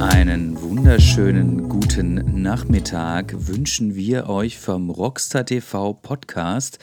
Einen 0.00 0.58
wunderschönen 0.62 1.68
guten 1.68 2.40
Nachmittag 2.40 3.34
wünschen 3.36 3.94
wir 3.94 4.30
euch 4.30 4.58
vom 4.58 4.88
Rockstar 4.88 5.44
TV 5.44 5.92
Podcast. 5.92 6.78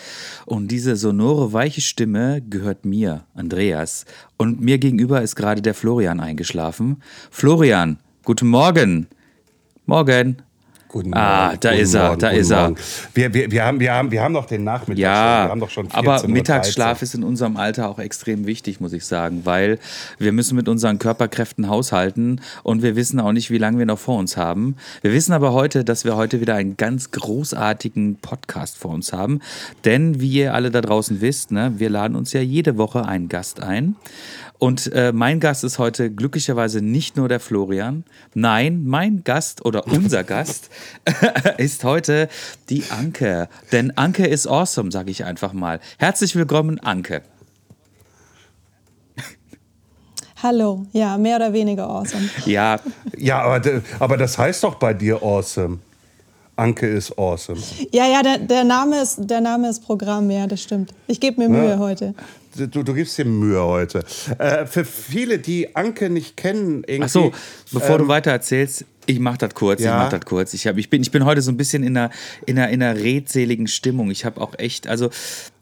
Und 0.46 0.68
diese 0.68 0.96
sonore, 0.96 1.52
weiche 1.52 1.82
Stimme 1.82 2.44
gehört 2.48 2.86
mir, 2.86 3.26
Andreas. 3.34 4.06
Und 4.38 4.62
mir 4.62 4.78
gegenüber 4.78 5.24
ist 5.24 5.36
gerade 5.36 5.64
der 5.64 5.74
Florian 5.74 6.20
eingeschlafen. 6.20 7.02
Florian, 7.32 7.98
guten 8.24 8.50
Morgen. 8.50 9.08
Morgen. 9.88 10.44
Guten 10.90 11.14
Ah, 11.14 11.48
Morgen, 11.48 11.60
da 11.60 11.70
guten 11.72 11.82
ist 11.82 11.94
er, 11.94 12.08
Morgen, 12.08 12.20
da 12.20 12.30
ist 12.30 12.50
er. 12.52 12.74
Wir, 13.14 13.34
wir, 13.34 13.52
wir, 13.52 13.66
haben, 13.66 13.80
wir, 13.80 13.94
haben, 13.94 14.12
wir 14.12 14.22
haben 14.24 14.32
noch 14.32 14.46
den 14.46 14.64
Nachmittag. 14.64 15.00
Ja, 15.00 15.46
wir 15.46 15.52
haben 15.52 15.60
doch 15.60 15.70
schon 15.70 15.92
aber 15.92 16.16
14:13 16.16 16.24
Uhr. 16.24 16.30
Mittagsschlaf 16.30 17.02
ist 17.02 17.14
in 17.16 17.24
unserem 17.24 17.58
Alter 17.58 17.90
auch 17.90 18.00
extrem 18.00 18.46
wichtig, 18.48 18.80
muss 18.80 18.94
ich 18.94 19.06
sagen, 19.06 19.42
weil 19.44 19.80
wir 20.18 20.32
müssen 20.32 20.56
mit 20.56 20.70
unseren 20.70 20.98
Körperkräften 20.98 21.68
haushalten 21.68 22.40
und 22.64 22.84
wir 22.84 22.96
wissen 22.96 23.20
auch 23.20 23.34
nicht, 23.34 23.52
wie 23.52 23.58
lange 23.58 23.80
wir 23.80 23.86
noch 23.86 24.00
vor 24.00 24.18
uns 24.18 24.38
haben. 24.38 24.78
Wir 25.02 25.12
wissen 25.12 25.34
aber 25.34 25.52
heute, 25.52 25.84
dass 25.84 26.06
wir 26.06 26.16
heute 26.16 26.40
wieder 26.40 26.56
einen 26.56 26.78
ganz 26.78 27.12
großartigen 27.12 28.18
Podcast 28.18 28.78
vor 28.78 28.92
uns 28.92 29.12
haben, 29.12 29.42
denn 29.84 30.22
wie 30.22 30.30
ihr 30.32 30.54
alle 30.54 30.72
da 30.72 30.80
draußen 30.82 31.20
wisst, 31.20 31.52
ne, 31.52 31.74
wir 31.78 31.90
laden 31.90 32.16
uns 32.16 32.32
ja 32.32 32.42
jede 32.42 32.78
Woche 32.78 33.06
einen 33.06 33.28
Gast 33.28 33.62
ein. 33.62 33.96
Und 34.60 34.92
äh, 34.94 35.12
mein 35.14 35.40
Gast 35.40 35.64
ist 35.64 35.78
heute 35.78 36.10
glücklicherweise 36.10 36.82
nicht 36.82 37.16
nur 37.16 37.30
der 37.30 37.40
Florian. 37.40 38.04
Nein, 38.34 38.84
mein 38.86 39.24
Gast 39.24 39.64
oder 39.66 39.86
unser 39.88 40.24
Gast 40.26 40.70
ist 41.58 41.84
heute 41.84 42.28
die 42.70 42.84
Anke. 42.90 43.50
Denn 43.72 43.96
Anke 43.98 44.26
ist 44.26 44.48
awesome, 44.48 44.92
sage 44.92 45.12
ich 45.12 45.26
einfach 45.26 45.54
mal. 45.54 45.80
Herzlich 46.00 46.36
willkommen, 46.36 46.80
Anke. 46.80 47.22
Hallo, 50.42 50.86
ja, 50.92 51.18
mehr 51.18 51.38
oder 51.38 51.52
weniger 51.54 51.90
awesome. 51.90 52.30
Ja, 52.46 52.80
Ja, 53.18 53.42
aber, 53.42 53.82
aber 54.00 54.18
das 54.18 54.38
heißt 54.38 54.64
doch 54.64 54.76
bei 54.76 54.94
dir 54.94 55.22
awesome. 55.22 55.80
Anke 56.56 56.88
ist 56.88 57.18
awesome. 57.18 57.60
Ja, 57.92 58.08
ja, 58.08 58.24
der, 58.24 58.40
der, 58.40 58.64
Name 58.64 59.02
ist, 59.02 59.18
der 59.20 59.42
Name 59.42 59.70
ist 59.70 59.84
Programm, 59.84 60.30
ja, 60.32 60.48
das 60.48 60.64
stimmt. 60.64 60.92
Ich 61.08 61.20
gebe 61.20 61.40
mir 61.40 61.50
Mühe 61.50 61.78
heute. 61.78 62.16
Du, 62.58 62.84
du 62.84 62.94
gibst 62.94 63.18
dir 63.18 63.26
Mühe 63.26 63.62
heute. 63.62 64.04
Äh, 64.40 64.66
für 64.66 64.84
viele, 64.84 65.38
die 65.38 65.76
Anke 65.76 66.10
nicht 66.10 66.36
kennen, 66.38 66.84
irgendwie. 66.88 67.04
ach 67.04 67.10
so, 67.10 67.32
bevor 67.72 67.98
ähm, 67.98 68.04
du 68.04 68.08
weiter 68.08 68.32
erzählst, 68.32 68.86
ich 69.06 69.20
mach 69.20 69.38
das 69.38 69.54
kurz, 69.54 69.80
ich 69.80 69.86
Ja. 69.86 69.98
mach 69.98 70.10
das 70.10 70.22
kurz. 70.26 70.54
Ich, 70.54 70.66
hab, 70.68 70.78
ich, 70.78 70.90
bin, 70.90 71.02
ich 71.02 71.12
bin 71.12 71.24
heute 71.24 71.42
so 71.42 71.52
ein 71.52 71.58
bisschen 71.58 71.84
in 71.84 71.96
einer, 71.96 72.10
in 72.46 72.58
einer, 72.58 72.70
in 72.70 72.82
einer 72.82 73.00
redseligen 73.00 73.68
Stimmung. 73.68 74.10
Ich 74.12 74.26
habe 74.26 74.42
auch 74.42 74.54
echt, 74.58 74.88
also 74.88 75.10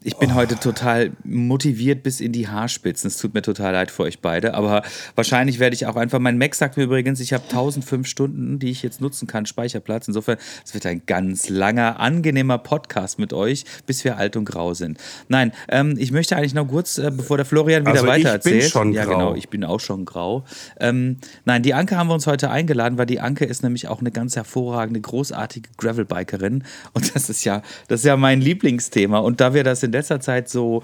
ich 0.06 0.16
bin 0.18 0.36
heute 0.36 0.54
total 0.54 1.10
motiviert 1.24 2.04
bis 2.04 2.20
in 2.20 2.30
die 2.30 2.46
Haarspitzen. 2.46 3.08
Es 3.08 3.16
tut 3.16 3.34
mir 3.34 3.42
total 3.42 3.72
leid 3.72 3.90
für 3.90 4.04
euch 4.04 4.20
beide, 4.20 4.54
aber 4.54 4.84
wahrscheinlich 5.16 5.58
werde 5.58 5.74
ich 5.74 5.86
auch 5.86 5.96
einfach, 5.96 6.20
mein 6.20 6.38
Mac 6.38 6.54
sagt 6.54 6.76
mir 6.76 6.84
übrigens, 6.84 7.18
ich 7.18 7.32
habe 7.32 7.42
1005 7.42 8.06
Stunden, 8.06 8.60
die 8.60 8.70
ich 8.70 8.84
jetzt 8.84 9.00
nutzen 9.00 9.26
kann, 9.26 9.46
Speicherplatz. 9.46 10.06
Insofern, 10.06 10.38
es 10.64 10.74
wird 10.74 10.86
ein 10.86 11.02
ganz 11.06 11.48
langer, 11.48 11.98
angenehmer 11.98 12.58
Podcast 12.58 13.18
mit 13.18 13.32
euch, 13.32 13.64
bis 13.86 14.04
wir 14.04 14.16
alt 14.16 14.36
und 14.36 14.44
grau 14.44 14.74
sind. 14.74 14.98
Nein, 15.26 15.50
ähm, 15.68 15.96
ich 15.98 16.12
möchte 16.12 16.36
eigentlich 16.36 16.54
noch 16.54 16.68
kurz, 16.68 16.98
äh, 16.98 17.10
bevor 17.10 17.36
der 17.36 17.44
Florian 17.44 17.82
wieder 17.82 17.94
Also 17.94 18.04
ich 18.04 18.10
weiter 18.24 18.38
bin 18.38 18.52
erzählt. 18.52 18.70
schon 18.70 18.92
ja, 18.92 19.06
grau. 19.06 19.12
genau, 19.12 19.34
ich 19.34 19.48
bin 19.48 19.64
auch 19.64 19.80
schon 19.80 20.04
grau. 20.04 20.44
Ähm, 20.78 21.16
nein, 21.44 21.64
die 21.64 21.74
Anke 21.74 21.96
haben 21.96 22.06
wir 22.06 22.14
uns 22.14 22.28
heute 22.28 22.48
eingeladen, 22.50 22.96
weil 22.96 23.06
die 23.06 23.18
Anke 23.18 23.44
ist 23.44 23.64
nämlich 23.64 23.88
auch 23.88 23.98
eine 23.98 24.12
ganz 24.12 24.36
hervorragende, 24.36 25.00
großartige 25.00 25.70
Gravelbikerin. 25.78 26.62
Und 26.92 27.16
das 27.16 27.28
ist 27.28 27.42
ja, 27.42 27.62
das 27.88 28.00
ist 28.00 28.06
ja 28.06 28.16
mein 28.16 28.40
Lieblingsthema. 28.40 29.18
Und 29.18 29.40
da 29.40 29.52
wir 29.52 29.64
das 29.64 29.82
in 29.82 29.95
letzter 29.96 30.20
Zeit 30.20 30.48
so, 30.48 30.82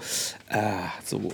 äh, 0.49 0.59
so 1.03 1.31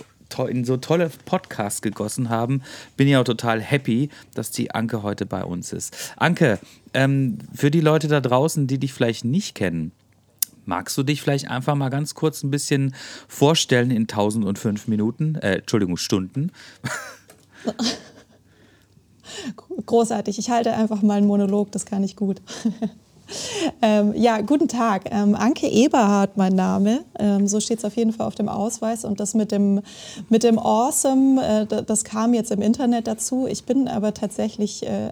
in 0.48 0.64
so 0.64 0.76
tolle 0.76 1.10
Podcasts 1.24 1.82
gegossen 1.82 2.28
haben, 2.28 2.62
bin 2.96 3.08
ich 3.08 3.16
auch 3.16 3.24
total 3.24 3.60
happy, 3.60 4.10
dass 4.34 4.52
die 4.52 4.70
Anke 4.70 5.02
heute 5.02 5.26
bei 5.26 5.44
uns 5.44 5.72
ist. 5.72 6.14
Anke, 6.16 6.60
ähm, 6.94 7.38
für 7.52 7.70
die 7.70 7.80
Leute 7.80 8.06
da 8.06 8.20
draußen, 8.20 8.66
die 8.66 8.78
dich 8.78 8.92
vielleicht 8.92 9.24
nicht 9.24 9.54
kennen, 9.54 9.92
Magst 10.66 10.96
du 10.96 11.02
dich 11.02 11.20
vielleicht 11.20 11.50
einfach 11.50 11.74
mal 11.74 11.88
ganz 11.88 12.14
kurz 12.14 12.44
ein 12.44 12.50
bisschen 12.50 12.94
vorstellen 13.26 13.90
in 13.90 14.02
1005 14.02 14.86
Minuten, 14.86 15.34
äh, 15.36 15.56
Entschuldigung, 15.56 15.96
Stunden? 15.96 16.52
Großartig. 19.86 20.38
Ich 20.38 20.50
halte 20.50 20.72
einfach 20.72 21.02
mal 21.02 21.18
einen 21.18 21.26
Monolog, 21.26 21.72
das 21.72 21.86
kann 21.86 22.04
ich 22.04 22.14
gut. 22.14 22.40
ähm, 23.82 24.12
ja, 24.16 24.40
guten 24.40 24.68
Tag. 24.68 25.04
Ähm, 25.10 25.34
Anke 25.34 25.68
Eberhardt, 25.68 26.36
mein 26.36 26.54
Name. 26.54 27.00
Ähm, 27.18 27.46
so 27.46 27.60
steht 27.60 27.78
es 27.78 27.84
auf 27.84 27.96
jeden 27.96 28.12
Fall 28.12 28.26
auf 28.26 28.34
dem 28.34 28.48
Ausweis. 28.48 29.04
Und 29.04 29.20
das 29.20 29.34
mit 29.34 29.52
dem, 29.52 29.82
mit 30.28 30.42
dem 30.42 30.58
Awesome, 30.58 31.42
äh, 31.44 31.66
da- 31.66 31.82
das 31.82 32.04
kam 32.04 32.34
jetzt 32.34 32.50
im 32.50 32.62
Internet 32.62 33.06
dazu. 33.06 33.46
Ich 33.46 33.64
bin 33.64 33.88
aber 33.88 34.14
tatsächlich 34.14 34.86
äh, 34.86 35.10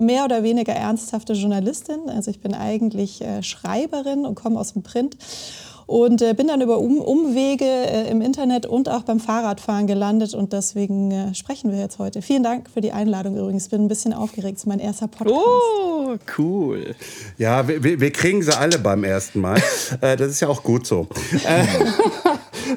mehr 0.00 0.24
oder 0.24 0.42
weniger 0.42 0.72
ernsthafte 0.72 1.34
Journalistin. 1.34 2.08
Also 2.08 2.30
ich 2.30 2.40
bin 2.40 2.54
eigentlich 2.54 3.20
äh, 3.22 3.42
Schreiberin 3.42 4.24
und 4.26 4.34
komme 4.34 4.58
aus 4.58 4.72
dem 4.72 4.82
Print. 4.82 5.16
Und 5.90 6.22
äh, 6.22 6.34
bin 6.34 6.46
dann 6.46 6.60
über 6.60 6.78
um 6.78 7.00
Umwege 7.00 7.64
äh, 7.64 8.08
im 8.12 8.20
Internet 8.20 8.64
und 8.64 8.88
auch 8.88 9.02
beim 9.02 9.18
Fahrradfahren 9.18 9.88
gelandet 9.88 10.34
und 10.34 10.52
deswegen 10.52 11.10
äh, 11.10 11.34
sprechen 11.34 11.72
wir 11.72 11.80
jetzt 11.80 11.98
heute. 11.98 12.22
Vielen 12.22 12.44
Dank 12.44 12.70
für 12.70 12.80
die 12.80 12.92
Einladung 12.92 13.36
übrigens. 13.36 13.68
Bin 13.68 13.86
ein 13.86 13.88
bisschen 13.88 14.12
aufgeregt. 14.12 14.58
Es 14.58 14.62
ist 14.62 14.66
mein 14.68 14.78
erster 14.78 15.08
Podcast. 15.08 15.36
Oh, 15.36 16.16
cool. 16.38 16.94
Ja, 17.38 17.66
wir, 17.66 17.82
wir 17.82 18.12
kriegen 18.12 18.40
sie 18.40 18.56
alle 18.56 18.78
beim 18.78 19.02
ersten 19.02 19.40
Mal. 19.40 19.60
äh, 20.00 20.16
das 20.16 20.28
ist 20.28 20.38
ja 20.38 20.46
auch 20.46 20.62
gut 20.62 20.86
so. 20.86 21.08
Äh, 21.44 21.66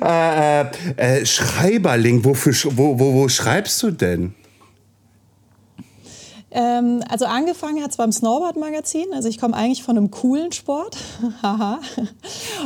äh, 0.98 1.20
äh, 1.20 1.24
Schreiberling, 1.24 2.26
wofür, 2.26 2.56
wo, 2.76 2.98
wo, 2.98 3.14
wo 3.14 3.30
schreibst 3.30 3.84
du 3.84 3.92
denn? 3.92 4.34
Ähm, 6.54 7.04
also 7.10 7.26
angefangen 7.26 7.82
hat 7.84 7.92
es 7.92 7.98
beim 7.98 8.12
Snowboard-Magazin. 8.12 9.08
Also 9.14 9.28
ich 9.28 9.40
komme 9.40 9.56
eigentlich 9.56 9.84
von 9.84 9.98
einem 9.98 10.12
coolen 10.12 10.52
Sport. 10.52 10.96
Haha. 11.42 11.80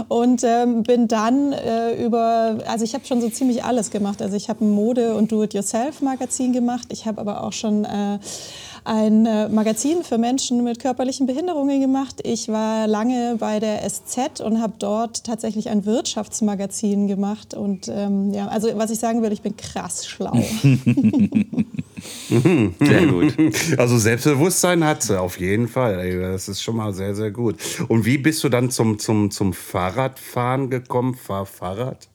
und 0.09 0.43
ähm, 0.43 0.83
bin 0.83 1.07
dann 1.07 1.53
äh, 1.53 1.93
über, 2.03 2.57
also 2.67 2.83
ich 2.83 2.93
habe 2.93 3.05
schon 3.05 3.21
so 3.21 3.29
ziemlich 3.29 3.63
alles 3.63 3.89
gemacht. 3.89 4.21
Also 4.21 4.35
ich 4.35 4.49
habe 4.49 4.65
ein 4.65 4.71
Mode- 4.71 5.15
und 5.15 5.31
Do-it-yourself-Magazin 5.31 6.51
gemacht. 6.51 6.87
Ich 6.91 7.05
habe 7.05 7.21
aber 7.21 7.43
auch 7.43 7.53
schon 7.53 7.85
äh, 7.85 8.19
ein 8.83 9.25
äh, 9.25 9.49
Magazin 9.49 10.03
für 10.03 10.17
Menschen 10.17 10.63
mit 10.63 10.79
körperlichen 10.79 11.27
Behinderungen 11.27 11.81
gemacht. 11.81 12.21
Ich 12.23 12.47
war 12.49 12.87
lange 12.87 13.37
bei 13.39 13.59
der 13.59 13.87
SZ 13.87 14.41
und 14.41 14.61
habe 14.61 14.73
dort 14.79 15.23
tatsächlich 15.23 15.69
ein 15.69 15.85
Wirtschaftsmagazin 15.85 17.07
gemacht. 17.07 17.53
Und 17.53 17.87
ähm, 17.87 18.33
ja, 18.33 18.47
also 18.47 18.69
was 18.75 18.91
ich 18.91 18.99
sagen 18.99 19.21
will, 19.21 19.31
ich 19.31 19.41
bin 19.41 19.55
krass 19.57 20.07
schlau. 20.07 20.33
Sehr 22.29 23.07
gut. 23.07 23.35
Also 23.77 23.97
Selbstbewusstsein 23.97 24.83
hat 24.83 25.03
sie 25.03 25.19
auf 25.19 25.39
jeden 25.39 25.67
Fall. 25.67 26.19
Das 26.19 26.47
ist 26.47 26.61
schon 26.61 26.75
mal 26.75 26.93
sehr, 26.93 27.15
sehr 27.15 27.31
gut. 27.31 27.57
Und 27.87 28.05
wie 28.05 28.17
bist 28.17 28.43
du 28.43 28.49
dann 28.49 28.69
zum, 28.69 28.99
zum, 28.99 29.31
zum 29.31 29.53
Fahrradfahren 29.53 30.69
gekommen? 30.69 31.15
Fahr 31.15 31.45
Fahrrad? 31.45 32.07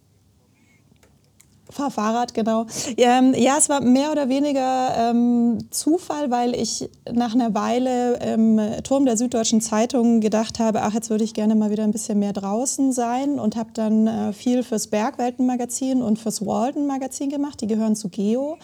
Fahr 1.72 1.90
Fahrrad, 1.90 2.34
genau. 2.34 2.66
Ähm, 2.96 3.34
ja, 3.36 3.56
es 3.58 3.68
war 3.68 3.80
mehr 3.80 4.12
oder 4.12 4.28
weniger 4.28 5.10
ähm, 5.10 5.58
Zufall, 5.70 6.30
weil 6.30 6.54
ich 6.54 6.88
nach 7.10 7.34
einer 7.34 7.54
Weile 7.54 8.16
im 8.34 8.60
Turm 8.84 9.06
der 9.06 9.16
Süddeutschen 9.16 9.60
Zeitung 9.60 10.20
gedacht 10.20 10.58
habe, 10.58 10.82
ach, 10.82 10.94
jetzt 10.94 11.10
würde 11.10 11.24
ich 11.24 11.34
gerne 11.34 11.54
mal 11.54 11.70
wieder 11.70 11.84
ein 11.84 11.92
bisschen 11.92 12.18
mehr 12.18 12.32
draußen 12.32 12.92
sein 12.92 13.38
und 13.38 13.56
habe 13.56 13.70
dann 13.74 14.06
äh, 14.06 14.32
viel 14.32 14.62
fürs 14.62 14.88
Bergwelten-Magazin 14.88 16.02
und 16.02 16.18
fürs 16.18 16.44
Walden-Magazin 16.44 17.30
gemacht. 17.30 17.60
Die 17.60 17.66
gehören 17.66 17.96
zu 17.96 18.08
Geo. 18.08 18.58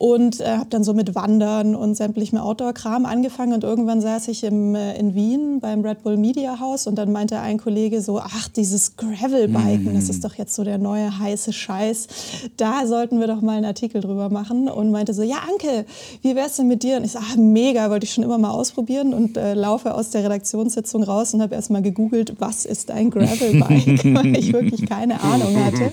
Und 0.00 0.40
äh, 0.40 0.56
habe 0.56 0.70
dann 0.70 0.82
so 0.82 0.94
mit 0.94 1.14
Wandern 1.14 1.74
und 1.74 1.94
sämtlichem 1.94 2.38
Outdoor-Kram 2.38 3.04
angefangen. 3.04 3.52
Und 3.52 3.64
irgendwann 3.64 4.00
saß 4.00 4.28
ich 4.28 4.44
im, 4.44 4.74
äh, 4.74 4.98
in 4.98 5.14
Wien 5.14 5.60
beim 5.60 5.82
Red 5.82 6.02
Bull 6.02 6.16
Media 6.16 6.58
House 6.58 6.86
und 6.86 6.94
dann 6.94 7.12
meinte 7.12 7.38
ein 7.38 7.58
Kollege 7.58 8.00
so, 8.00 8.18
ach, 8.18 8.48
dieses 8.48 8.96
Gravelbiken, 8.96 9.92
das 9.92 10.08
ist 10.08 10.24
doch 10.24 10.36
jetzt 10.36 10.54
so 10.54 10.64
der 10.64 10.78
neue 10.78 11.18
heiße 11.18 11.52
Scheiß. 11.52 12.08
Da 12.56 12.86
sollten 12.86 13.20
wir 13.20 13.26
doch 13.26 13.42
mal 13.42 13.58
einen 13.58 13.66
Artikel 13.66 14.00
drüber 14.00 14.30
machen. 14.30 14.70
Und 14.70 14.90
meinte 14.90 15.12
so, 15.12 15.22
ja, 15.22 15.36
Anke, 15.46 15.84
wie 16.22 16.34
wär's 16.34 16.56
denn 16.56 16.66
mit 16.68 16.82
dir? 16.82 16.96
Und 16.96 17.04
ich 17.04 17.12
so, 17.12 17.18
ach, 17.20 17.36
mega, 17.36 17.90
wollte 17.90 18.06
ich 18.06 18.14
schon 18.14 18.24
immer 18.24 18.38
mal 18.38 18.52
ausprobieren. 18.52 19.12
Und 19.12 19.36
äh, 19.36 19.52
laufe 19.52 19.94
aus 19.94 20.08
der 20.08 20.24
Redaktionssitzung 20.24 21.02
raus 21.02 21.34
und 21.34 21.42
habe 21.42 21.54
erst 21.54 21.70
mal 21.70 21.82
gegoogelt, 21.82 22.36
was 22.38 22.64
ist 22.64 22.90
ein 22.90 23.10
Gravelbike, 23.10 24.02
weil 24.14 24.34
ich 24.34 24.50
wirklich 24.54 24.88
keine 24.88 25.20
Ahnung 25.20 25.62
hatte. 25.62 25.92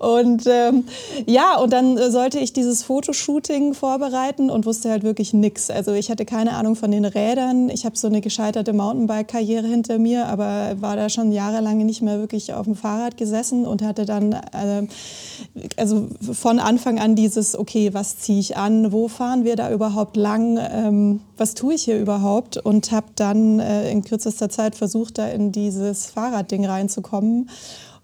Und 0.00 0.46
ähm, 0.46 0.84
ja, 1.26 1.58
und 1.58 1.74
dann 1.74 1.98
äh, 1.98 2.10
sollte 2.10 2.38
ich 2.38 2.54
dieses 2.54 2.82
Fotoshooting 2.82 3.74
vorbereiten 3.74 4.48
und 4.48 4.64
wusste 4.64 4.88
halt 4.88 5.02
wirklich 5.02 5.34
nichts. 5.34 5.68
Also 5.68 5.92
ich 5.92 6.10
hatte 6.10 6.24
keine 6.24 6.54
Ahnung 6.54 6.74
von 6.74 6.90
den 6.90 7.04
Rädern. 7.04 7.68
Ich 7.68 7.84
habe 7.84 7.98
so 7.98 8.06
eine 8.06 8.22
gescheiterte 8.22 8.72
Mountainbike-Karriere 8.72 9.66
hinter 9.66 9.98
mir, 9.98 10.24
aber 10.26 10.76
war 10.80 10.96
da 10.96 11.10
schon 11.10 11.32
jahrelang 11.32 11.84
nicht 11.84 12.00
mehr 12.00 12.18
wirklich 12.18 12.54
auf 12.54 12.64
dem 12.64 12.76
Fahrrad 12.76 13.18
gesessen 13.18 13.66
und 13.66 13.82
hatte 13.82 14.06
dann 14.06 14.32
äh, 14.32 14.86
also 15.76 16.08
von 16.32 16.60
Anfang 16.60 16.98
an 16.98 17.14
dieses, 17.14 17.54
okay, 17.58 17.92
was 17.92 18.16
ziehe 18.16 18.40
ich 18.40 18.56
an, 18.56 18.92
wo 18.92 19.08
fahren 19.08 19.44
wir 19.44 19.54
da 19.54 19.70
überhaupt 19.70 20.16
lang, 20.16 20.58
ähm, 20.58 21.20
was 21.36 21.52
tue 21.52 21.74
ich 21.74 21.82
hier 21.82 22.00
überhaupt 22.00 22.56
und 22.56 22.90
habe 22.90 23.08
dann 23.16 23.60
äh, 23.60 23.90
in 23.90 24.02
kürzester 24.02 24.48
Zeit 24.48 24.76
versucht, 24.76 25.18
da 25.18 25.28
in 25.28 25.52
dieses 25.52 26.06
Fahrradding 26.06 26.64
reinzukommen 26.64 27.50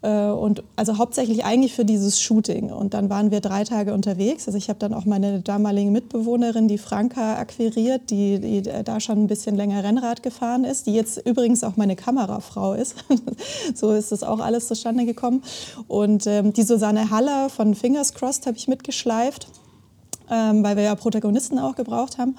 und 0.09 0.63
also 0.77 0.99
hauptsächlich 0.99 1.45
eigentlich 1.45 1.75
für 1.75 1.85
dieses 1.85 2.21
Shooting. 2.21 2.71
Und 2.71 2.95
dann 2.95 3.11
waren 3.11 3.31
wir 3.31 3.41
drei 3.41 3.65
Tage 3.65 3.93
unterwegs. 3.95 4.47
Also 4.47 4.59
ich 4.59 4.69
habe 4.69 4.79
dann 4.79 4.95
auch 4.95 5.05
meine 5.05 5.41
damalige 5.41 5.91
Mitbewohnerin, 5.91 6.69
die 6.69 6.79
Franka, 6.79 7.37
akquiriert, 7.37 8.11
die, 8.11 8.39
die 8.39 8.63
da 8.63 9.01
schon 9.01 9.25
ein 9.25 9.27
bisschen 9.27 9.57
länger 9.57 9.83
Rennrad 9.83 10.23
gefahren 10.23 10.65
ist, 10.65 10.87
die 10.87 10.95
jetzt 10.95 11.27
übrigens 11.27 11.65
auch 11.65 11.77
meine 11.77 11.97
Kamerafrau 11.97 12.75
ist. 12.75 12.97
so 13.75 13.93
ist 13.93 14.13
das 14.13 14.23
auch 14.23 14.41
alles 14.41 14.69
zustande 14.69 15.07
gekommen. 15.07 15.43
Und 15.89 16.27
ähm, 16.27 16.53
die 16.53 16.63
Susanne 16.63 17.11
Haller 17.11 17.49
von 17.49 17.75
Fingers 17.75 18.15
Crossed 18.15 18.47
habe 18.47 18.57
ich 18.57 18.69
mitgeschleift. 18.69 19.49
Ähm, 20.29 20.65
weil 20.65 20.77
wir 20.77 20.83
ja 20.83 20.97
Protagonisten 20.97 21.57
auch 21.61 21.77
gebraucht 21.77 22.19
haben. 22.19 22.35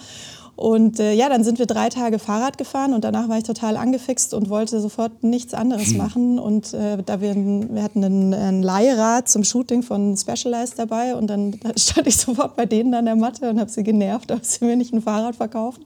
Und 0.58 1.00
äh, 1.00 1.14
ja, 1.14 1.30
dann 1.30 1.44
sind 1.44 1.60
wir 1.60 1.68
drei 1.68 1.90
Tage 1.90 2.18
Fahrrad 2.18 2.58
gefahren 2.58 2.96
und 2.96 3.04
danach 3.04 3.30
war 3.30 3.38
ich 3.38 3.44
total 3.44 3.78
angefixt 3.78 4.34
und 4.34 4.50
wollte 4.50 4.82
sofort 4.82 5.24
nichts 5.24 5.54
anderes 5.54 5.90
hm. 5.90 5.98
machen. 5.98 6.40
Und 6.40 6.74
äh, 6.74 6.98
da 7.04 7.22
wir, 7.22 7.36
wir 7.36 7.84
hatten 7.84 8.04
ein, 8.04 8.34
ein 8.34 8.64
Leihrad 8.64 9.30
zum 9.30 9.44
Shooting 9.44 9.84
von 9.84 10.18
Specialized 10.18 10.80
dabei 10.80 11.16
und 11.16 11.28
dann 11.28 11.60
stand 11.78 12.08
ich 12.08 12.18
sofort 12.18 12.56
bei 12.56 12.66
denen 12.66 12.96
an 12.96 13.06
der 13.06 13.16
Matte 13.16 13.52
und 13.52 13.60
habe 13.60 13.70
sie 13.70 13.84
genervt, 13.84 14.32
ob 14.34 14.44
sie 14.44 14.66
mir 14.66 14.76
nicht 14.76 14.94
ein 14.94 15.02
Fahrrad 15.04 15.36
verkaufen. 15.36 15.86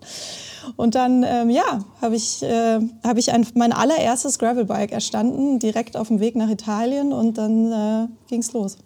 Und 0.77 0.95
dann, 0.95 1.23
ähm, 1.23 1.49
ja, 1.49 1.83
habe 2.01 2.15
ich, 2.15 2.41
äh, 2.41 2.79
hab 3.03 3.17
ich 3.17 3.33
ein, 3.33 3.45
mein 3.55 3.73
allererstes 3.73 4.39
Gravelbike 4.39 4.93
erstanden, 4.93 5.59
direkt 5.59 5.97
auf 5.97 6.07
dem 6.07 6.21
Weg 6.21 6.37
nach 6.37 6.49
Italien 6.49 7.11
und 7.11 7.37
dann 7.37 7.71
äh, 7.73 8.07
ging 8.29 8.39
es 8.39 8.53
los. 8.53 8.77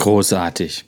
Großartig. 0.00 0.86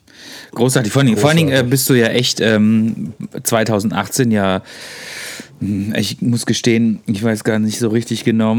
Großartig. 0.55 0.91
Vor 0.91 1.01
allen 1.01 1.07
Dingen, 1.07 1.19
vor 1.19 1.29
allen 1.29 1.37
Dingen 1.37 1.51
äh, 1.53 1.63
bist 1.63 1.89
du 1.89 1.93
ja 1.93 2.07
echt 2.07 2.41
ähm, 2.41 3.13
2018 3.43 4.31
ja, 4.31 4.63
hm, 5.59 5.93
ich 5.95 6.21
muss 6.21 6.45
gestehen, 6.45 6.99
ich 7.05 7.23
weiß 7.23 7.43
gar 7.43 7.59
nicht 7.59 7.77
so 7.77 7.89
richtig 7.89 8.23
genau, 8.23 8.57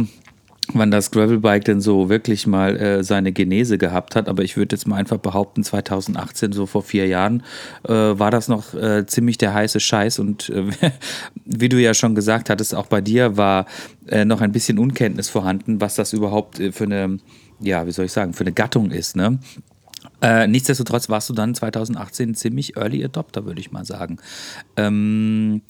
wann 0.72 0.92
das 0.92 1.10
Gravelbike 1.10 1.64
denn 1.64 1.80
so 1.80 2.08
wirklich 2.08 2.46
mal 2.46 2.76
äh, 2.76 3.02
seine 3.02 3.32
Genese 3.32 3.78
gehabt 3.78 4.14
hat. 4.14 4.28
Aber 4.28 4.44
ich 4.44 4.56
würde 4.56 4.76
jetzt 4.76 4.86
mal 4.86 4.96
einfach 4.96 5.18
behaupten, 5.18 5.64
2018, 5.64 6.52
so 6.52 6.66
vor 6.66 6.82
vier 6.82 7.08
Jahren, 7.08 7.42
äh, 7.82 7.92
war 7.92 8.30
das 8.30 8.46
noch 8.46 8.74
äh, 8.74 9.06
ziemlich 9.06 9.36
der 9.36 9.54
heiße 9.54 9.80
Scheiß. 9.80 10.20
Und 10.20 10.50
äh, 10.50 10.70
wie 11.44 11.68
du 11.68 11.80
ja 11.80 11.94
schon 11.94 12.14
gesagt 12.14 12.48
hattest, 12.48 12.76
auch 12.76 12.86
bei 12.86 13.00
dir 13.00 13.36
war 13.36 13.66
äh, 14.06 14.24
noch 14.24 14.40
ein 14.40 14.52
bisschen 14.52 14.78
Unkenntnis 14.78 15.28
vorhanden, 15.28 15.80
was 15.80 15.96
das 15.96 16.12
überhaupt 16.12 16.62
für 16.70 16.84
eine, 16.84 17.18
ja, 17.58 17.88
wie 17.88 17.92
soll 17.92 18.04
ich 18.04 18.12
sagen, 18.12 18.34
für 18.34 18.44
eine 18.44 18.52
Gattung 18.52 18.92
ist. 18.92 19.16
Ne? 19.16 19.40
Äh, 20.22 20.46
nichtsdestotrotz 20.46 21.08
warst 21.08 21.28
du 21.28 21.34
dann 21.34 21.54
2018 21.54 22.34
ziemlich 22.34 22.76
Early 22.76 23.04
Adopter, 23.04 23.44
würde 23.44 23.60
ich 23.60 23.72
mal 23.72 23.84
sagen. 23.84 24.18
Ähm, 24.76 25.62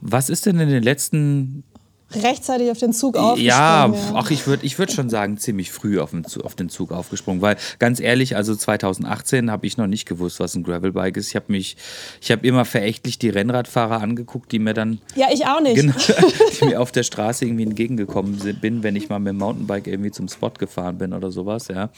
was 0.00 0.28
ist 0.28 0.46
denn 0.46 0.58
in 0.58 0.68
den 0.68 0.82
letzten 0.82 1.64
rechtzeitig 2.12 2.70
auf 2.70 2.78
den 2.78 2.92
Zug 2.92 3.16
aufgesprungen. 3.16 3.46
Ja, 3.46 3.86
ja. 3.86 4.12
ach, 4.14 4.30
ich 4.30 4.46
würde 4.46 4.64
ich 4.64 4.78
würd 4.78 4.92
schon 4.92 5.10
sagen, 5.10 5.38
ziemlich 5.38 5.72
früh 5.72 5.98
auf 5.98 6.10
den, 6.10 6.24
auf 6.42 6.54
den 6.54 6.68
Zug 6.68 6.92
aufgesprungen, 6.92 7.42
weil 7.42 7.56
ganz 7.78 8.00
ehrlich, 8.00 8.36
also 8.36 8.54
2018 8.54 9.50
habe 9.50 9.66
ich 9.66 9.76
noch 9.76 9.86
nicht 9.86 10.06
gewusst, 10.06 10.40
was 10.40 10.54
ein 10.54 10.62
Gravelbike 10.62 11.16
ist. 11.16 11.28
Ich 11.28 11.36
habe 11.36 11.46
mich, 11.48 11.76
ich 12.20 12.30
habe 12.30 12.46
immer 12.46 12.64
verächtlich 12.64 13.18
die 13.18 13.28
Rennradfahrer 13.28 14.00
angeguckt, 14.00 14.52
die 14.52 14.58
mir 14.58 14.74
dann. 14.74 15.00
Ja, 15.16 15.26
ich 15.32 15.46
auch 15.46 15.60
nicht. 15.60 15.76
Genau, 15.76 15.94
die 16.60 16.64
mir 16.66 16.80
auf 16.80 16.92
der 16.92 17.02
Straße 17.02 17.44
irgendwie 17.44 17.64
entgegengekommen 17.64 18.38
bin, 18.60 18.82
wenn 18.82 18.96
ich 18.96 19.08
mal 19.08 19.18
mit 19.18 19.32
dem 19.32 19.38
Mountainbike 19.38 19.86
irgendwie 19.86 20.10
zum 20.10 20.28
Spot 20.28 20.50
gefahren 20.50 20.98
bin 20.98 21.12
oder 21.12 21.30
sowas, 21.30 21.68
ja. 21.68 21.90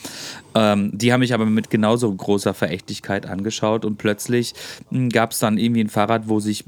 Ähm, 0.55 0.91
die 0.94 1.12
haben 1.12 1.20
mich 1.20 1.35
aber 1.35 1.47
mit 1.47 1.70
genauso 1.70 2.12
großer 2.12 2.55
Verächtlichkeit 2.55 3.26
angeschaut 3.26 3.85
und 3.85 3.99
plötzlich 3.99 4.55
hm, 4.91 5.11
gab 5.11 5.32
es 5.32 5.38
dann 5.38 5.58
irgendwie 5.58 5.82
ein 5.82 5.88
Fahrrad, 5.88 6.29
wo 6.29 6.41
sich 6.41 6.64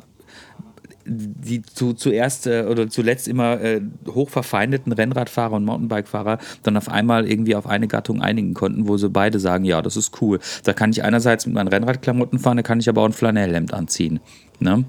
die 1.08 1.62
zu, 1.62 1.94
zuerst 1.94 2.46
äh, 2.46 2.66
oder 2.68 2.88
zuletzt 2.88 3.28
immer 3.28 3.60
äh, 3.60 3.80
hochverfeindeten 4.06 4.92
Rennradfahrer 4.92 5.56
und 5.56 5.64
Mountainbike-Fahrer 5.64 6.38
dann 6.62 6.76
auf 6.76 6.88
einmal 6.88 7.28
irgendwie 7.28 7.54
auf 7.54 7.66
eine 7.66 7.88
Gattung 7.88 8.20
einigen 8.20 8.54
konnten, 8.54 8.86
wo 8.86 8.96
sie 8.96 9.08
beide 9.08 9.40
sagen, 9.40 9.64
ja, 9.64 9.82
das 9.82 9.96
ist 9.96 10.20
cool. 10.20 10.38
Da 10.64 10.72
kann 10.72 10.90
ich 10.90 11.02
einerseits 11.02 11.46
mit 11.46 11.54
meinen 11.54 11.68
Rennradklamotten 11.68 12.38
fahren, 12.38 12.58
da 12.58 12.62
kann 12.62 12.80
ich 12.80 12.88
aber 12.88 13.02
auch 13.02 13.06
ein 13.06 13.12
Flanellhemd 13.12 13.72
anziehen. 13.72 14.20
Ne? 14.60 14.84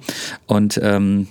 Und 0.48 0.80
ähm, 0.84 1.28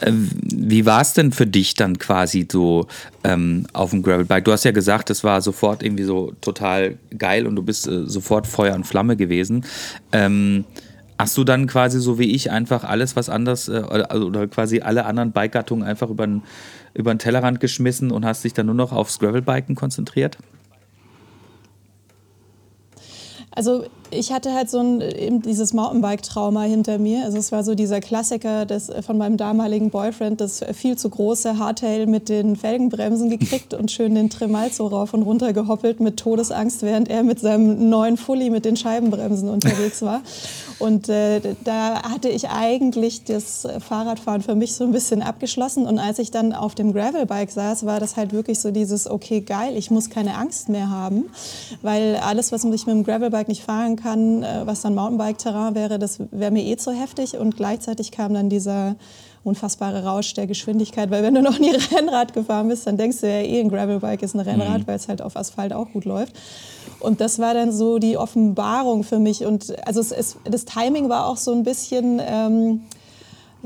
äh, 0.00 0.12
wie 0.12 0.86
war 0.86 1.00
es 1.00 1.12
denn 1.12 1.32
für 1.32 1.46
dich 1.46 1.74
dann 1.74 1.98
quasi 1.98 2.46
so 2.50 2.86
ähm, 3.24 3.66
auf 3.72 3.90
dem 3.90 4.02
Gravelbike? 4.02 4.44
Du 4.44 4.52
hast 4.52 4.64
ja 4.64 4.72
gesagt, 4.72 5.10
es 5.10 5.24
war 5.24 5.40
sofort 5.40 5.82
irgendwie 5.82 6.04
so 6.04 6.32
total 6.40 6.98
geil 7.16 7.46
und 7.46 7.56
du 7.56 7.62
bist 7.62 7.86
äh, 7.86 8.06
sofort 8.06 8.46
Feuer 8.46 8.74
und 8.74 8.84
Flamme 8.84 9.16
gewesen. 9.16 9.64
Ähm, 10.12 10.64
Hast 11.22 11.38
du 11.38 11.44
dann 11.44 11.68
quasi 11.68 12.00
so 12.00 12.18
wie 12.18 12.32
ich 12.34 12.50
einfach 12.50 12.82
alles, 12.82 13.14
was 13.14 13.28
anders, 13.28 13.68
äh, 13.68 13.74
also, 13.76 14.26
oder 14.26 14.48
quasi 14.48 14.80
alle 14.80 15.04
anderen 15.04 15.30
Bike-Gattungen 15.30 15.86
einfach 15.86 16.10
über 16.10 16.26
den, 16.26 16.42
über 16.94 17.14
den 17.14 17.20
Tellerrand 17.20 17.60
geschmissen 17.60 18.10
und 18.10 18.24
hast 18.24 18.42
dich 18.42 18.54
dann 18.54 18.66
nur 18.66 18.74
noch 18.74 18.90
aufs 18.90 19.20
Gravelbiken 19.20 19.76
konzentriert? 19.76 20.36
Also 23.52 23.86
ich 24.12 24.32
hatte 24.32 24.52
halt 24.52 24.70
so 24.70 24.78
ein, 24.78 25.00
eben 25.00 25.42
dieses 25.42 25.72
Mountainbike-Trauma 25.72 26.62
hinter 26.62 26.98
mir. 26.98 27.24
Also 27.24 27.38
es 27.38 27.52
war 27.52 27.64
so 27.64 27.74
dieser 27.74 28.00
Klassiker 28.00 28.66
des, 28.66 28.90
von 29.04 29.18
meinem 29.18 29.36
damaligen 29.36 29.90
Boyfriend, 29.90 30.40
das 30.40 30.64
viel 30.72 30.96
zu 30.96 31.08
große 31.10 31.58
Hardtail 31.58 32.06
mit 32.06 32.28
den 32.28 32.56
Felgenbremsen 32.56 33.30
gekriegt 33.30 33.74
und 33.74 33.90
schön 33.90 34.14
den 34.14 34.30
Tremalzo 34.30 34.86
rauf 34.86 35.14
und 35.14 35.22
runter 35.22 35.52
gehoppelt 35.52 36.00
mit 36.00 36.18
Todesangst, 36.18 36.82
während 36.82 37.08
er 37.08 37.22
mit 37.22 37.40
seinem 37.40 37.88
neuen 37.88 38.16
Fully 38.16 38.50
mit 38.50 38.64
den 38.64 38.76
Scheibenbremsen 38.76 39.48
unterwegs 39.48 40.02
war. 40.02 40.20
Und 40.78 41.08
äh, 41.08 41.40
da 41.64 42.02
hatte 42.02 42.28
ich 42.28 42.48
eigentlich 42.48 43.24
das 43.24 43.66
Fahrradfahren 43.78 44.42
für 44.42 44.54
mich 44.54 44.74
so 44.74 44.84
ein 44.84 44.92
bisschen 44.92 45.22
abgeschlossen. 45.22 45.86
Und 45.86 45.98
als 45.98 46.18
ich 46.18 46.30
dann 46.30 46.52
auf 46.52 46.74
dem 46.74 46.92
Gravelbike 46.92 47.50
saß, 47.50 47.86
war 47.86 48.00
das 48.00 48.16
halt 48.16 48.32
wirklich 48.32 48.58
so 48.58 48.70
dieses, 48.70 49.08
okay, 49.08 49.40
geil, 49.40 49.76
ich 49.76 49.90
muss 49.90 50.10
keine 50.10 50.36
Angst 50.36 50.68
mehr 50.68 50.90
haben, 50.90 51.26
weil 51.82 52.16
alles, 52.16 52.52
was 52.52 52.64
ich 52.64 52.86
mit 52.86 52.96
dem 52.96 53.04
Gravelbike 53.04 53.48
nicht 53.48 53.62
fahren 53.62 53.96
kann, 53.96 54.01
äh, 54.04 54.66
was 54.66 54.82
dann 54.82 54.94
Mountainbike-Terrain 54.94 55.74
wäre, 55.74 55.98
das 55.98 56.20
wäre 56.30 56.50
mir 56.50 56.64
eh 56.64 56.76
zu 56.76 56.92
heftig. 56.92 57.36
Und 57.36 57.56
gleichzeitig 57.56 58.10
kam 58.10 58.34
dann 58.34 58.48
dieser 58.48 58.96
unfassbare 59.44 60.04
Rausch 60.04 60.34
der 60.34 60.46
Geschwindigkeit, 60.46 61.10
weil 61.10 61.22
wenn 61.22 61.34
du 61.34 61.42
noch 61.42 61.58
nie 61.58 61.70
Rennrad 61.94 62.32
gefahren 62.32 62.68
bist, 62.68 62.86
dann 62.86 62.96
denkst 62.96 63.20
du 63.20 63.26
ja 63.26 63.40
eh, 63.40 63.60
ein 63.60 63.68
Gravelbike 63.68 64.22
ist 64.22 64.34
ein 64.34 64.40
Rennrad, 64.40 64.80
mhm. 64.80 64.86
weil 64.86 64.96
es 64.96 65.08
halt 65.08 65.22
auf 65.22 65.36
Asphalt 65.36 65.72
auch 65.72 65.90
gut 65.92 66.04
läuft. 66.04 66.34
Und 67.00 67.20
das 67.20 67.38
war 67.38 67.54
dann 67.54 67.72
so 67.72 67.98
die 67.98 68.16
Offenbarung 68.16 69.02
für 69.02 69.18
mich. 69.18 69.44
Und 69.44 69.74
also 69.86 70.00
es, 70.00 70.12
es, 70.12 70.36
das 70.44 70.64
Timing 70.64 71.08
war 71.08 71.26
auch 71.26 71.36
so 71.36 71.52
ein 71.52 71.64
bisschen 71.64 72.20
ähm, 72.24 72.82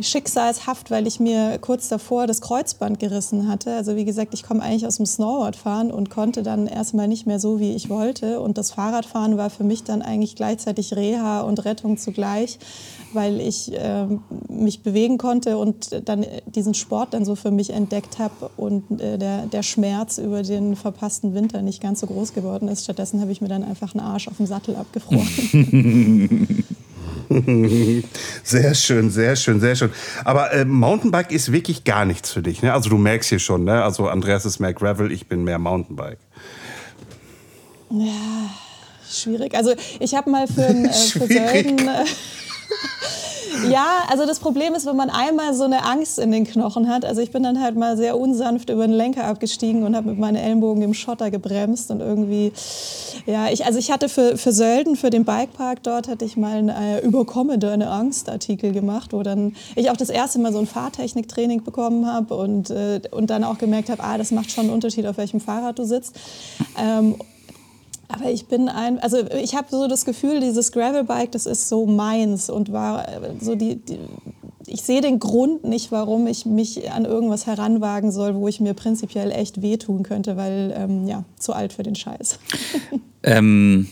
schicksalshaft, 0.00 0.90
weil 0.90 1.06
ich 1.06 1.20
mir 1.20 1.58
kurz 1.58 1.88
davor 1.88 2.26
das 2.26 2.40
Kreuzband 2.40 2.98
gerissen 2.98 3.48
hatte. 3.48 3.74
Also 3.74 3.96
wie 3.96 4.04
gesagt, 4.04 4.34
ich 4.34 4.42
komme 4.42 4.62
eigentlich 4.62 4.86
aus 4.86 4.96
dem 4.96 5.06
Snowboardfahren 5.06 5.90
und 5.90 6.10
konnte 6.10 6.42
dann 6.42 6.66
erstmal 6.66 7.08
nicht 7.08 7.26
mehr 7.26 7.40
so, 7.40 7.60
wie 7.60 7.74
ich 7.74 7.88
wollte. 7.88 8.40
Und 8.40 8.58
das 8.58 8.70
Fahrradfahren 8.72 9.36
war 9.36 9.50
für 9.50 9.64
mich 9.64 9.84
dann 9.84 10.02
eigentlich 10.02 10.36
gleichzeitig 10.36 10.94
Reha 10.94 11.40
und 11.40 11.64
Rettung 11.64 11.96
zugleich, 11.96 12.58
weil 13.12 13.40
ich 13.40 13.72
äh, 13.72 14.06
mich 14.48 14.82
bewegen 14.82 15.16
konnte 15.16 15.56
und 15.56 16.08
dann 16.08 16.26
diesen 16.46 16.74
Sport 16.74 17.14
dann 17.14 17.24
so 17.24 17.34
für 17.34 17.50
mich 17.50 17.70
entdeckt 17.70 18.18
habe 18.18 18.50
und 18.56 19.00
äh, 19.00 19.16
der, 19.18 19.46
der 19.46 19.62
Schmerz 19.62 20.18
über 20.18 20.42
den 20.42 20.76
verpassten 20.76 21.34
Winter 21.34 21.62
nicht 21.62 21.80
ganz 21.80 22.00
so 22.00 22.06
groß 22.06 22.34
geworden 22.34 22.68
ist. 22.68 22.84
Stattdessen 22.84 23.20
habe 23.20 23.32
ich 23.32 23.40
mir 23.40 23.48
dann 23.48 23.64
einfach 23.64 23.94
einen 23.94 24.04
Arsch 24.04 24.28
auf 24.28 24.36
dem 24.36 24.46
Sattel 24.46 24.76
abgefroren. 24.76 26.64
sehr 28.42 28.74
schön, 28.74 29.10
sehr 29.10 29.36
schön, 29.36 29.60
sehr 29.60 29.76
schön. 29.76 29.90
Aber 30.24 30.52
äh, 30.52 30.64
Mountainbike 30.64 31.32
ist 31.32 31.52
wirklich 31.52 31.84
gar 31.84 32.04
nichts 32.04 32.30
für 32.30 32.42
dich. 32.42 32.62
Ne? 32.62 32.72
Also 32.72 32.90
du 32.90 32.98
merkst 32.98 33.28
hier 33.28 33.38
schon, 33.38 33.64
ne? 33.64 33.82
also 33.82 34.08
Andreas 34.08 34.44
ist 34.44 34.58
mehr 34.58 34.74
Gravel, 34.74 35.10
ich 35.12 35.26
bin 35.26 35.44
mehr 35.44 35.58
Mountainbike. 35.58 36.18
Ja, 37.90 38.50
schwierig. 39.08 39.54
Also 39.54 39.74
ich 40.00 40.14
habe 40.14 40.30
mal 40.30 40.46
für, 40.46 40.68
äh, 40.68 40.92
für 40.92 41.26
Sölden... 41.26 41.78
Äh, 41.78 42.04
ja, 43.70 44.04
also 44.08 44.26
das 44.26 44.38
Problem 44.40 44.74
ist, 44.74 44.86
wenn 44.86 44.96
man 44.96 45.10
einmal 45.10 45.54
so 45.54 45.64
eine 45.64 45.84
Angst 45.84 46.18
in 46.18 46.30
den 46.32 46.44
Knochen 46.44 46.88
hat. 46.88 47.04
Also 47.04 47.20
ich 47.20 47.30
bin 47.30 47.42
dann 47.42 47.60
halt 47.60 47.76
mal 47.76 47.96
sehr 47.96 48.18
unsanft 48.18 48.70
über 48.70 48.86
den 48.86 48.94
Lenker 48.94 49.24
abgestiegen 49.24 49.82
und 49.82 49.96
habe 49.96 50.10
mit 50.10 50.18
meinen 50.18 50.36
Ellenbogen 50.36 50.82
im 50.82 50.94
Schotter 50.94 51.30
gebremst 51.30 51.90
und 51.90 52.00
irgendwie, 52.00 52.52
ja, 53.26 53.48
ich, 53.48 53.66
also 53.66 53.78
ich 53.78 53.90
hatte 53.90 54.08
für, 54.08 54.36
für 54.36 54.52
Sölden, 54.52 54.96
für 54.96 55.10
den 55.10 55.24
Bikepark 55.24 55.82
dort, 55.82 56.08
hatte 56.08 56.24
ich 56.24 56.36
mal 56.36 56.56
einen 56.56 56.68
äh, 56.68 57.00
Überkomme 57.00 57.58
deine 57.58 57.90
Angst-Artikel 57.90 58.72
gemacht, 58.72 59.12
wo 59.12 59.22
dann 59.22 59.54
ich 59.74 59.90
auch 59.90 59.96
das 59.96 60.10
erste 60.10 60.38
Mal 60.38 60.52
so 60.52 60.58
ein 60.58 60.66
Fahrtechniktraining 60.66 61.64
bekommen 61.64 62.06
habe 62.06 62.34
und, 62.36 62.70
äh, 62.70 63.00
und 63.10 63.30
dann 63.30 63.44
auch 63.44 63.58
gemerkt 63.58 63.90
habe, 63.90 64.02
ah, 64.02 64.18
das 64.18 64.30
macht 64.30 64.50
schon 64.50 64.64
einen 64.64 64.74
Unterschied, 64.74 65.06
auf 65.06 65.18
welchem 65.18 65.40
Fahrrad 65.40 65.78
du 65.78 65.84
sitzt. 65.84 66.16
Ähm, 66.78 67.16
Aber 68.08 68.30
ich 68.30 68.46
bin 68.46 68.68
ein, 68.68 68.98
also 68.98 69.18
ich 69.30 69.54
habe 69.54 69.68
so 69.70 69.88
das 69.88 70.04
Gefühl, 70.04 70.40
dieses 70.40 70.72
Gravelbike, 70.72 71.32
das 71.32 71.46
ist 71.46 71.68
so 71.68 71.86
meins 71.86 72.50
und 72.50 72.72
war 72.72 73.08
äh, 73.08 73.32
so 73.40 73.54
die, 73.54 73.76
die 73.76 73.98
ich 74.68 74.82
sehe 74.82 75.00
den 75.00 75.20
Grund 75.20 75.64
nicht, 75.64 75.92
warum 75.92 76.26
ich 76.26 76.44
mich 76.44 76.90
an 76.90 77.04
irgendwas 77.04 77.46
heranwagen 77.46 78.10
soll, 78.10 78.34
wo 78.34 78.48
ich 78.48 78.60
mir 78.60 78.74
prinzipiell 78.74 79.30
echt 79.30 79.62
wehtun 79.62 80.02
könnte, 80.02 80.36
weil 80.36 80.74
ähm, 80.76 81.06
ja, 81.06 81.24
zu 81.38 81.52
alt 81.52 81.72
für 81.72 81.82
den 81.82 81.94
Scheiß. 81.94 82.38
Ähm, 83.22 83.88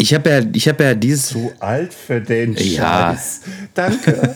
ich 0.00 0.14
habe 0.14 0.30
ja, 0.30 0.40
ich 0.52 0.66
habe 0.68 0.82
ja 0.84 0.94
dieses. 0.94 1.28
Zu 1.28 1.52
alt 1.60 1.92
für 1.92 2.20
den 2.20 2.54
Ja. 2.54 3.10
Scheiß. 3.14 3.40
Danke. 3.74 4.12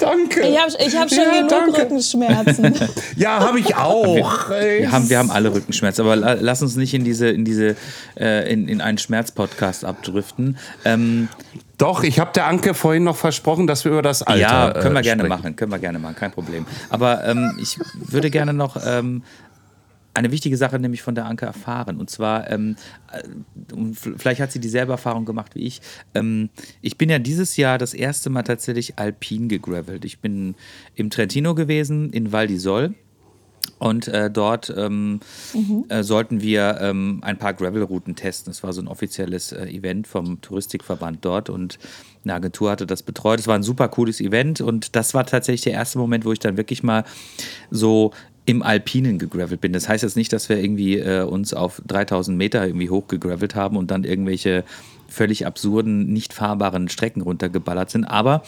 danke. 0.00 0.40
Ich 0.40 0.58
habe 0.58 0.72
ich 0.86 0.96
hab 0.96 1.08
schon 1.08 1.18
Ja, 1.18 1.30
genug 1.36 1.48
danke. 1.50 1.82
Rückenschmerzen. 1.82 2.74
Ja, 3.16 3.40
habe 3.40 3.60
ich 3.60 3.74
auch. 3.76 4.16
Wir 4.50 4.90
haben, 4.90 5.08
wir 5.08 5.18
haben 5.18 5.30
alle 5.30 5.52
Rückenschmerzen, 5.54 6.02
aber 6.04 6.16
la- 6.16 6.36
lass 6.40 6.62
uns 6.62 6.76
nicht 6.76 6.94
in 6.94 7.04
diese, 7.04 7.28
in 7.28 7.44
diese, 7.44 7.76
äh, 8.18 8.52
in, 8.52 8.68
in 8.68 8.80
einen 8.80 8.98
Schmerzpodcast 8.98 9.84
abdriften. 9.84 10.56
Ähm, 10.84 11.28
Doch, 11.78 12.02
ich 12.02 12.18
habe 12.18 12.32
der 12.34 12.46
Anke 12.46 12.74
vorhin 12.74 13.04
noch 13.04 13.16
versprochen, 13.16 13.66
dass 13.66 13.84
wir 13.84 13.92
über 13.92 14.02
das 14.02 14.22
Alter 14.22 14.40
ja, 14.40 14.70
können 14.72 14.94
wir 14.94 15.00
äh, 15.00 15.02
gerne 15.02 15.22
sprechen. 15.24 15.28
machen, 15.42 15.56
können 15.56 15.72
wir 15.72 15.78
gerne 15.78 15.98
machen, 15.98 16.16
kein 16.16 16.32
Problem. 16.32 16.66
Aber 16.90 17.24
ähm, 17.24 17.56
ich 17.60 17.78
würde 17.94 18.30
gerne 18.30 18.52
noch 18.52 18.76
ähm, 18.84 19.22
eine 20.14 20.30
wichtige 20.30 20.56
Sache 20.56 20.78
nämlich 20.78 21.02
von 21.02 21.14
der 21.14 21.26
Anke 21.26 21.46
erfahren. 21.46 21.98
Und 21.98 22.10
zwar, 22.10 22.50
ähm, 22.50 22.76
äh, 23.12 23.22
vielleicht 24.16 24.40
hat 24.40 24.52
sie 24.52 24.60
dieselbe 24.60 24.92
Erfahrung 24.92 25.24
gemacht 25.24 25.54
wie 25.54 25.64
ich. 25.64 25.80
Ähm, 26.14 26.50
ich 26.80 26.98
bin 26.98 27.10
ja 27.10 27.18
dieses 27.18 27.56
Jahr 27.56 27.78
das 27.78 27.94
erste 27.94 28.30
Mal 28.30 28.42
tatsächlich 28.42 28.98
alpin 28.98 29.48
gegravelt. 29.48 30.04
Ich 30.04 30.20
bin 30.20 30.54
im 30.94 31.10
Trentino 31.10 31.54
gewesen, 31.54 32.10
in 32.10 32.32
Val 32.32 32.46
di 32.46 32.58
Sol. 32.58 32.94
Und 33.78 34.06
äh, 34.08 34.30
dort 34.30 34.72
ähm, 34.76 35.20
äh, 35.88 36.02
sollten 36.02 36.40
wir 36.40 36.78
ähm, 36.80 37.18
ein 37.22 37.38
paar 37.38 37.52
Gravel-Routen 37.52 38.14
testen. 38.14 38.50
Es 38.50 38.62
war 38.62 38.72
so 38.72 38.80
ein 38.80 38.86
offizielles 38.86 39.52
äh, 39.52 39.66
Event 39.66 40.06
vom 40.06 40.40
Touristikverband 40.40 41.24
dort 41.24 41.50
und 41.50 41.78
eine 42.24 42.34
Agentur 42.34 42.70
hatte 42.70 42.86
das 42.86 43.02
betreut. 43.02 43.40
Es 43.40 43.48
war 43.48 43.56
ein 43.56 43.64
super 43.64 43.88
cooles 43.88 44.20
Event 44.20 44.60
und 44.60 44.94
das 44.94 45.14
war 45.14 45.26
tatsächlich 45.26 45.62
der 45.62 45.72
erste 45.72 45.98
Moment, 45.98 46.24
wo 46.24 46.32
ich 46.32 46.38
dann 46.38 46.56
wirklich 46.56 46.84
mal 46.84 47.04
so 47.70 48.12
im 48.44 48.62
Alpinen 48.62 49.18
gegravelt 49.18 49.60
bin. 49.60 49.72
Das 49.72 49.88
heißt 49.88 50.02
jetzt 50.02 50.16
nicht, 50.16 50.32
dass 50.32 50.48
wir 50.48 50.58
irgendwie 50.58 50.98
äh, 50.98 51.22
uns 51.22 51.54
auf 51.54 51.80
3000 51.86 52.36
Meter 52.36 52.66
irgendwie 52.66 52.90
hochgegravelt 52.90 53.54
haben 53.54 53.76
und 53.76 53.90
dann 53.90 54.04
irgendwelche 54.04 54.64
völlig 55.12 55.46
absurden, 55.46 56.12
nicht 56.12 56.32
fahrbaren 56.32 56.88
Strecken 56.88 57.22
runtergeballert 57.22 57.90
sind. 57.90 58.04
Aber 58.04 58.42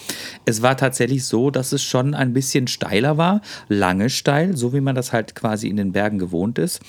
es 0.47 0.63
war 0.63 0.77
tatsächlich 0.77 1.25
so, 1.25 1.51
dass 1.51 1.73
es 1.73 1.83
schon 1.83 2.15
ein 2.15 2.33
bisschen 2.33 2.67
steiler 2.67 3.17
war, 3.17 3.43
lange 3.69 4.11
steil, 4.11 4.57
so 4.57 4.73
wie 4.73 4.81
man 4.81 4.95
das 4.95 5.13
halt 5.13 5.35
quasi 5.35 5.69
in 5.69 5.77
den 5.77 5.93
Bergen 5.93 6.19
gewohnt 6.19 6.59
ist. 6.59 6.81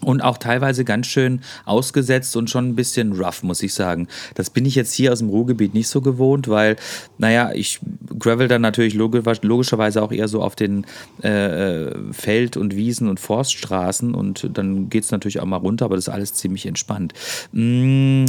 Und 0.00 0.20
auch 0.20 0.38
teilweise 0.38 0.84
ganz 0.84 1.08
schön 1.08 1.40
ausgesetzt 1.64 2.36
und 2.36 2.48
schon 2.48 2.68
ein 2.68 2.76
bisschen 2.76 3.12
rough, 3.12 3.42
muss 3.42 3.62
ich 3.62 3.74
sagen. 3.74 4.06
Das 4.34 4.50
bin 4.50 4.64
ich 4.64 4.76
jetzt 4.76 4.92
hier 4.92 5.12
aus 5.12 5.18
dem 5.18 5.28
Ruhrgebiet 5.28 5.74
nicht 5.74 5.88
so 5.88 6.00
gewohnt, 6.00 6.46
weil, 6.48 6.76
naja, 7.18 7.50
ich 7.52 7.80
gravel 8.18 8.46
dann 8.46 8.62
natürlich 8.62 8.94
logisch, 8.94 9.42
logischerweise 9.42 10.02
auch 10.02 10.12
eher 10.12 10.28
so 10.28 10.40
auf 10.40 10.54
den 10.54 10.86
äh, 11.22 11.90
Feld- 12.12 12.56
und 12.56 12.76
Wiesen- 12.76 13.08
und 13.08 13.18
Forststraßen 13.18 14.14
und 14.14 14.48
dann 14.54 14.88
geht 14.88 15.04
es 15.04 15.10
natürlich 15.10 15.40
auch 15.40 15.46
mal 15.46 15.56
runter, 15.56 15.86
aber 15.86 15.96
das 15.96 16.06
ist 16.06 16.14
alles 16.14 16.34
ziemlich 16.34 16.66
entspannt. 16.66 17.12
Mm, 17.52 18.26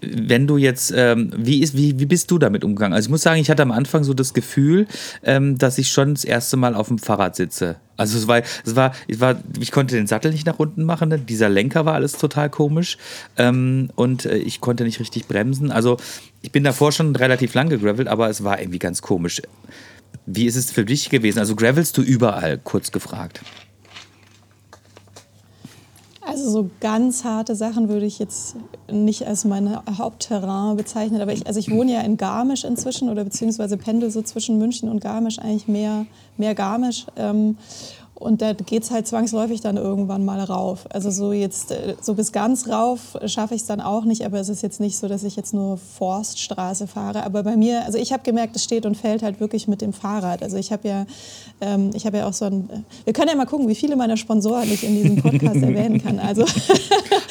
wenn 0.00 0.46
du 0.46 0.56
jetzt, 0.56 0.94
ähm, 0.96 1.30
wie, 1.36 1.62
ist, 1.62 1.76
wie, 1.76 1.98
wie 1.98 2.06
bist 2.06 2.30
du 2.30 2.38
damit 2.38 2.64
umgegangen? 2.64 2.94
Also 2.94 3.06
ich 3.06 3.10
muss 3.10 3.22
sagen, 3.22 3.40
ich 3.40 3.50
hatte 3.50 3.62
am 3.62 3.72
Anfang 3.72 4.02
so 4.04 4.14
das 4.14 4.32
Gefühl, 4.32 4.86
ähm, 5.24 5.58
dass 5.58 5.78
ich 5.78 5.90
schon 5.90 6.14
das 6.14 6.24
erste 6.24 6.56
Mal 6.56 6.74
auf 6.74 6.88
dem 6.88 6.98
Fahrrad 6.98 7.36
sitze. 7.36 7.76
Also 7.96 8.18
es 8.18 8.26
war, 8.26 8.42
es 8.64 8.76
war, 8.76 8.94
es 9.06 9.20
war, 9.20 9.36
ich 9.60 9.70
konnte 9.70 9.94
den 9.94 10.06
Sattel 10.06 10.32
nicht 10.32 10.46
nach 10.46 10.58
unten 10.58 10.84
machen, 10.84 11.10
ne? 11.10 11.18
dieser 11.18 11.48
Lenker 11.48 11.84
war 11.84 11.94
alles 11.94 12.12
total 12.12 12.50
komisch 12.50 12.96
ähm, 13.36 13.90
und 13.94 14.26
äh, 14.26 14.38
ich 14.38 14.60
konnte 14.60 14.84
nicht 14.84 15.00
richtig 15.00 15.28
bremsen. 15.28 15.70
Also 15.70 15.98
ich 16.40 16.52
bin 16.52 16.64
davor 16.64 16.92
schon 16.92 17.14
relativ 17.14 17.54
lang 17.54 17.68
gegravelt, 17.68 18.08
aber 18.08 18.28
es 18.28 18.44
war 18.44 18.60
irgendwie 18.60 18.78
ganz 18.78 19.02
komisch. 19.02 19.42
Wie 20.26 20.46
ist 20.46 20.56
es 20.56 20.70
für 20.70 20.84
dich 20.84 21.10
gewesen? 21.10 21.38
Also 21.38 21.56
gravelst 21.56 21.96
du 21.98 22.02
überall, 22.02 22.58
kurz 22.58 22.92
gefragt. 22.92 23.42
Also 26.32 26.48
so 26.48 26.70
ganz 26.80 27.24
harte 27.24 27.54
Sachen 27.54 27.90
würde 27.90 28.06
ich 28.06 28.18
jetzt 28.18 28.56
nicht 28.90 29.26
als 29.26 29.44
mein 29.44 29.78
Hauptterrain 29.98 30.78
bezeichnen, 30.78 31.20
aber 31.20 31.34
ich, 31.34 31.46
also 31.46 31.60
ich 31.60 31.70
wohne 31.70 31.92
ja 31.92 32.00
in 32.00 32.16
Garmisch 32.16 32.64
inzwischen 32.64 33.10
oder 33.10 33.22
beziehungsweise 33.22 33.76
pendel 33.76 34.10
so 34.10 34.22
zwischen 34.22 34.56
München 34.56 34.88
und 34.88 35.02
Garmisch, 35.02 35.38
eigentlich 35.38 35.68
mehr, 35.68 36.06
mehr 36.38 36.54
Garmisch. 36.54 37.04
Ähm, 37.16 37.58
und 38.22 38.40
da 38.40 38.52
geht 38.52 38.84
es 38.84 38.90
halt 38.90 39.06
zwangsläufig 39.06 39.60
dann 39.60 39.76
irgendwann 39.76 40.24
mal 40.24 40.40
rauf. 40.40 40.86
Also 40.90 41.10
so 41.10 41.32
jetzt, 41.32 41.72
äh, 41.72 41.96
so 42.00 42.14
bis 42.14 42.32
ganz 42.32 42.68
rauf 42.68 43.16
schaffe 43.26 43.54
ich 43.54 43.62
es 43.62 43.66
dann 43.66 43.80
auch 43.80 44.04
nicht, 44.04 44.24
aber 44.24 44.40
es 44.40 44.48
ist 44.48 44.62
jetzt 44.62 44.80
nicht 44.80 44.96
so, 44.96 45.08
dass 45.08 45.24
ich 45.24 45.36
jetzt 45.36 45.52
nur 45.52 45.76
Forststraße 45.76 46.86
fahre. 46.86 47.24
Aber 47.24 47.42
bei 47.42 47.56
mir, 47.56 47.84
also 47.84 47.98
ich 47.98 48.12
habe 48.12 48.22
gemerkt, 48.22 48.56
es 48.56 48.64
steht 48.64 48.86
und 48.86 48.96
fällt 48.96 49.22
halt 49.22 49.40
wirklich 49.40 49.68
mit 49.68 49.80
dem 49.80 49.92
Fahrrad. 49.92 50.42
Also 50.42 50.56
ich 50.56 50.72
habe 50.72 50.88
ja, 50.88 51.06
ähm, 51.60 51.90
ich 51.94 52.06
habe 52.06 52.18
ja 52.18 52.28
auch 52.28 52.32
so 52.32 52.44
ein, 52.44 52.70
äh, 52.70 52.78
wir 53.04 53.12
können 53.12 53.28
ja 53.28 53.36
mal 53.36 53.46
gucken, 53.46 53.68
wie 53.68 53.74
viele 53.74 53.96
meiner 53.96 54.16
Sponsoren 54.16 54.70
ich 54.70 54.84
in 54.84 54.94
diesem 54.94 55.16
Podcast 55.16 55.56
erwähnen 55.62 56.02
kann. 56.02 56.18
Also 56.18 56.44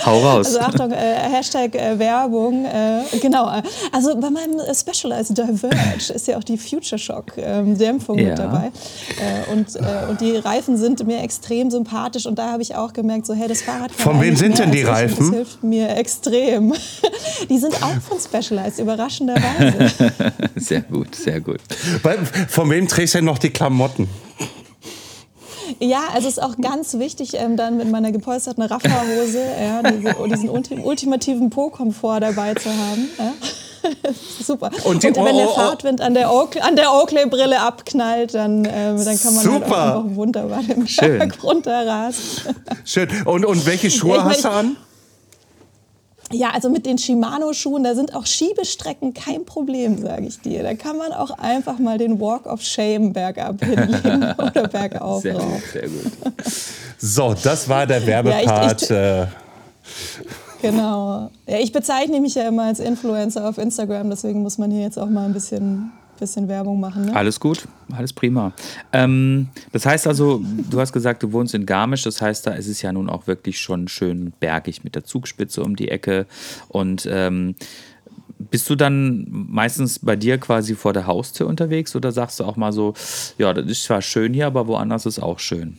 Hau 0.05 0.19
raus. 0.19 0.47
also 0.47 0.59
Achtung, 0.59 0.91
äh, 0.91 0.95
Hashtag 0.95 1.75
äh, 1.75 1.97
Werbung. 1.99 2.65
Äh, 2.65 3.03
genau. 3.21 3.51
Also 3.91 4.15
bei 4.19 4.29
meinem 4.29 4.59
äh, 4.59 4.73
Specialized 4.73 5.37
Diverge 5.37 6.13
ist 6.13 6.27
ja 6.27 6.37
auch 6.37 6.43
die 6.43 6.57
Future 6.57 6.97
Shock 6.99 7.33
ähm, 7.37 7.77
Dämpfung 7.77 8.17
Ja. 8.17 8.29
mit 8.29 8.39
dabei. 8.39 8.71
Äh, 9.19 9.51
und, 9.51 9.75
äh, 9.75 10.09
und 10.09 10.21
die 10.21 10.35
Reifen 10.37 10.77
sind 10.77 11.05
mir 11.05 11.21
extrem 11.21 11.69
sympathisch. 11.71 12.25
Und 12.25 12.37
da 12.39 12.51
habe 12.51 12.61
ich 12.61 12.75
auch 12.75 12.93
gemerkt, 12.93 13.25
so 13.25 13.33
hey, 13.33 13.47
das 13.47 13.61
Fahrrad 13.61 13.95
kann 13.97 14.13
Von 14.13 14.21
wem 14.21 14.35
sind 14.35 14.57
denn 14.59 14.71
die 14.71 14.83
als 14.85 14.89
Reifen? 14.89 15.17
Das 15.27 15.35
hilft 15.35 15.63
mir 15.63 15.89
extrem. 15.97 16.73
Die 17.49 17.57
sind 17.57 17.75
auch 17.81 17.99
von 18.07 18.19
Specialized, 18.19 18.79
überraschenderweise. 18.79 19.91
Sehr 20.55 20.81
gut, 20.81 21.15
sehr 21.15 21.41
gut. 21.41 21.59
Weil- 22.03 22.19
Von 22.47 22.69
wem 22.69 22.87
trägst 22.87 23.13
du 23.15 23.17
denn 23.17 23.25
noch 23.25 23.37
die 23.39 23.49
Klamotten? 23.49 24.07
Ja, 25.79 26.01
also 26.13 26.27
es 26.27 26.37
ist 26.37 26.43
auch 26.43 26.57
ganz 26.61 26.93
wichtig, 26.97 27.33
ähm, 27.35 27.57
dann 27.57 27.77
mit 27.77 27.89
meiner 27.89 28.11
gepolsterten 28.11 28.63
Raffa-Hose 28.63 29.39
ja, 29.61 29.83
diese, 29.83 30.15
diesen 30.29 30.49
ulti 30.49 30.75
ultimativen 30.79 31.49
Po-Komfort 31.49 32.19
dabei 32.21 32.53
zu 32.53 32.69
haben. 32.69 33.09
Ja. 33.17 33.33
Super. 34.43 34.69
Und 34.83 34.85
Und, 34.85 35.03
die- 35.03 35.15
wenn 35.15 35.21
oh, 35.35 35.37
der 35.37 35.47
oh, 35.47 35.51
oh. 35.51 35.55
Fahrtwind 35.55 36.01
an 36.01 36.13
der 36.13 36.29
an 36.29 36.75
der 36.75 36.93
Oakley-Brille 36.93 37.59
abknallt, 37.59 38.33
dann, 38.33 38.65
ähm, 38.65 39.03
dann 39.03 39.19
kann 39.19 39.33
man 39.35 39.51
halt 39.51 39.63
Super. 39.63 39.95
auch 39.97 40.03
noch 40.03 40.15
wunderbar 40.15 40.61
den 40.63 40.87
Schön. 40.87 41.17
Berg 41.19 41.43
runterrasen. 41.43 42.55
Schön. 42.85 43.09
Und, 43.25 43.45
und 43.45 43.65
welche 43.65 43.89
Schuhe 43.91 44.17
ich 44.17 44.23
hast 44.23 44.45
du 44.45 44.49
an? 44.49 44.77
Ja, 46.33 46.51
also 46.51 46.69
mit 46.69 46.85
den 46.85 46.97
Shimano-Schuhen, 46.97 47.83
da 47.83 47.95
sind 47.95 48.15
auch 48.15 48.25
Schiebestrecken 48.25 49.13
kein 49.13 49.45
Problem, 49.45 49.97
sage 50.01 50.25
ich 50.27 50.39
dir. 50.41 50.63
Da 50.63 50.73
kann 50.73 50.97
man 50.97 51.11
auch 51.13 51.31
einfach 51.39 51.79
mal 51.79 51.97
den 51.97 52.19
Walk 52.19 52.45
of 52.45 52.61
Shame 52.61 53.13
bergab 53.13 53.63
hinlegen 53.63 54.33
oder 54.37 54.67
bergauf. 54.67 55.21
Sehr 55.21 55.33
gut, 55.33 55.61
sehr 55.73 55.83
gut. 55.87 56.11
So, 56.97 57.33
das 57.41 57.67
war 57.69 57.85
der 57.87 58.05
Werbepart. 58.05 58.81
ich- 58.83 58.91
äh, 58.91 59.25
Genau. 60.61 61.29
Ja, 61.47 61.57
ich 61.57 61.71
bezeichne 61.71 62.19
mich 62.21 62.35
ja 62.35 62.47
immer 62.47 62.63
als 62.65 62.79
Influencer 62.79 63.49
auf 63.49 63.57
Instagram, 63.57 64.09
deswegen 64.11 64.43
muss 64.43 64.59
man 64.59 64.69
hier 64.69 64.81
jetzt 64.83 64.99
auch 64.99 65.09
mal 65.09 65.25
ein 65.25 65.33
bisschen, 65.33 65.91
bisschen 66.21 66.47
Werbung 66.47 66.79
machen. 66.79 67.07
Ne? 67.07 67.15
Alles 67.15 67.39
gut, 67.39 67.67
alles 67.91 68.13
prima. 68.13 68.53
Ähm, 68.93 69.49
das 69.73 69.85
heißt 69.85 70.07
also, 70.07 70.41
du 70.69 70.79
hast 70.79 70.93
gesagt, 70.93 71.23
du 71.23 71.33
wohnst 71.33 71.53
in 71.53 71.65
Garmisch, 71.65 72.03
das 72.03 72.21
heißt, 72.21 72.47
da 72.47 72.51
ist 72.51 72.67
es 72.67 72.81
ja 72.81 72.93
nun 72.93 73.09
auch 73.09 73.27
wirklich 73.27 73.59
schon 73.59 73.89
schön 73.89 74.31
bergig 74.39 74.85
mit 74.85 74.95
der 74.95 75.03
Zugspitze 75.03 75.61
um 75.63 75.75
die 75.75 75.89
Ecke. 75.89 76.27
Und 76.69 77.07
ähm, 77.11 77.55
bist 78.37 78.69
du 78.69 78.75
dann 78.75 79.25
meistens 79.29 79.99
bei 79.99 80.15
dir 80.15 80.37
quasi 80.37 80.75
vor 80.75 80.93
der 80.93 81.07
Haustür 81.07 81.47
unterwegs 81.47 81.95
oder 81.95 82.11
sagst 82.11 82.39
du 82.39 82.45
auch 82.45 82.55
mal 82.55 82.71
so, 82.71 82.93
ja, 83.37 83.53
das 83.53 83.65
ist 83.65 83.83
zwar 83.83 84.01
schön 84.01 84.33
hier, 84.33 84.47
aber 84.47 84.67
woanders 84.67 85.05
ist 85.05 85.19
auch 85.19 85.39
schön? 85.39 85.77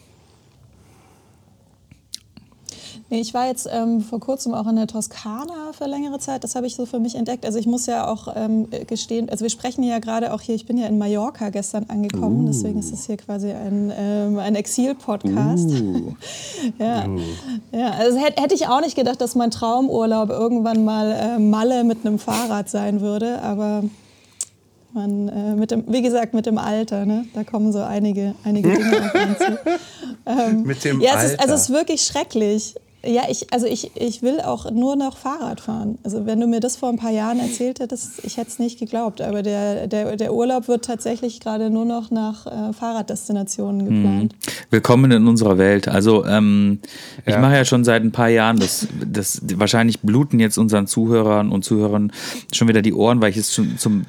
Nee, 3.01 3.01
ich 3.20 3.34
war 3.34 3.46
jetzt 3.46 3.68
ähm, 3.70 4.00
vor 4.00 4.20
kurzem 4.20 4.54
auch 4.54 4.66
in 4.66 4.76
der 4.76 4.86
Toskana 4.86 5.72
für 5.72 5.84
längere 5.86 6.18
Zeit. 6.18 6.44
Das 6.44 6.54
habe 6.54 6.66
ich 6.66 6.74
so 6.74 6.86
für 6.86 6.98
mich 6.98 7.14
entdeckt. 7.14 7.44
Also 7.44 7.58
ich 7.58 7.66
muss 7.66 7.86
ja 7.86 8.08
auch 8.08 8.28
ähm, 8.34 8.68
gestehen, 8.86 9.28
also 9.28 9.42
wir 9.42 9.50
sprechen 9.50 9.82
ja 9.82 9.98
gerade 9.98 10.32
auch 10.32 10.40
hier, 10.40 10.54
ich 10.54 10.66
bin 10.66 10.78
ja 10.78 10.86
in 10.86 10.98
Mallorca 10.98 11.50
gestern 11.50 11.84
angekommen, 11.88 12.46
deswegen 12.46 12.78
ist 12.78 12.92
es 12.92 13.06
hier 13.06 13.16
quasi 13.16 13.50
ein, 13.50 13.92
ähm, 13.96 14.38
ein 14.38 14.54
Exil-Podcast. 14.54 15.70
Uh, 15.70 16.14
Ja, 16.78 17.06
ja 17.72 17.90
also 17.90 18.18
hätte, 18.18 18.40
hätte 18.42 18.54
ich 18.54 18.68
auch 18.68 18.80
nicht 18.80 18.96
gedacht, 18.96 19.20
dass 19.20 19.34
mein 19.34 19.50
Traumurlaub 19.50 20.30
irgendwann 20.30 20.84
mal 20.84 21.12
äh, 21.12 21.38
Malle 21.38 21.84
mit 21.84 22.06
einem 22.06 22.18
Fahrrad 22.18 22.70
sein 22.70 23.00
würde, 23.00 23.42
aber 23.42 23.82
man, 24.92 25.28
äh, 25.28 25.54
mit 25.54 25.70
dem, 25.70 25.84
wie 25.88 26.02
gesagt, 26.02 26.34
mit 26.34 26.46
dem 26.46 26.58
Alter, 26.58 27.06
ne? 27.06 27.26
da 27.34 27.44
kommen 27.44 27.72
so 27.72 27.82
einige, 27.82 28.34
einige 28.44 28.70
Dinge 28.70 29.04
auf 29.04 29.14
einen 29.14 29.36
zu. 29.36 29.58
Ähm, 30.24 30.62
mit 30.62 30.84
dem 30.84 31.00
ja, 31.00 31.14
es 31.16 31.24
ist, 31.24 31.30
Alter. 31.32 31.42
also 31.42 31.54
es 31.54 31.62
ist 31.62 31.70
wirklich 31.70 32.02
schrecklich. 32.02 32.74
Ja, 33.04 33.22
ich, 33.28 33.52
also 33.52 33.66
ich, 33.66 33.90
ich 33.96 34.22
will 34.22 34.40
auch 34.40 34.70
nur 34.70 34.94
noch 34.94 35.16
Fahrrad 35.16 35.60
fahren. 35.60 35.98
Also 36.04 36.24
wenn 36.24 36.38
du 36.38 36.46
mir 36.46 36.60
das 36.60 36.76
vor 36.76 36.88
ein 36.88 36.98
paar 36.98 37.10
Jahren 37.10 37.40
erzählt 37.40 37.80
hättest, 37.80 38.24
ich 38.24 38.36
hätte 38.36 38.50
es 38.50 38.58
nicht 38.60 38.78
geglaubt. 38.78 39.20
Aber 39.20 39.42
der, 39.42 39.88
der, 39.88 40.16
der 40.16 40.32
Urlaub 40.32 40.68
wird 40.68 40.84
tatsächlich 40.84 41.40
gerade 41.40 41.68
nur 41.68 41.84
noch 41.84 42.12
nach 42.12 42.46
äh, 42.46 42.72
Fahrraddestinationen 42.72 43.84
geplant. 43.86 44.34
Hm. 44.34 44.52
Willkommen 44.70 45.10
in 45.10 45.26
unserer 45.26 45.58
Welt. 45.58 45.88
Also 45.88 46.24
ähm, 46.26 46.78
ja. 47.26 47.34
ich 47.34 47.40
mache 47.40 47.56
ja 47.56 47.64
schon 47.64 47.82
seit 47.82 48.04
ein 48.04 48.12
paar 48.12 48.28
Jahren 48.28 48.58
das, 48.60 48.86
das 49.04 49.42
wahrscheinlich 49.56 50.00
bluten 50.00 50.38
jetzt 50.38 50.56
unseren 50.56 50.86
Zuhörern 50.86 51.50
und 51.50 51.64
Zuhörern 51.64 52.12
schon 52.52 52.68
wieder 52.68 52.82
die 52.82 52.94
Ohren, 52.94 53.20
weil 53.20 53.30
ich 53.30 53.36
es 53.36 53.52
schon 53.52 53.78
zum 53.78 54.04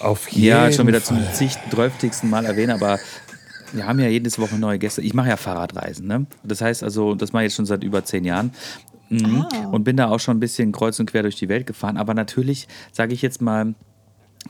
Auf 0.00 0.28
jeden 0.28 0.46
ja 0.46 0.72
schon 0.72 0.86
wieder 0.86 1.02
Fall. 1.02 1.18
zum 1.18 1.34
zigdrölftigsten 1.34 2.30
Mal 2.30 2.46
erwähne, 2.46 2.74
aber 2.74 2.98
wir 3.72 3.86
haben 3.86 3.98
ja 3.98 4.08
jedes 4.08 4.38
Woche 4.38 4.56
neue 4.56 4.78
Gäste. 4.78 5.02
Ich 5.02 5.14
mache 5.14 5.28
ja 5.28 5.36
Fahrradreisen. 5.36 6.06
Ne? 6.06 6.26
Das 6.44 6.60
heißt 6.60 6.82
also, 6.82 7.14
das 7.14 7.32
mache 7.32 7.44
ich 7.44 7.46
jetzt 7.46 7.56
schon 7.56 7.66
seit 7.66 7.84
über 7.84 8.04
zehn 8.04 8.24
Jahren. 8.24 8.52
Mhm. 9.08 9.46
Ah. 9.52 9.66
Und 9.70 9.84
bin 9.84 9.96
da 9.96 10.08
auch 10.08 10.20
schon 10.20 10.36
ein 10.36 10.40
bisschen 10.40 10.72
kreuz 10.72 10.98
und 10.98 11.10
quer 11.10 11.22
durch 11.22 11.36
die 11.36 11.48
Welt 11.48 11.66
gefahren. 11.66 11.96
Aber 11.96 12.14
natürlich, 12.14 12.68
sage 12.92 13.12
ich 13.14 13.22
jetzt 13.22 13.42
mal, 13.42 13.74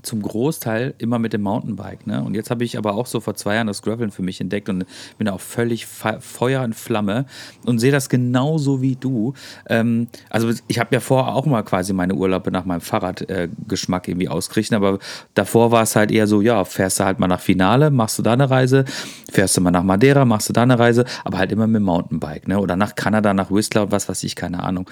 zum 0.01 0.23
Großteil 0.23 0.95
immer 0.99 1.19
mit 1.19 1.33
dem 1.33 1.43
Mountainbike. 1.43 2.07
Ne? 2.07 2.23
Und 2.23 2.35
jetzt 2.35 2.51
habe 2.51 2.65
ich 2.65 2.79
aber 2.79 2.95
auch 2.95 3.07
so 3.07 3.21
vor 3.21 3.35
zwei 3.35 3.57
Jahren 3.57 3.67
das 3.67 3.83
Graveln 3.83 4.11
für 4.11 4.23
mich 4.23 4.41
entdeckt 4.41 4.69
und 4.69 4.87
bin 5.19 5.29
auch 5.29 5.41
völlig 5.41 5.87
Feuer 5.87 6.63
und 6.63 6.75
Flamme 6.75 7.27
und 7.67 7.79
sehe 7.79 7.93
das 7.93 8.09
genauso 8.09 8.81
wie 8.81 8.97
du. 8.97 9.35
Ähm, 9.69 10.09
also 10.31 10.51
ich 10.67 10.79
habe 10.79 10.95
ja 10.95 11.01
vorher 11.01 11.35
auch 11.35 11.47
mal 11.47 11.63
quasi 11.63 11.93
meine 11.93 12.15
Urlaube 12.15 12.51
nach 12.51 12.65
meinem 12.65 12.81
Fahrradgeschmack 12.81 14.09
äh, 14.09 14.11
irgendwie 14.13 14.29
ausgerichtet, 14.29 14.77
aber 14.77 14.99
davor 15.35 15.71
war 15.71 15.83
es 15.83 15.95
halt 15.95 16.11
eher 16.11 16.27
so, 16.27 16.41
ja, 16.41 16.65
fährst 16.65 16.99
du 16.99 17.05
halt 17.05 17.19
mal 17.19 17.29
nach 17.29 17.41
Finale, 17.41 17.91
machst 17.91 18.19
du 18.19 18.23
da 18.23 18.33
eine 18.33 18.49
Reise, 18.49 18.85
fährst 19.31 19.57
du 19.57 19.61
mal 19.61 19.71
nach 19.71 19.85
Madeira, 19.85 20.25
machst 20.25 20.49
du 20.49 20.53
da 20.53 20.63
eine 20.63 20.79
Reise, 20.79 21.05
aber 21.25 21.39
halt 21.39 21.53
immer 21.53 21.67
mit 21.67 21.77
dem 21.77 21.85
Mountainbike. 21.85 22.49
Ne? 22.49 22.59
Oder 22.59 22.77
nach 22.77 22.95
Kanada, 22.95 23.35
nach 23.35 23.51
Whistler 23.51 23.83
und 23.85 23.93
was 23.93 24.09
weiß 24.09 24.25
ich, 24.25 24.37
keine 24.37 24.63
Ahnung. 24.63 24.89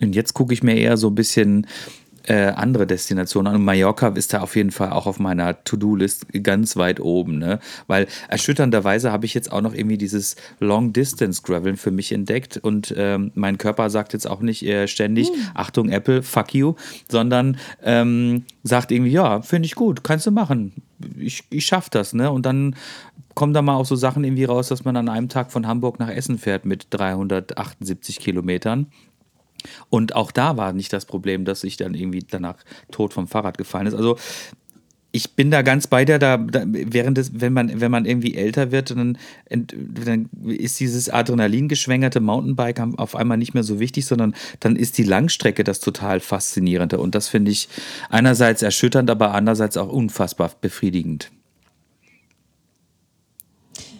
Und 0.00 0.14
jetzt 0.14 0.34
gucke 0.34 0.52
ich 0.52 0.62
mir 0.62 0.76
eher 0.76 0.96
so 0.96 1.08
ein 1.08 1.14
bisschen 1.14 1.66
äh, 2.26 2.48
andere 2.48 2.86
Destinationen. 2.86 3.54
Und 3.54 3.64
Mallorca 3.64 4.08
ist 4.08 4.32
da 4.32 4.40
auf 4.40 4.56
jeden 4.56 4.70
Fall 4.70 4.90
auch 4.90 5.06
auf 5.06 5.18
meiner 5.18 5.62
To-Do-List 5.64 6.26
ganz 6.42 6.76
weit 6.76 7.00
oben, 7.00 7.38
ne? 7.38 7.58
Weil 7.86 8.06
erschütternderweise 8.28 9.12
habe 9.12 9.26
ich 9.26 9.34
jetzt 9.34 9.50
auch 9.50 9.60
noch 9.60 9.74
irgendwie 9.74 9.98
dieses 9.98 10.36
Long-Distance-Graveln 10.60 11.76
für 11.76 11.90
mich 11.90 12.12
entdeckt 12.12 12.58
und 12.58 12.94
ähm, 12.96 13.32
mein 13.34 13.58
Körper 13.58 13.90
sagt 13.90 14.12
jetzt 14.12 14.28
auch 14.28 14.40
nicht 14.40 14.64
äh, 14.64 14.86
ständig, 14.86 15.28
Hm. 15.28 15.34
Achtung 15.54 15.88
Apple, 15.88 16.22
fuck 16.22 16.54
you, 16.54 16.74
sondern 17.10 17.56
ähm, 17.82 18.44
sagt 18.62 18.90
irgendwie, 18.90 19.12
ja, 19.12 19.42
finde 19.42 19.66
ich 19.66 19.74
gut, 19.74 20.04
kannst 20.04 20.26
du 20.26 20.30
machen. 20.30 20.72
Ich, 21.18 21.44
ich 21.50 21.66
schaff 21.66 21.90
das, 21.90 22.12
ne? 22.12 22.30
Und 22.30 22.46
dann 22.46 22.76
kommen 23.34 23.54
da 23.54 23.62
mal 23.62 23.74
auch 23.74 23.86
so 23.86 23.96
Sachen 23.96 24.24
irgendwie 24.24 24.44
raus, 24.44 24.68
dass 24.68 24.84
man 24.84 24.96
an 24.96 25.08
einem 25.08 25.28
Tag 25.28 25.52
von 25.52 25.66
Hamburg 25.66 25.98
nach 25.98 26.10
Essen 26.10 26.38
fährt 26.38 26.64
mit 26.64 26.86
378 26.90 28.20
Kilometern. 28.20 28.86
Und 29.90 30.14
auch 30.14 30.32
da 30.32 30.56
war 30.56 30.72
nicht 30.72 30.92
das 30.92 31.04
Problem, 31.04 31.44
dass 31.44 31.64
ich 31.64 31.76
dann 31.76 31.94
irgendwie 31.94 32.24
danach 32.28 32.56
tot 32.90 33.12
vom 33.12 33.28
Fahrrad 33.28 33.58
gefallen 33.58 33.86
ist. 33.86 33.94
Also 33.94 34.16
ich 35.12 35.32
bin 35.32 35.50
da 35.50 35.60
ganz 35.60 35.86
bei 35.86 36.06
dir, 36.06 36.18
da, 36.18 36.38
da 36.38 36.64
während 36.66 37.18
des, 37.18 37.40
wenn 37.40 37.52
man, 37.52 37.80
wenn 37.80 37.90
man 37.90 38.06
irgendwie 38.06 38.34
älter 38.34 38.72
wird, 38.72 38.90
dann, 38.90 39.18
dann 39.50 40.30
ist 40.46 40.80
dieses 40.80 41.10
adrenalingeschwängerte 41.10 42.20
Mountainbike 42.20 42.80
auf 42.96 43.14
einmal 43.14 43.36
nicht 43.36 43.52
mehr 43.52 43.62
so 43.62 43.78
wichtig, 43.78 44.06
sondern 44.06 44.34
dann 44.60 44.74
ist 44.74 44.96
die 44.96 45.04
Langstrecke 45.04 45.64
das 45.64 45.80
total 45.80 46.20
faszinierende. 46.20 46.98
Und 46.98 47.14
das 47.14 47.28
finde 47.28 47.50
ich 47.50 47.68
einerseits 48.08 48.62
erschütternd, 48.62 49.10
aber 49.10 49.34
andererseits 49.34 49.76
auch 49.76 49.92
unfassbar 49.92 50.50
befriedigend. 50.60 51.30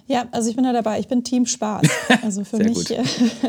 Ja, 0.07 0.25
also 0.33 0.51
ich 0.51 0.57
bin 0.57 0.65
da 0.65 0.73
dabei. 0.73 0.99
Ich 0.99 1.09
bin 1.09 1.25
Team 1.25 1.47
Spaß. 1.47 1.83
Also 2.23 2.45
für 2.45 2.59
mich, 2.59 2.91
äh, 2.91 3.03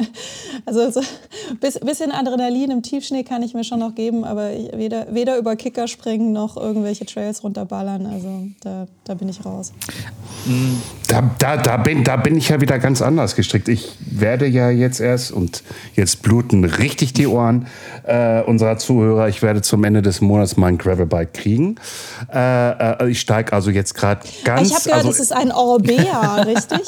also 0.66 0.90
so 0.90 1.02
ein 1.02 1.58
bisschen 1.60 2.12
Adrenalin 2.12 2.72
im 2.72 2.82
Tiefschnee 2.82 3.24
kann 3.24 3.44
ich 3.44 3.54
mir 3.54 3.64
schon 3.64 3.80
noch 3.80 3.94
geben, 3.94 4.24
aber 4.24 4.52
ich, 4.52 4.72
weder, 4.76 5.14
weder 5.14 5.38
über 5.38 5.56
Kicker 5.56 5.88
springen 5.88 6.32
noch 6.32 6.58
irgendwelche 6.58 7.06
Trails 7.06 7.44
runterballern. 7.44 8.06
Also 8.08 8.48
da, 8.62 8.88
da 9.04 9.14
bin 9.14 9.30
ich 9.30 9.46
raus. 9.46 9.74
Da, 11.08 11.30
da, 11.38 11.58
da, 11.58 11.78
bin, 11.78 12.04
da 12.04 12.16
bin 12.16 12.36
ich 12.36 12.50
ja 12.50 12.62
wieder 12.62 12.80
ganz 12.80 13.02
anders 13.02 13.36
gestrickt. 13.36 13.68
Ich 13.68 13.92
werde 14.00 14.48
ja 14.48 14.70
jetzt 14.70 15.00
erst, 15.00 15.32
und 15.32 15.64
jetzt 15.96 16.24
bluten 16.24 16.66
richtig 16.66 17.14
die 17.14 17.28
Ohren 17.28 17.68
äh, 18.04 18.42
unserer 18.42 18.78
Zuhörer, 18.78 19.28
ich 19.28 19.42
werde 19.42 19.62
zum 19.62 19.84
Ende 19.84 20.02
des 20.02 20.22
Monats 20.22 20.58
mein 20.58 20.78
Gravelbike 20.78 21.34
kriegen. 21.34 21.76
Äh, 22.34 23.04
äh, 23.04 23.10
ich 23.10 23.20
steige 23.20 23.54
also 23.54 23.70
jetzt 23.70 23.94
gerade 23.94 24.22
ganz... 24.44 24.70
ich 24.70 24.74
habe 24.74 24.84
gehört, 24.84 25.06
also, 25.06 25.10
es 25.10 25.20
ist 25.20 25.34
ein 25.34 25.52
Orbea, 25.52 26.43
richtig? 26.46 26.82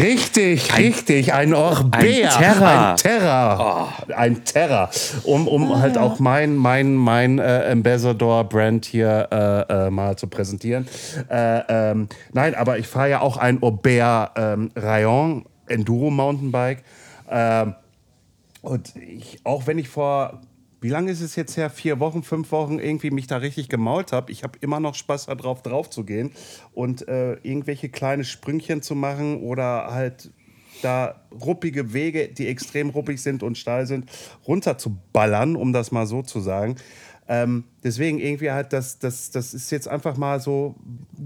Richtig, 0.00 0.76
richtig, 0.78 1.32
ein 1.32 1.54
Orbea. 1.54 2.30
ein 2.30 2.42
Terra. 2.42 2.90
Ein 2.90 2.96
Terra. 2.96 3.88
Ein 4.16 4.44
Terra. 4.44 4.90
Um, 5.24 5.48
um 5.48 5.80
halt 5.80 5.98
auch 5.98 6.18
mein, 6.18 6.56
mein, 6.56 6.94
mein 6.94 7.38
äh, 7.38 7.68
Ambassador-Brand 7.70 8.84
hier 8.84 9.28
äh, 9.30 9.86
äh, 9.86 9.90
mal 9.90 10.16
zu 10.16 10.26
präsentieren. 10.26 10.86
Äh, 11.30 11.62
ähm, 11.68 12.08
nein, 12.32 12.54
aber 12.54 12.78
ich 12.78 12.88
fahre 12.88 13.10
ja 13.10 13.20
auch 13.20 13.36
ein 13.36 13.58
Orbea 13.62 14.30
ähm, 14.36 14.70
Rayon 14.76 15.44
Enduro 15.66 16.10
Mountainbike. 16.10 16.82
Ähm, 17.30 17.74
und 18.62 18.94
ich, 18.96 19.40
auch 19.44 19.66
wenn 19.66 19.78
ich 19.78 19.88
vor, 19.88 20.40
wie 20.82 20.88
lange 20.88 21.12
ist 21.12 21.20
es 21.20 21.36
jetzt 21.36 21.56
her? 21.56 21.70
Vier 21.70 22.00
Wochen, 22.00 22.22
fünf 22.24 22.50
Wochen 22.50 22.78
irgendwie 22.78 23.10
mich 23.10 23.28
da 23.28 23.36
richtig 23.36 23.68
gemault 23.68 24.12
habe. 24.12 24.32
Ich 24.32 24.42
habe 24.42 24.58
immer 24.60 24.80
noch 24.80 24.96
Spaß 24.96 25.26
darauf, 25.26 25.62
drauf 25.62 25.88
zu 25.88 26.04
gehen 26.04 26.32
und 26.74 27.06
äh, 27.08 27.34
irgendwelche 27.42 27.88
kleine 27.88 28.24
Sprüngchen 28.24 28.82
zu 28.82 28.96
machen 28.96 29.40
oder 29.42 29.92
halt 29.92 30.30
da 30.82 31.22
ruppige 31.32 31.92
Wege, 31.92 32.28
die 32.28 32.48
extrem 32.48 32.90
ruppig 32.90 33.22
sind 33.22 33.44
und 33.44 33.56
steil 33.56 33.86
sind, 33.86 34.10
runter 34.48 34.76
zu 34.76 34.98
ballern, 35.12 35.54
um 35.54 35.72
das 35.72 35.92
mal 35.92 36.06
so 36.06 36.22
zu 36.22 36.40
sagen. 36.40 36.74
Ähm, 37.28 37.64
deswegen 37.84 38.18
irgendwie 38.18 38.50
halt, 38.50 38.72
das, 38.72 38.98
das, 38.98 39.30
das 39.30 39.54
ist 39.54 39.70
jetzt 39.70 39.86
einfach 39.86 40.16
mal 40.16 40.40
so 40.40 40.74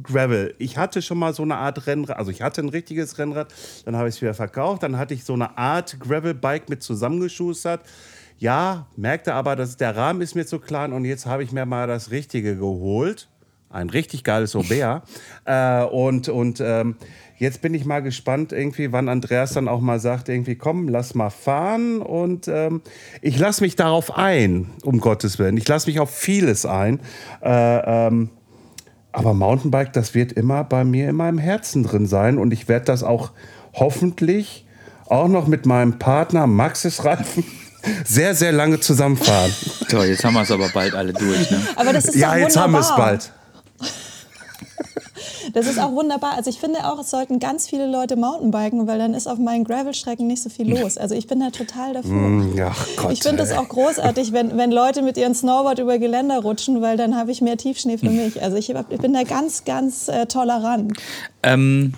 Gravel. 0.03 0.55
Ich 0.59 0.77
hatte 0.77 1.01
schon 1.01 1.19
mal 1.19 1.33
so 1.33 1.43
eine 1.43 1.57
Art 1.57 1.87
Rennrad, 1.87 2.19
also 2.19 2.31
ich 2.31 2.43
hatte 2.43 2.61
ein 2.61 2.69
richtiges 2.69 3.17
Rennrad, 3.19 3.55
dann 3.87 3.97
habe 3.97 4.09
ich 4.09 4.17
es 4.17 4.23
wieder 4.23 4.35
verkauft, 4.35 4.83
dann 4.83 4.99
hatte 4.99 5.15
ich 5.15 5.25
so 5.25 5.33
eine 5.33 5.57
Art 5.57 5.99
Gravel-Bike 5.99 6.69
mit 6.69 6.83
zusammengeschustert. 6.83 7.81
Ja, 8.39 8.87
merkte 8.97 9.33
aber, 9.33 9.57
dass 9.57 9.77
der 9.77 9.97
Rahmen 9.97 10.21
ist 10.21 10.35
mir 10.35 10.47
zu 10.47 10.59
klein 10.59 10.93
und 10.93 11.05
jetzt 11.05 11.25
habe 11.27 11.43
ich 11.43 11.53
mir 11.53 11.65
mal 11.65 11.87
das 11.87 12.11
Richtige 12.11 12.57
geholt. 12.57 13.29
Ein 13.71 13.91
richtig 13.91 14.25
geiles 14.25 14.55
Aubert. 14.55 15.03
äh, 15.47 15.83
und 15.85 16.29
und 16.29 16.61
ähm, 16.61 16.97
jetzt 17.39 17.63
bin 17.63 17.73
ich 17.73 17.87
mal 17.87 18.01
gespannt, 18.01 18.53
irgendwie, 18.53 18.93
wann 18.93 19.09
Andreas 19.09 19.55
dann 19.55 19.69
auch 19.69 19.81
mal 19.81 20.01
sagt, 20.01 20.29
irgendwie, 20.29 20.55
komm, 20.55 20.89
lass 20.89 21.15
mal 21.15 21.31
fahren. 21.31 22.03
Und 22.03 22.47
ähm, 22.49 22.83
ich 23.23 23.39
lasse 23.39 23.63
mich 23.63 23.75
darauf 23.75 24.17
ein, 24.17 24.71
um 24.83 25.01
Gottes 25.01 25.39
Willen. 25.39 25.57
Ich 25.57 25.67
lasse 25.67 25.89
mich 25.89 25.99
auf 25.99 26.11
vieles 26.11 26.67
ein. 26.67 27.01
Äh, 27.43 28.07
ähm, 28.07 28.31
aber 29.13 29.33
Mountainbike, 29.33 29.95
das 29.95 30.15
wird 30.15 30.33
immer 30.33 30.63
bei 30.63 30.85
mir 30.85 31.09
in 31.09 31.17
meinem 31.17 31.39
Herzen 31.39 31.83
drin 31.83 32.07
sein. 32.07 32.37
Und 32.37 32.53
ich 32.53 32.69
werde 32.69 32.85
das 32.85 33.03
auch 33.03 33.33
hoffentlich 33.73 34.67
auch 35.07 35.29
noch 35.29 35.47
mit 35.47 35.65
meinem 35.65 35.99
Partner 35.99 36.47
Maxis 36.47 37.05
Reifen 37.05 37.45
sehr, 38.05 38.35
sehr 38.35 38.53
lange 38.53 38.81
zusammenfahren. 38.81 39.53
Toll, 39.89 40.07
jetzt 40.07 40.25
haben 40.25 40.35
wir 40.35 40.43
es 40.43 40.51
aber 40.51 40.69
bald 40.69 40.95
alle 40.95 41.13
durch. 41.13 41.51
Ne? 41.51 41.61
Aber 41.77 41.93
das 41.93 42.07
ist 42.07 42.17
ja, 42.17 42.33
doch 42.33 42.41
jetzt 42.41 42.57
haben 42.57 42.73
wir 42.73 42.81
es 42.81 42.91
wunderbar. 42.91 43.07
bald. 43.07 43.33
Das 45.53 45.67
ist 45.67 45.79
auch 45.79 45.93
wunderbar. 45.93 46.35
Also 46.37 46.51
ich 46.51 46.59
finde 46.59 46.81
auch, 46.85 47.01
es 47.01 47.11
sollten 47.11 47.39
ganz 47.39 47.67
viele 47.67 47.87
Leute 47.87 48.17
Mountainbiken, 48.17 48.87
weil 48.87 48.99
dann 48.99 49.15
ist 49.15 49.27
auf 49.27 49.39
meinen 49.39 49.65
Gravelstrecken 49.65 50.27
nicht 50.27 50.43
so 50.43 50.51
viel 50.51 50.69
los. 50.79 50.99
Also 50.99 51.15
ich 51.15 51.29
bin 51.29 51.41
da 51.41 51.49
total 51.49 51.95
dafür. 51.95 52.13
Mm, 52.13 52.61
Ach 52.63 52.87
Gott. 52.97 53.13
ich 53.13 53.23
finde 53.23 53.43
es 53.43 53.51
ey. 53.51 53.57
auch 53.57 53.69
großartig, 53.69 54.33
wenn, 54.33 54.59
wenn 54.59 54.71
Leute 54.71 55.01
mit 55.01 55.17
ihren 55.17 55.35
Snowboard 55.35 55.79
über 55.79 55.99
Geländer 55.99 56.41
rutschen, 56.41 56.83
weil 56.83 56.99
dann 56.99 57.17
habe 57.17 57.31
ich 57.31 57.41
mehr 57.41 57.57
Tiefschnee 57.57 57.97
für 57.97 58.11
mich. 58.11 58.43
Also 58.43 58.57
ich, 58.59 58.69
hab, 58.71 58.93
ich 58.93 59.01
bin 59.01 59.15
da 59.15 59.23
ganz, 59.23 59.65
ganz 59.65 60.09
äh, 60.09 60.27
tolerant. 60.27 60.93
Ähm, 61.43 61.95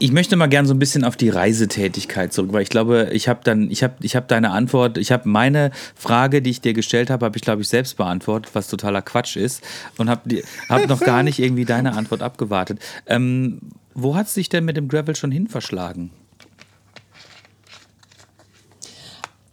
ich 0.00 0.12
möchte 0.12 0.34
mal 0.36 0.46
gern 0.46 0.66
so 0.66 0.72
ein 0.72 0.78
bisschen 0.78 1.04
auf 1.04 1.16
die 1.16 1.28
Reisetätigkeit 1.28 2.32
zurück, 2.32 2.54
weil 2.54 2.62
ich 2.62 2.70
glaube, 2.70 3.10
ich 3.12 3.28
habe 3.28 3.40
dann, 3.44 3.70
ich 3.70 3.82
habe, 3.82 3.94
ich 4.00 4.16
habe 4.16 4.26
deine 4.26 4.50
Antwort, 4.50 4.96
ich 4.96 5.12
habe 5.12 5.28
meine 5.28 5.70
Frage, 5.94 6.40
die 6.40 6.48
ich 6.50 6.62
dir 6.62 6.72
gestellt 6.72 7.10
habe, 7.10 7.26
habe 7.26 7.36
ich 7.36 7.42
glaube 7.42 7.60
ich 7.60 7.68
selbst 7.68 7.98
beantwortet, 7.98 8.54
was 8.54 8.68
totaler 8.68 9.02
Quatsch 9.02 9.36
ist 9.36 9.62
und 9.98 10.08
habe 10.08 10.42
hab 10.70 10.88
noch 10.88 11.00
gar 11.00 11.22
nicht 11.22 11.38
irgendwie 11.38 11.66
deine 11.66 11.92
Antwort 11.92 12.22
abgewartet. 12.22 12.80
Ähm, 13.06 13.60
wo 13.92 14.16
hat 14.16 14.26
es 14.26 14.34
dich 14.34 14.48
denn 14.48 14.64
mit 14.64 14.78
dem 14.78 14.88
Gravel 14.88 15.14
schon 15.14 15.30
hin 15.30 15.48
verschlagen? 15.48 16.10
Ähm, 16.10 16.16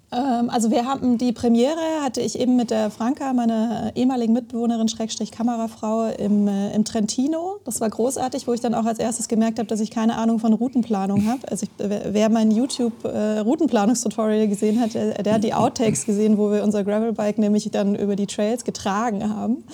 also 0.09 0.71
wir 0.71 0.85
haben 0.85 1.17
die 1.17 1.33
Premiere, 1.33 2.01
hatte 2.01 2.21
ich 2.21 2.39
eben 2.39 2.55
mit 2.55 2.71
der 2.71 2.89
Franka, 2.89 3.33
meiner 3.33 3.91
ehemaligen 3.95 4.31
Mitbewohnerin, 4.31 4.87
Schrägstrich 4.87 5.31
Kamerafrau, 5.31 6.07
im, 6.07 6.47
äh, 6.47 6.73
im 6.73 6.85
Trentino. 6.85 7.57
Das 7.65 7.81
war 7.81 7.89
großartig, 7.89 8.47
wo 8.47 8.53
ich 8.53 8.61
dann 8.61 8.73
auch 8.73 8.85
als 8.85 8.99
erstes 8.99 9.27
gemerkt 9.27 9.59
habe, 9.59 9.67
dass 9.67 9.81
ich 9.81 9.91
keine 9.91 10.15
Ahnung 10.15 10.39
von 10.39 10.53
Routenplanung 10.53 11.27
habe. 11.27 11.41
Also 11.51 11.65
ich, 11.65 11.71
wer 11.77 12.13
wer 12.13 12.29
mein 12.29 12.51
YouTube-Routenplanungstutorial 12.51 14.47
gesehen 14.47 14.79
hat, 14.79 14.93
der, 14.93 15.21
der 15.21 15.33
hat 15.33 15.43
die 15.43 15.53
Outtakes 15.53 16.05
gesehen, 16.05 16.37
wo 16.37 16.51
wir 16.51 16.63
unser 16.63 16.85
Gravelbike 16.85 17.37
nämlich 17.37 17.69
dann 17.71 17.93
über 17.95 18.15
die 18.15 18.27
Trails 18.27 18.63
getragen 18.63 19.29
haben. 19.29 19.65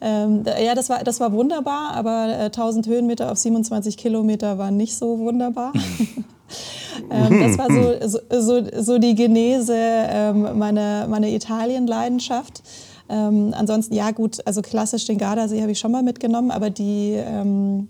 Ähm, 0.00 0.44
ja, 0.64 0.74
das 0.74 0.88
war, 0.88 1.04
das 1.04 1.20
war 1.20 1.32
wunderbar, 1.32 1.92
aber 1.92 2.28
äh, 2.28 2.44
1000 2.44 2.86
Höhenmeter 2.86 3.30
auf 3.30 3.38
27 3.38 3.96
Kilometer 3.96 4.56
war 4.58 4.70
nicht 4.70 4.96
so 4.96 5.18
wunderbar. 5.18 5.72
Ähm, 7.10 7.40
das 7.40 7.56
war 7.56 7.68
so, 7.70 8.40
so, 8.40 8.82
so 8.82 8.98
die 8.98 9.14
Genese 9.14 9.74
ähm, 9.76 10.58
meiner, 10.58 11.06
meiner 11.06 11.28
Italien-Leidenschaft. 11.28 12.62
Ähm, 13.08 13.54
ansonsten, 13.56 13.94
ja 13.94 14.10
gut, 14.10 14.46
also 14.46 14.62
klassisch 14.62 15.06
den 15.06 15.18
Gardasee 15.18 15.60
habe 15.62 15.72
ich 15.72 15.78
schon 15.78 15.92
mal 15.92 16.02
mitgenommen, 16.02 16.50
aber 16.50 16.70
die, 16.70 17.14
ähm, 17.14 17.88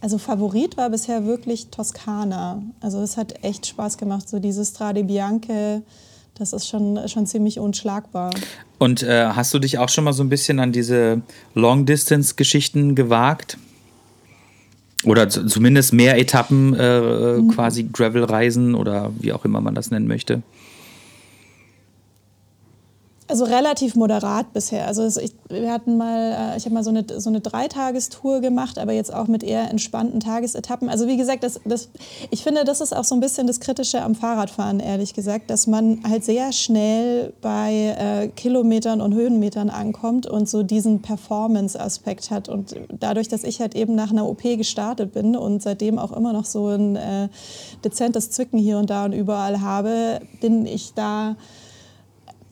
also 0.00 0.18
Favorit 0.18 0.76
war 0.76 0.90
bisher 0.90 1.26
wirklich 1.26 1.68
Toskana. 1.68 2.62
Also 2.80 3.00
es 3.00 3.16
hat 3.16 3.44
echt 3.44 3.66
Spaß 3.66 3.98
gemacht, 3.98 4.28
so 4.28 4.38
diese 4.38 4.64
Strade 4.64 5.04
Bianche, 5.04 5.82
das 6.40 6.54
ist 6.54 6.68
schon, 6.68 6.98
schon 7.06 7.26
ziemlich 7.26 7.58
unschlagbar. 7.58 8.30
Und 8.78 9.02
äh, 9.02 9.26
hast 9.26 9.52
du 9.52 9.58
dich 9.58 9.78
auch 9.78 9.90
schon 9.90 10.04
mal 10.04 10.14
so 10.14 10.22
ein 10.24 10.30
bisschen 10.30 10.58
an 10.58 10.72
diese 10.72 11.20
Long-Distance-Geschichten 11.54 12.94
gewagt? 12.94 13.58
Oder 15.04 15.28
zumindest 15.28 15.92
mehr 15.92 16.18
Etappen, 16.18 16.74
äh, 16.74 17.36
mhm. 17.38 17.48
quasi 17.48 17.84
Gravel-Reisen 17.84 18.74
oder 18.74 19.12
wie 19.18 19.32
auch 19.32 19.44
immer 19.44 19.60
man 19.60 19.74
das 19.74 19.90
nennen 19.90 20.06
möchte? 20.06 20.42
Also 23.30 23.44
relativ 23.44 23.94
moderat 23.94 24.52
bisher. 24.52 24.88
Also 24.88 25.06
ich, 25.20 25.36
wir 25.48 25.70
hatten 25.70 25.96
mal, 25.96 26.52
äh, 26.52 26.56
ich 26.56 26.64
habe 26.64 26.74
mal 26.74 26.82
so 26.82 26.90
eine, 26.90 27.04
so 27.20 27.30
eine 27.30 27.40
Dreitagestour 27.40 28.40
gemacht, 28.40 28.76
aber 28.76 28.90
jetzt 28.92 29.14
auch 29.14 29.28
mit 29.28 29.44
eher 29.44 29.70
entspannten 29.70 30.18
Tagesetappen. 30.18 30.88
Also 30.88 31.06
wie 31.06 31.16
gesagt, 31.16 31.44
das, 31.44 31.60
das, 31.64 31.90
ich 32.32 32.42
finde, 32.42 32.64
das 32.64 32.80
ist 32.80 32.92
auch 32.92 33.04
so 33.04 33.14
ein 33.14 33.20
bisschen 33.20 33.46
das 33.46 33.60
Kritische 33.60 34.02
am 34.02 34.16
Fahrradfahren, 34.16 34.80
ehrlich 34.80 35.14
gesagt, 35.14 35.48
dass 35.48 35.68
man 35.68 36.00
halt 36.02 36.24
sehr 36.24 36.50
schnell 36.50 37.32
bei 37.40 37.94
äh, 37.96 38.28
Kilometern 38.28 39.00
und 39.00 39.14
Höhenmetern 39.14 39.70
ankommt 39.70 40.26
und 40.26 40.48
so 40.48 40.64
diesen 40.64 41.00
Performance-Aspekt 41.00 42.32
hat. 42.32 42.48
Und 42.48 42.74
dadurch, 42.98 43.28
dass 43.28 43.44
ich 43.44 43.60
halt 43.60 43.76
eben 43.76 43.94
nach 43.94 44.10
einer 44.10 44.28
OP 44.28 44.42
gestartet 44.42 45.12
bin 45.12 45.36
und 45.36 45.62
seitdem 45.62 46.00
auch 46.00 46.10
immer 46.10 46.32
noch 46.32 46.46
so 46.46 46.66
ein 46.66 46.96
äh, 46.96 47.28
dezentes 47.84 48.32
Zwicken 48.32 48.58
hier 48.58 48.78
und 48.78 48.90
da 48.90 49.04
und 49.04 49.12
überall 49.12 49.60
habe, 49.60 50.20
bin 50.40 50.66
ich 50.66 50.94
da 50.94 51.36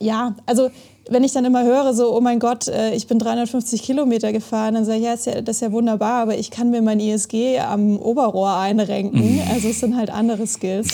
ja, 0.00 0.34
also 0.46 0.70
wenn 1.10 1.24
ich 1.24 1.32
dann 1.32 1.44
immer 1.44 1.64
höre, 1.64 1.94
so, 1.94 2.14
oh 2.14 2.20
mein 2.20 2.38
Gott, 2.38 2.68
äh, 2.68 2.94
ich 2.94 3.06
bin 3.06 3.18
350 3.18 3.82
Kilometer 3.82 4.32
gefahren, 4.32 4.74
dann 4.74 4.84
sage 4.84 4.98
ich, 4.98 5.04
ja, 5.04 5.14
ist 5.14 5.26
ja, 5.26 5.40
das 5.40 5.56
ist 5.56 5.62
ja 5.62 5.72
wunderbar, 5.72 6.22
aber 6.22 6.36
ich 6.36 6.50
kann 6.50 6.70
mir 6.70 6.82
mein 6.82 7.00
ISG 7.00 7.58
am 7.60 7.98
Oberrohr 7.98 8.56
einrenken. 8.56 9.36
Mhm. 9.36 9.42
Also 9.50 9.68
es 9.68 9.80
sind 9.80 9.96
halt 9.96 10.10
andere 10.10 10.46
Skills. 10.46 10.88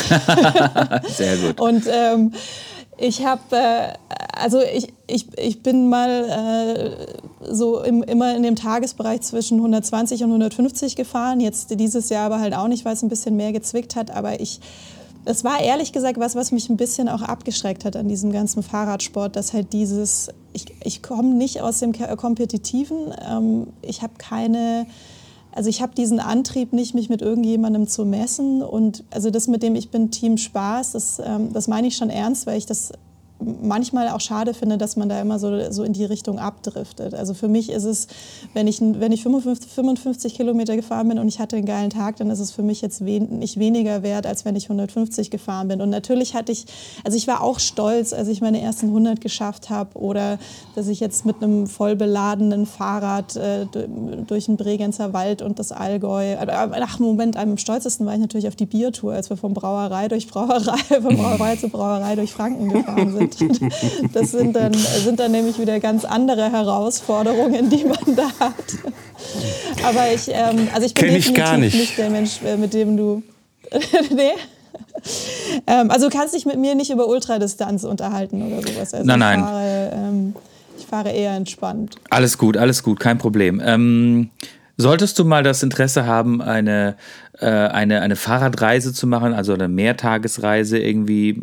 Sehr 1.17 1.37
gut. 1.38 1.61
Und 1.61 1.85
ähm, 1.90 2.33
ich 2.97 3.27
habe, 3.27 3.40
äh, 3.51 3.88
also 4.33 4.61
ich, 4.61 4.93
ich, 5.07 5.27
ich 5.37 5.62
bin 5.62 5.88
mal 5.88 6.97
äh, 7.40 7.53
so 7.53 7.83
im, 7.83 8.03
immer 8.05 8.37
in 8.37 8.45
dem 8.45 8.55
Tagesbereich 8.55 9.23
zwischen 9.23 9.59
120 9.59 10.23
und 10.23 10.31
150 10.31 10.95
gefahren. 10.95 11.40
Jetzt 11.40 11.79
dieses 11.79 12.09
Jahr 12.09 12.27
aber 12.27 12.38
halt 12.38 12.55
auch 12.55 12.69
nicht, 12.69 12.85
weil 12.85 12.95
es 12.95 13.03
ein 13.03 13.09
bisschen 13.09 13.37
mehr 13.37 13.53
gezwickt 13.53 13.97
hat. 13.97 14.12
Aber 14.12 14.40
ich 14.40 14.61
das 15.25 15.45
war 15.45 15.61
ehrlich 15.61 15.93
gesagt 15.93 16.19
was, 16.19 16.35
was 16.35 16.53
mich 16.53 16.69
ein 16.69 16.77
bisschen 16.77 17.09
auch 17.09 17.23
abgeschreckt 17.23 17.85
hat 17.85 17.97
an 17.97 18.09
diesem 18.09 18.33
ganzen 18.33 18.63
Fahrradsport, 18.63 19.37
dass 19.37 19.53
halt 19.53 19.73
dieses, 19.73 20.29
ich, 20.53 20.67
ich 20.83 21.03
komme 21.03 21.35
nicht 21.35 21.61
aus 21.63 21.79
dem 21.79 21.93
Kompetitiven, 21.93 23.15
ähm, 23.29 23.69
ich 23.83 24.03
habe 24.03 24.15
keine, 24.19 24.87
also 25.53 25.71
ich 25.71 25.81
habe 25.81 25.95
diesen 25.95 26.21
Antrieb 26.21 26.73
nicht, 26.73 26.95
mich 26.95 27.09
mit 27.09 27.23
irgendjemandem 27.23 27.87
zu 27.87 28.05
messen 28.05 28.63
und 28.63 29.05
also 29.11 29.31
das 29.31 29.49
mit 29.49 29.63
dem 29.63 29.75
ich 29.75 29.91
bin 29.91 30.11
Team 30.11 30.37
Spaß, 30.37 30.93
das, 30.93 31.21
ähm, 31.25 31.53
das 31.53 31.69
meine 31.69 31.87
ich 31.87 31.97
schon 31.97 32.11
ernst, 32.11 32.47
weil 32.47 32.59
ich 32.59 32.67
das 32.67 32.93
manchmal 33.63 34.09
auch 34.09 34.21
schade 34.21 34.55
finde, 34.55 34.79
dass 34.79 34.97
man 34.97 35.09
da 35.09 35.21
immer 35.21 35.39
so, 35.39 35.71
so 35.71 35.83
in 35.83 35.93
die 35.93 36.05
Richtung 36.05 36.39
abdriftet. 36.39 37.15
Also 37.15 37.35
für 37.35 37.49
mich 37.49 37.71
ist 37.71 37.85
es, 37.85 38.07
wenn 38.53 38.67
ich, 38.67 38.81
wenn 38.81 39.13
ich 39.13 39.23
55, 39.23 39.71
55 39.71 40.35
Kilometer 40.35 40.77
gefahren 40.77 41.09
bin 41.09 41.19
und 41.19 41.29
ich 41.29 41.39
hatte 41.39 41.57
einen 41.57 41.67
geilen 41.67 41.91
Tag, 41.91 42.17
dann 42.17 42.31
ist 42.31 42.41
es 42.41 42.51
für 42.51 42.63
mich 42.63 42.81
jetzt 42.81 43.05
wen, 43.05 43.39
nicht 43.39 43.59
weniger 43.59 44.03
wert, 44.03 44.27
als 44.27 44.45
wenn 44.45 44.57
ich 44.57 44.65
150 44.65 45.31
gefahren 45.31 45.69
bin. 45.69 45.81
Und 45.81 45.91
natürlich 45.91 46.35
hatte 46.35 46.53
ich, 46.53 46.67
also 47.05 47.17
ich 47.17 47.27
war 47.27 47.43
auch 47.43 47.59
stolz, 47.59 48.13
als 48.13 48.29
ich 48.29 48.41
meine 48.41 48.61
ersten 48.61 48.87
100 48.87 49.21
geschafft 49.21 49.71
habe 49.71 49.99
oder 49.99 50.39
dass 50.75 50.89
ich 50.89 51.01
jetzt 51.01 51.27
mit 51.27 51.43
einem 51.43 51.67
voll 51.67 51.97
beladenen 51.97 52.67
Fahrrad 52.67 53.37
äh, 53.37 53.67
durch 54.27 54.47
den 54.47 54.57
Bregenzer 54.57 55.13
Wald 55.13 55.43
und 55.43 55.59
das 55.59 55.73
Allgäu, 55.73 56.37
ach 56.39 56.99
Moment, 56.99 57.37
am 57.37 57.59
stolzesten 57.59 58.07
war 58.07 58.15
ich 58.15 58.21
natürlich 58.21 58.49
auf 58.49 58.57
die 58.57 58.67
Biertour, 58.67 59.15
als 59.15 59.31
wir 59.31 59.37
von 59.37 59.55
Brauerei 59.55 60.09
durch 60.09 60.29
Brauerei, 60.29 60.79
von 61.03 61.17
Brauerei 61.17 61.57
zu 61.57 61.69
Brauerei 61.69 62.17
durch 62.17 62.33
Franken 62.33 62.69
gefahren 62.69 63.13
sind. 63.13 63.34
Das 64.12 64.31
sind 64.31 64.55
dann, 64.55 64.73
sind 64.73 65.20
dann 65.20 65.33
nämlich 65.33 65.59
wieder 65.59 65.81
ganz 65.81 66.05
andere 66.05 66.51
Herausforderungen, 66.51 67.70
die 67.70 67.85
man 67.85 68.16
da 68.16 68.29
hat. 68.40 68.55
Aber 69.85 70.12
ich, 70.12 70.29
ähm, 70.29 70.68
also 70.75 70.87
ich 70.87 70.94
bin 70.94 71.05
Kenn 71.05 71.14
definitiv 71.14 71.53
ich 71.53 71.59
nicht. 71.59 71.75
nicht 71.75 71.99
der 71.99 72.11
Mensch, 72.11 72.42
äh, 72.44 72.57
mit 72.57 72.75
dem 72.75 72.97
du. 72.97 73.23
nee. 74.11 74.33
Ähm, 75.66 75.90
also 75.90 76.09
du 76.09 76.16
kannst 76.16 76.35
dich 76.35 76.47
mit 76.47 76.59
mir 76.59 76.75
nicht 76.75 76.90
über 76.90 77.07
Ultradistanz 77.07 77.85
unterhalten 77.85 78.42
oder 78.42 78.62
sowas. 78.62 78.94
Also 78.94 79.07
nein, 79.07 79.18
nein. 79.18 79.38
Ich 79.38 79.44
fahre, 79.44 79.92
ähm, 79.94 80.35
ich 80.79 80.87
fahre 80.87 81.11
eher 81.11 81.33
entspannt. 81.33 81.97
Alles 82.11 82.38
gut, 82.38 82.57
alles 82.57 82.83
gut, 82.83 83.01
kein 83.01 83.18
Problem. 83.18 83.61
Ähm, 83.64 84.31
solltest 84.77 85.18
du 85.18 85.25
mal 85.25 85.42
das 85.42 85.62
Interesse 85.62 86.07
haben, 86.07 86.40
eine, 86.42 86.97
äh, 87.38 87.47
eine, 87.47 88.01
eine 88.01 88.16
Fahrradreise 88.16 88.92
zu 88.92 89.07
machen, 89.07 89.35
also 89.35 89.53
eine 89.55 89.68
Mehrtagesreise 89.68 90.79
irgendwie 90.79 91.42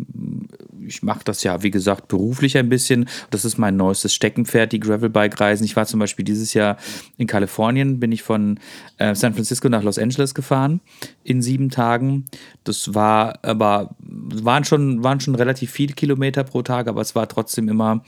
ich 0.91 1.03
mache 1.03 1.21
das 1.23 1.43
ja, 1.43 1.63
wie 1.63 1.71
gesagt, 1.71 2.09
beruflich 2.09 2.57
ein 2.57 2.67
bisschen. 2.67 3.07
Das 3.29 3.45
ist 3.45 3.57
mein 3.57 3.77
neuestes 3.77 4.13
Steckenpferd, 4.13 4.73
die 4.73 4.79
Gravelbike-Reisen. 4.79 5.65
Ich 5.65 5.75
war 5.77 5.85
zum 5.85 6.01
Beispiel 6.01 6.25
dieses 6.25 6.53
Jahr 6.53 6.77
in 7.17 7.27
Kalifornien, 7.27 7.99
bin 7.99 8.11
ich 8.11 8.23
von 8.23 8.59
äh, 8.97 9.15
San 9.15 9.33
Francisco 9.33 9.69
nach 9.69 9.83
Los 9.83 9.97
Angeles 9.97 10.35
gefahren 10.35 10.81
in 11.23 11.41
sieben 11.41 11.69
Tagen. 11.69 12.25
Das 12.65 12.93
war 12.93 13.39
aber, 13.43 13.95
waren 13.99 14.65
schon, 14.65 15.01
waren 15.03 15.21
schon 15.21 15.35
relativ 15.35 15.71
viele 15.71 15.93
Kilometer 15.93 16.43
pro 16.43 16.61
Tag, 16.61 16.87
aber 16.87 16.99
es 16.99 17.15
war 17.15 17.27
trotzdem 17.29 17.69
immer 17.69 18.03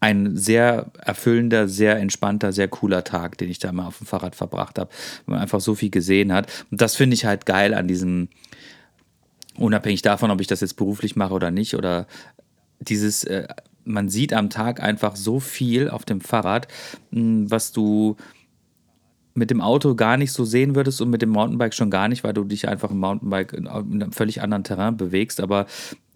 ein 0.00 0.36
sehr 0.36 0.90
erfüllender, 0.98 1.66
sehr 1.66 1.96
entspannter, 1.96 2.52
sehr 2.52 2.68
cooler 2.68 3.04
Tag, 3.04 3.38
den 3.38 3.50
ich 3.50 3.58
da 3.58 3.72
mal 3.72 3.86
auf 3.86 3.98
dem 3.98 4.06
Fahrrad 4.06 4.36
verbracht 4.36 4.78
habe, 4.78 4.90
weil 5.24 5.34
man 5.34 5.42
einfach 5.42 5.60
so 5.60 5.74
viel 5.74 5.90
gesehen 5.90 6.32
hat. 6.32 6.46
Und 6.70 6.82
das 6.82 6.94
finde 6.94 7.14
ich 7.14 7.24
halt 7.24 7.46
geil 7.46 7.72
an 7.72 7.88
diesem 7.88 8.28
unabhängig 9.58 10.02
davon, 10.02 10.30
ob 10.30 10.40
ich 10.40 10.46
das 10.46 10.60
jetzt 10.60 10.76
beruflich 10.76 11.16
mache 11.16 11.34
oder 11.34 11.50
nicht, 11.50 11.74
oder 11.74 12.06
dieses, 12.80 13.24
äh, 13.24 13.48
man 13.84 14.08
sieht 14.08 14.32
am 14.32 14.50
Tag 14.50 14.82
einfach 14.82 15.16
so 15.16 15.40
viel 15.40 15.90
auf 15.90 16.04
dem 16.04 16.20
Fahrrad, 16.20 16.68
mh, 17.10 17.20
hm, 17.20 17.50
was 17.50 17.72
du 17.72 18.16
mit 19.38 19.50
dem 19.50 19.60
Auto 19.60 19.94
gar 19.94 20.16
nicht 20.16 20.32
so 20.32 20.44
sehen 20.44 20.74
würdest 20.74 21.00
und 21.00 21.10
mit 21.10 21.22
dem 21.22 21.30
Mountainbike 21.30 21.74
schon 21.74 21.90
gar 21.90 22.08
nicht, 22.08 22.24
weil 22.24 22.34
du 22.34 22.44
dich 22.44 22.68
einfach 22.68 22.90
im 22.90 22.98
Mountainbike 22.98 23.52
in 23.52 23.66
einem 23.66 24.12
völlig 24.12 24.42
anderen 24.42 24.64
Terrain 24.64 24.96
bewegst. 24.96 25.40
Aber 25.40 25.66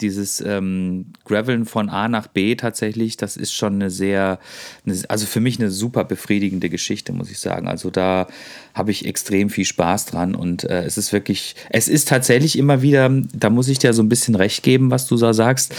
dieses 0.01 0.41
ähm, 0.41 1.07
Graveln 1.25 1.65
von 1.65 1.89
A 1.89 2.09
nach 2.09 2.27
B 2.27 2.57
tatsächlich, 2.57 3.17
das 3.17 3.37
ist 3.37 3.53
schon 3.53 3.75
eine 3.75 3.91
sehr, 3.91 4.39
eine, 4.85 4.99
also 5.09 5.27
für 5.27 5.41
mich 5.41 5.59
eine 5.59 5.71
super 5.71 6.05
befriedigende 6.05 6.69
Geschichte, 6.69 7.13
muss 7.13 7.31
ich 7.31 7.39
sagen. 7.39 7.69
Also 7.69 7.91
da 7.91 8.27
habe 8.75 8.91
ich 8.91 9.07
extrem 9.07 9.49
viel 9.49 9.65
Spaß 9.65 10.07
dran 10.07 10.35
und 10.35 10.65
äh, 10.65 10.85
es 10.85 10.99
ist 10.99 11.13
wirklich, 11.13 11.55
es 11.71 11.89
ist 11.89 12.09
tatsächlich 12.09 12.59
immer 12.59 12.83
wieder, 12.83 13.09
da 13.33 13.49
muss 13.49 13.69
ich 13.69 13.79
dir 13.79 13.95
so 13.95 14.03
ein 14.03 14.09
bisschen 14.09 14.35
recht 14.35 14.63
geben, 14.63 14.91
was 14.91 15.07
du 15.07 15.17
da 15.17 15.33
sagst. 15.33 15.75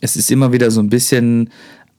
Es 0.00 0.16
ist 0.16 0.30
immer 0.30 0.52
wieder 0.52 0.70
so 0.70 0.80
ein 0.80 0.90
bisschen 0.90 1.50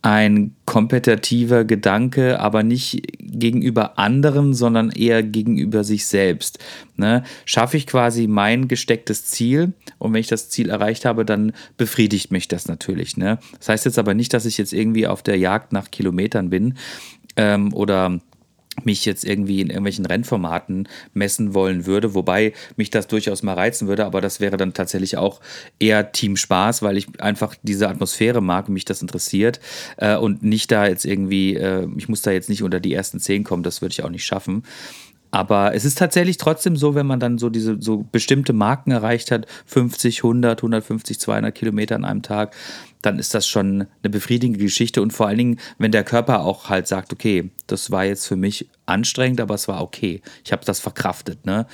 ein 0.03 0.53
kompetitiver 0.65 1.63
Gedanke, 1.63 2.41
aber 2.41 2.61
nicht 2.61 3.01
gegenüber 3.19 3.97
anderen, 3.97 4.53
sondern 4.53 4.91
eher 4.91 5.23
gegenüber 5.23 5.85
sich 5.85 6.05
selbst. 6.05 6.59
Ne? 6.97 7.23
Schaffe 7.45 7.77
ich 7.77 7.87
quasi 7.87 8.27
mein 8.27 8.67
gestecktes 8.67 9.25
Ziel 9.25 9.71
und 9.99 10.13
wenn 10.13 10.19
ich 10.19 10.27
das 10.27 10.49
Ziel 10.49 10.69
erreicht 10.69 11.05
habe, 11.05 11.23
dann 11.23 11.53
befriedigt 11.77 12.31
mich 12.31 12.49
das 12.49 12.67
natürlich. 12.67 13.15
Ne? 13.15 13.39
Das 13.57 13.69
heißt 13.69 13.85
jetzt 13.85 13.97
aber 13.97 14.13
nicht, 14.13 14.33
dass 14.33 14.45
ich 14.45 14.57
jetzt 14.57 14.73
irgendwie 14.73 15.07
auf 15.07 15.23
der 15.23 15.37
Jagd 15.37 15.71
nach 15.71 15.89
Kilometern 15.89 16.49
bin 16.49 16.75
ähm, 17.37 17.73
oder 17.73 18.19
mich 18.83 19.05
jetzt 19.05 19.23
irgendwie 19.23 19.61
in 19.61 19.67
irgendwelchen 19.67 20.05
Rennformaten 20.05 20.87
messen 21.13 21.53
wollen 21.53 21.85
würde, 21.85 22.13
wobei 22.13 22.53
mich 22.75 22.89
das 22.89 23.07
durchaus 23.07 23.43
mal 23.43 23.53
reizen 23.53 23.87
würde, 23.87 24.05
aber 24.05 24.21
das 24.21 24.39
wäre 24.39 24.57
dann 24.57 24.73
tatsächlich 24.73 25.17
auch 25.17 25.41
eher 25.79 26.11
Team 26.11 26.35
Spaß, 26.37 26.81
weil 26.81 26.97
ich 26.97 27.07
einfach 27.21 27.55
diese 27.61 27.87
Atmosphäre 27.87 28.41
mag, 28.41 28.69
mich 28.69 28.85
das 28.85 29.01
interessiert 29.01 29.59
äh, 29.97 30.15
und 30.15 30.43
nicht 30.43 30.71
da 30.71 30.87
jetzt 30.87 31.05
irgendwie, 31.05 31.55
äh, 31.55 31.87
ich 31.97 32.09
muss 32.09 32.21
da 32.21 32.31
jetzt 32.31 32.49
nicht 32.49 32.63
unter 32.63 32.79
die 32.79 32.93
ersten 32.93 33.19
zehn 33.19 33.43
kommen, 33.43 33.63
das 33.63 33.81
würde 33.81 33.93
ich 33.93 34.03
auch 34.03 34.09
nicht 34.09 34.25
schaffen. 34.25 34.63
Aber 35.33 35.73
es 35.73 35.83
ist 35.83 35.97
tatsächlich 35.97 36.37
trotzdem 36.37 36.77
so, 36.77 36.93
wenn 36.93 37.07
man 37.07 37.19
dann 37.19 37.39
so 37.39 37.49
diese 37.49 37.81
so 37.81 38.05
bestimmte 38.11 38.53
Marken 38.53 38.91
erreicht 38.91 39.31
hat, 39.31 39.47
50, 39.65 40.19
100, 40.19 40.59
150, 40.59 41.19
200 41.19 41.55
Kilometer 41.55 41.95
an 41.95 42.05
einem 42.05 42.21
Tag, 42.21 42.55
dann 43.01 43.17
ist 43.17 43.33
das 43.33 43.47
schon 43.47 43.87
eine 44.03 44.11
befriedigende 44.11 44.63
Geschichte 44.63 45.01
und 45.01 45.11
vor 45.11 45.25
allen 45.25 45.39
Dingen, 45.39 45.59
wenn 45.79 45.91
der 45.91 46.03
Körper 46.03 46.41
auch 46.41 46.69
halt 46.69 46.87
sagt, 46.87 47.11
okay, 47.11 47.49
das 47.65 47.89
war 47.89 48.05
jetzt 48.05 48.27
für 48.27 48.35
mich 48.35 48.69
anstrengend, 48.85 49.41
aber 49.41 49.55
es 49.55 49.67
war 49.67 49.81
okay. 49.81 50.21
Ich 50.45 50.51
habe 50.51 50.63
das 50.65 50.79
verkraftet, 50.79 51.47
ne? 51.47 51.65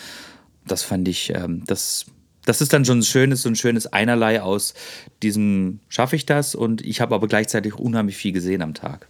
Das 0.66 0.84
fand 0.84 1.10
ich, 1.10 1.34
ähm, 1.36 1.66
das, 1.68 2.06
das 2.46 2.62
ist 2.62 2.72
dann 2.72 2.86
schon 2.86 3.00
ein 3.00 3.04
schönes, 3.04 3.46
ein 3.46 3.58
schönes 3.58 3.92
Einerlei 3.92 4.42
aus 4.42 4.74
diesem, 5.22 5.82
schaffe 5.90 6.16
ich 6.16 6.26
das 6.26 6.56
und 6.56 6.80
ich 6.82 7.02
habe 7.02 7.14
aber 7.14 7.28
gleichzeitig 7.28 7.76
unheimlich 7.76 8.16
viel 8.16 8.32
gesehen 8.32 8.62
am 8.62 8.74
Tag. 8.74 9.10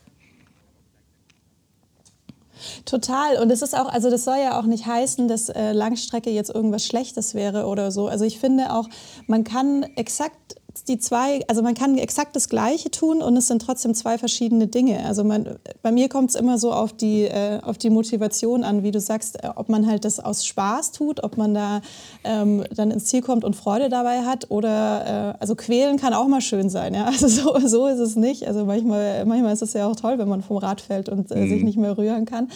Total. 2.85 3.37
Und 3.37 3.51
es 3.51 3.61
ist 3.61 3.75
auch, 3.75 3.87
also 3.87 4.09
das 4.09 4.23
soll 4.23 4.37
ja 4.37 4.59
auch 4.59 4.65
nicht 4.65 4.85
heißen, 4.85 5.27
dass 5.27 5.49
äh, 5.49 5.71
Langstrecke 5.71 6.29
jetzt 6.29 6.49
irgendwas 6.53 6.85
Schlechtes 6.85 7.33
wäre 7.33 7.65
oder 7.65 7.91
so. 7.91 8.07
Also 8.07 8.25
ich 8.25 8.39
finde 8.39 8.73
auch, 8.73 8.87
man 9.27 9.43
kann 9.43 9.83
exakt 9.95 10.58
die 10.87 10.99
zwei, 10.99 11.41
also 11.47 11.61
man 11.61 11.73
kann 11.73 11.97
exakt 11.97 12.35
das 12.35 12.49
Gleiche 12.49 12.91
tun 12.91 13.21
und 13.21 13.35
es 13.37 13.47
sind 13.47 13.61
trotzdem 13.61 13.93
zwei 13.93 14.17
verschiedene 14.17 14.67
Dinge. 14.67 15.05
Also 15.05 15.23
man, 15.23 15.57
bei 15.81 15.91
mir 15.91 16.09
kommt 16.09 16.29
es 16.29 16.35
immer 16.35 16.57
so 16.57 16.71
auf 16.71 16.93
die, 16.93 17.23
äh, 17.23 17.59
auf 17.61 17.77
die 17.77 17.89
Motivation 17.89 18.63
an, 18.63 18.83
wie 18.83 18.91
du 18.91 18.99
sagst, 18.99 19.43
äh, 19.43 19.49
ob 19.55 19.69
man 19.69 19.87
halt 19.87 20.05
das 20.05 20.19
aus 20.19 20.45
Spaß 20.45 20.91
tut, 20.91 21.23
ob 21.23 21.37
man 21.37 21.53
da 21.53 21.81
ähm, 22.23 22.63
dann 22.75 22.91
ins 22.91 23.05
Ziel 23.05 23.21
kommt 23.21 23.43
und 23.43 23.55
Freude 23.55 23.89
dabei 23.89 24.21
hat 24.21 24.49
oder, 24.49 25.33
äh, 25.35 25.37
also 25.39 25.55
quälen 25.55 25.97
kann 25.97 26.13
auch 26.13 26.27
mal 26.27 26.41
schön 26.41 26.69
sein, 26.69 26.93
ja. 26.93 27.09
Also 27.19 27.27
so, 27.27 27.59
so 27.67 27.87
ist 27.87 27.99
es 27.99 28.15
nicht. 28.15 28.47
Also 28.47 28.65
manchmal, 28.65 29.25
manchmal 29.25 29.51
ist 29.51 29.61
es 29.61 29.73
ja 29.73 29.87
auch 29.87 29.95
toll, 29.95 30.19
wenn 30.19 30.29
man 30.29 30.41
vom 30.41 30.57
Rad 30.57 30.79
fällt 30.79 31.09
und 31.09 31.31
äh, 31.31 31.35
mhm. 31.35 31.49
sich 31.49 31.63
nicht 31.63 31.77
mehr 31.77 31.97
rühren 31.97 32.25
kann. 32.25 32.49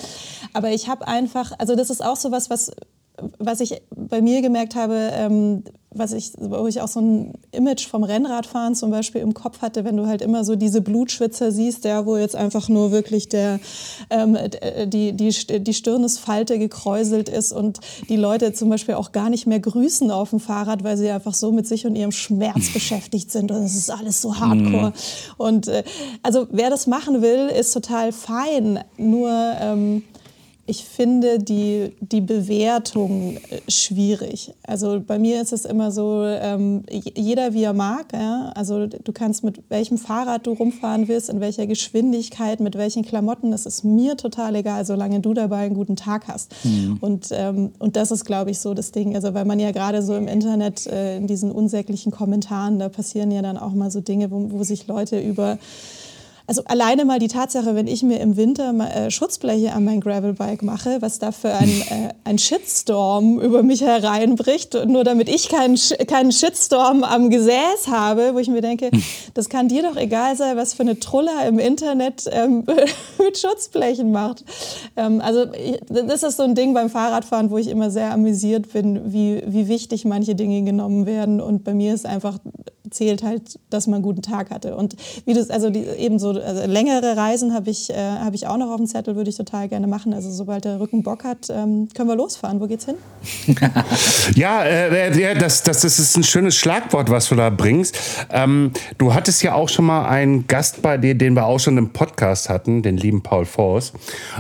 Aber 0.54 0.70
ich 0.70 0.88
habe 0.88 1.08
einfach, 1.08 1.52
also 1.58 1.76
das 1.76 1.90
ist 1.90 2.04
auch 2.04 2.16
so 2.16 2.32
was, 2.32 2.50
was 2.50 2.72
was 3.38 3.60
ich 3.60 3.82
bei 3.96 4.22
mir 4.22 4.42
gemerkt 4.42 4.76
habe, 4.76 5.12
ähm, 5.14 5.64
was 5.96 6.12
ich, 6.12 6.32
wo 6.38 6.66
ich 6.68 6.82
auch 6.82 6.88
so 6.88 7.00
ein 7.00 7.34
Image 7.52 7.88
vom 7.88 8.04
Rennradfahren 8.04 8.74
zum 8.74 8.90
Beispiel 8.90 9.22
im 9.22 9.36
Kopf 9.36 9.62
hatte, 9.62 9.86
wenn 9.86 9.96
du 9.96 10.08
halt 10.08 10.24
immer 10.24 10.44
so 10.44 10.56
diese 10.56 10.82
Blutschwitzer 10.82 11.52
siehst, 11.52 11.86
der, 11.86 12.08
wo 12.08 12.18
jetzt 12.18 12.36
einfach 12.36 12.70
nur 12.70 12.92
wirklich 12.92 13.30
der, 13.30 13.60
ähm, 14.10 14.36
die, 14.88 15.14
die, 15.14 15.30
die 15.62 15.74
Stirnesfalte 15.74 16.58
gekräuselt 16.58 17.30
ist 17.30 17.52
und 17.52 17.80
die 18.10 18.16
Leute 18.16 18.54
zum 18.54 18.70
Beispiel 18.70 18.96
auch 18.96 19.12
gar 19.12 19.30
nicht 19.30 19.46
mehr 19.46 19.60
grüßen 19.60 20.10
auf 20.10 20.32
dem 20.32 20.40
Fahrrad, 20.40 20.84
weil 20.84 20.98
sie 20.98 21.12
einfach 21.12 21.36
so 21.36 21.52
mit 21.52 21.68
sich 21.68 21.86
und 21.86 21.96
ihrem 21.96 22.12
Schmerz 22.12 22.70
beschäftigt 22.74 23.32
sind 23.32 23.52
und 23.52 23.62
es 23.64 23.76
ist 23.76 23.92
alles 23.92 24.22
so 24.22 24.40
hardcore. 24.40 24.90
Mhm. 24.90 24.94
Und 25.38 25.68
äh, 25.68 25.84
also 26.24 26.48
wer 26.50 26.70
das 26.72 26.88
machen 26.88 27.22
will, 27.22 27.50
ist 27.50 27.74
total 27.74 28.12
fein, 28.12 28.80
nur 28.98 29.30
ähm, 29.62 30.04
ich 30.66 30.86
finde 30.86 31.40
die, 31.40 31.92
die 32.00 32.22
Bewertung 32.22 33.36
äh, 33.50 33.60
schwierig. 33.70 34.54
Also 34.64 35.02
bei 35.06 35.20
mir 35.20 35.42
ist 35.42 35.52
es 35.52 35.66
immer 35.66 35.92
so, 35.92 36.24
ähm, 36.24 36.84
jeder 36.90 37.54
wie 37.54 37.64
er 37.64 37.74
mag. 37.74 38.14
Ja? 38.14 38.54
Also 38.56 38.88
du 38.88 39.12
kannst 39.12 39.44
mit 39.44 39.62
welchem 39.68 39.98
Fahrrad 39.98 40.48
du 40.48 40.54
rumfahren 40.54 41.10
willst, 41.10 41.30
in 41.30 41.42
welcher 41.42 41.68
Geschwindigkeit, 41.68 42.62
mit 42.62 42.78
welchen 42.78 43.04
Klamotten, 43.04 43.52
das 43.52 43.66
ist 43.66 43.84
mir 43.84 44.16
total 44.16 44.56
egal, 44.56 44.86
solange 44.86 45.20
du 45.20 45.34
dabei 45.34 45.66
einen 45.66 45.76
guten 45.76 45.98
Tag 45.98 46.30
hast. 46.30 46.54
Mhm. 46.64 46.98
Und, 47.02 47.28
ähm, 47.32 47.72
und 47.80 47.98
das 47.98 48.12
ist, 48.12 48.24
glaube 48.24 48.52
ich, 48.52 48.60
so 48.60 48.74
das 48.74 48.92
Ding. 48.92 49.16
Also 49.16 49.34
weil 49.34 49.46
man 49.46 49.60
ja 49.60 49.72
gerade 49.72 50.02
so 50.02 50.16
im 50.16 50.30
Internet 50.30 50.88
äh, 50.88 51.18
in 51.18 51.28
diesen 51.28 51.52
unsäglichen 51.52 52.14
Kommentaren, 52.14 52.80
da 52.80 52.88
passieren 52.88 53.32
ja 53.32 53.42
dann 53.42 53.58
auch 53.58 53.74
mal 53.74 53.92
so 53.92 54.00
Dinge, 54.00 54.32
wo, 54.32 54.50
wo 54.50 54.64
sich 54.64 54.88
Leute 54.88 55.20
über 55.20 55.58
also 56.46 56.62
alleine 56.66 57.06
mal 57.06 57.20
die 57.20 57.30
Tatsache, 57.30 57.74
wenn 57.74 57.88
ich 57.88 58.04
mir 58.04 58.20
im 58.20 58.36
Winter 58.36 58.74
äh, 58.74 59.10
Schutzbleche 59.10 59.72
an 59.72 59.86
mein 59.86 60.02
Gravelbike 60.02 60.62
mache, 60.62 61.02
was 61.02 61.18
da 61.20 61.32
für 61.32 61.54
ein, 61.54 61.70
äh, 61.90 62.10
ein 62.26 62.38
Shitstorm 62.38 63.40
über 63.40 63.64
mich 63.64 63.82
hereinbricht, 63.82 64.78
nur 64.88 65.04
damit 65.04 65.30
ich 65.30 65.48
keinen, 65.48 65.78
keinen 66.08 66.32
Shitstorm 66.32 67.04
am 67.04 67.30
Gesäß 67.30 67.88
habe, 67.88 68.34
wo 68.34 68.40
ich 68.40 68.50
mir 68.50 68.62
denke, 68.62 68.92
das 69.34 69.48
kann 69.48 69.70
dir 69.70 69.84
doch 69.84 69.96
egal 69.96 70.36
sein, 70.36 70.58
was 70.58 70.74
für 70.74 70.84
eine 70.84 71.00
Truller 71.00 71.48
im 71.48 71.60
Internet 71.60 72.30
ähm, 72.32 72.66
mit 73.18 73.38
Schutzblechen 73.38 74.12
macht. 74.12 74.44
Ähm, 74.98 75.22
also 75.22 75.46
ich, 75.54 75.80
das 75.88 76.24
ist 76.24 76.38
so 76.38 76.44
ein 76.44 76.56
Ding 76.56 76.74
beim 76.74 76.90
Fahrradfahren, 76.90 77.52
wo 77.52 77.58
ich 77.58 77.68
immer 77.68 77.90
sehr 77.90 78.12
amüsiert 78.12 78.74
bin, 78.74 79.14
wie, 79.14 79.42
wie 79.46 79.70
wichtig 79.70 80.04
manche 80.04 80.36
Dinge 80.36 80.64
genommen 80.64 81.06
werden. 81.06 81.40
Und 81.40 81.64
bei 81.64 81.74
mir 81.74 81.94
ist 81.94 82.06
einfach 82.06 82.40
zählt 82.90 83.24
halt, 83.24 83.60
dass 83.70 83.88
man 83.88 83.96
einen 83.96 84.04
guten 84.04 84.22
Tag 84.22 84.50
hatte. 84.52 84.76
Und 84.76 84.96
wie 85.26 85.34
du 85.34 85.46
also 85.50 85.70
die, 85.70 85.84
eben 85.84 86.20
so 86.20 86.32
also 86.32 86.66
längere 86.66 87.16
Reisen 87.16 87.54
habe 87.54 87.70
ich, 87.70 87.90
äh, 87.90 87.96
hab 87.96 88.34
ich 88.34 88.48
auch 88.48 88.58
noch 88.58 88.70
auf 88.70 88.78
dem 88.78 88.88
Zettel, 88.88 89.16
würde 89.16 89.30
ich 89.30 89.38
total 89.38 89.70
gerne 89.70 89.88
machen. 89.88 90.14
Also 90.14 90.30
sobald 90.32 90.66
der 90.66 90.80
Rücken 90.80 91.04
Bock 91.04 91.24
hat, 91.24 91.50
ähm, 91.50 91.88
können 91.94 92.10
wir 92.10 92.16
losfahren. 92.16 92.60
Wo 92.60 92.68
geht's 92.68 92.86
hin? 92.86 92.96
ja, 94.36 94.64
äh, 94.64 95.36
das, 95.36 95.64
das, 95.64 95.82
das 95.82 96.00
ist 96.00 96.18
ein 96.18 96.24
schönes 96.24 96.56
Schlagwort, 96.56 97.10
was 97.10 97.30
du 97.30 97.36
da 97.36 97.50
bringst. 97.50 97.98
Ähm, 98.30 98.72
du 98.98 99.14
hattest 99.14 99.44
ja 99.44 99.54
auch 99.54 99.70
schon 99.70 99.86
mal 99.86 100.06
einen 100.08 100.48
Gast 100.48 100.82
bei 100.82 100.98
dir, 100.98 101.16
den 101.16 101.36
wir 101.36 101.46
auch 101.46 101.60
schon 101.60 101.78
im 101.78 101.94
Podcast 101.94 102.50
hatten, 102.50 102.82
den 102.82 102.98
lieben 102.98 103.24
Paul 103.24 103.46
Voss. 103.46 103.94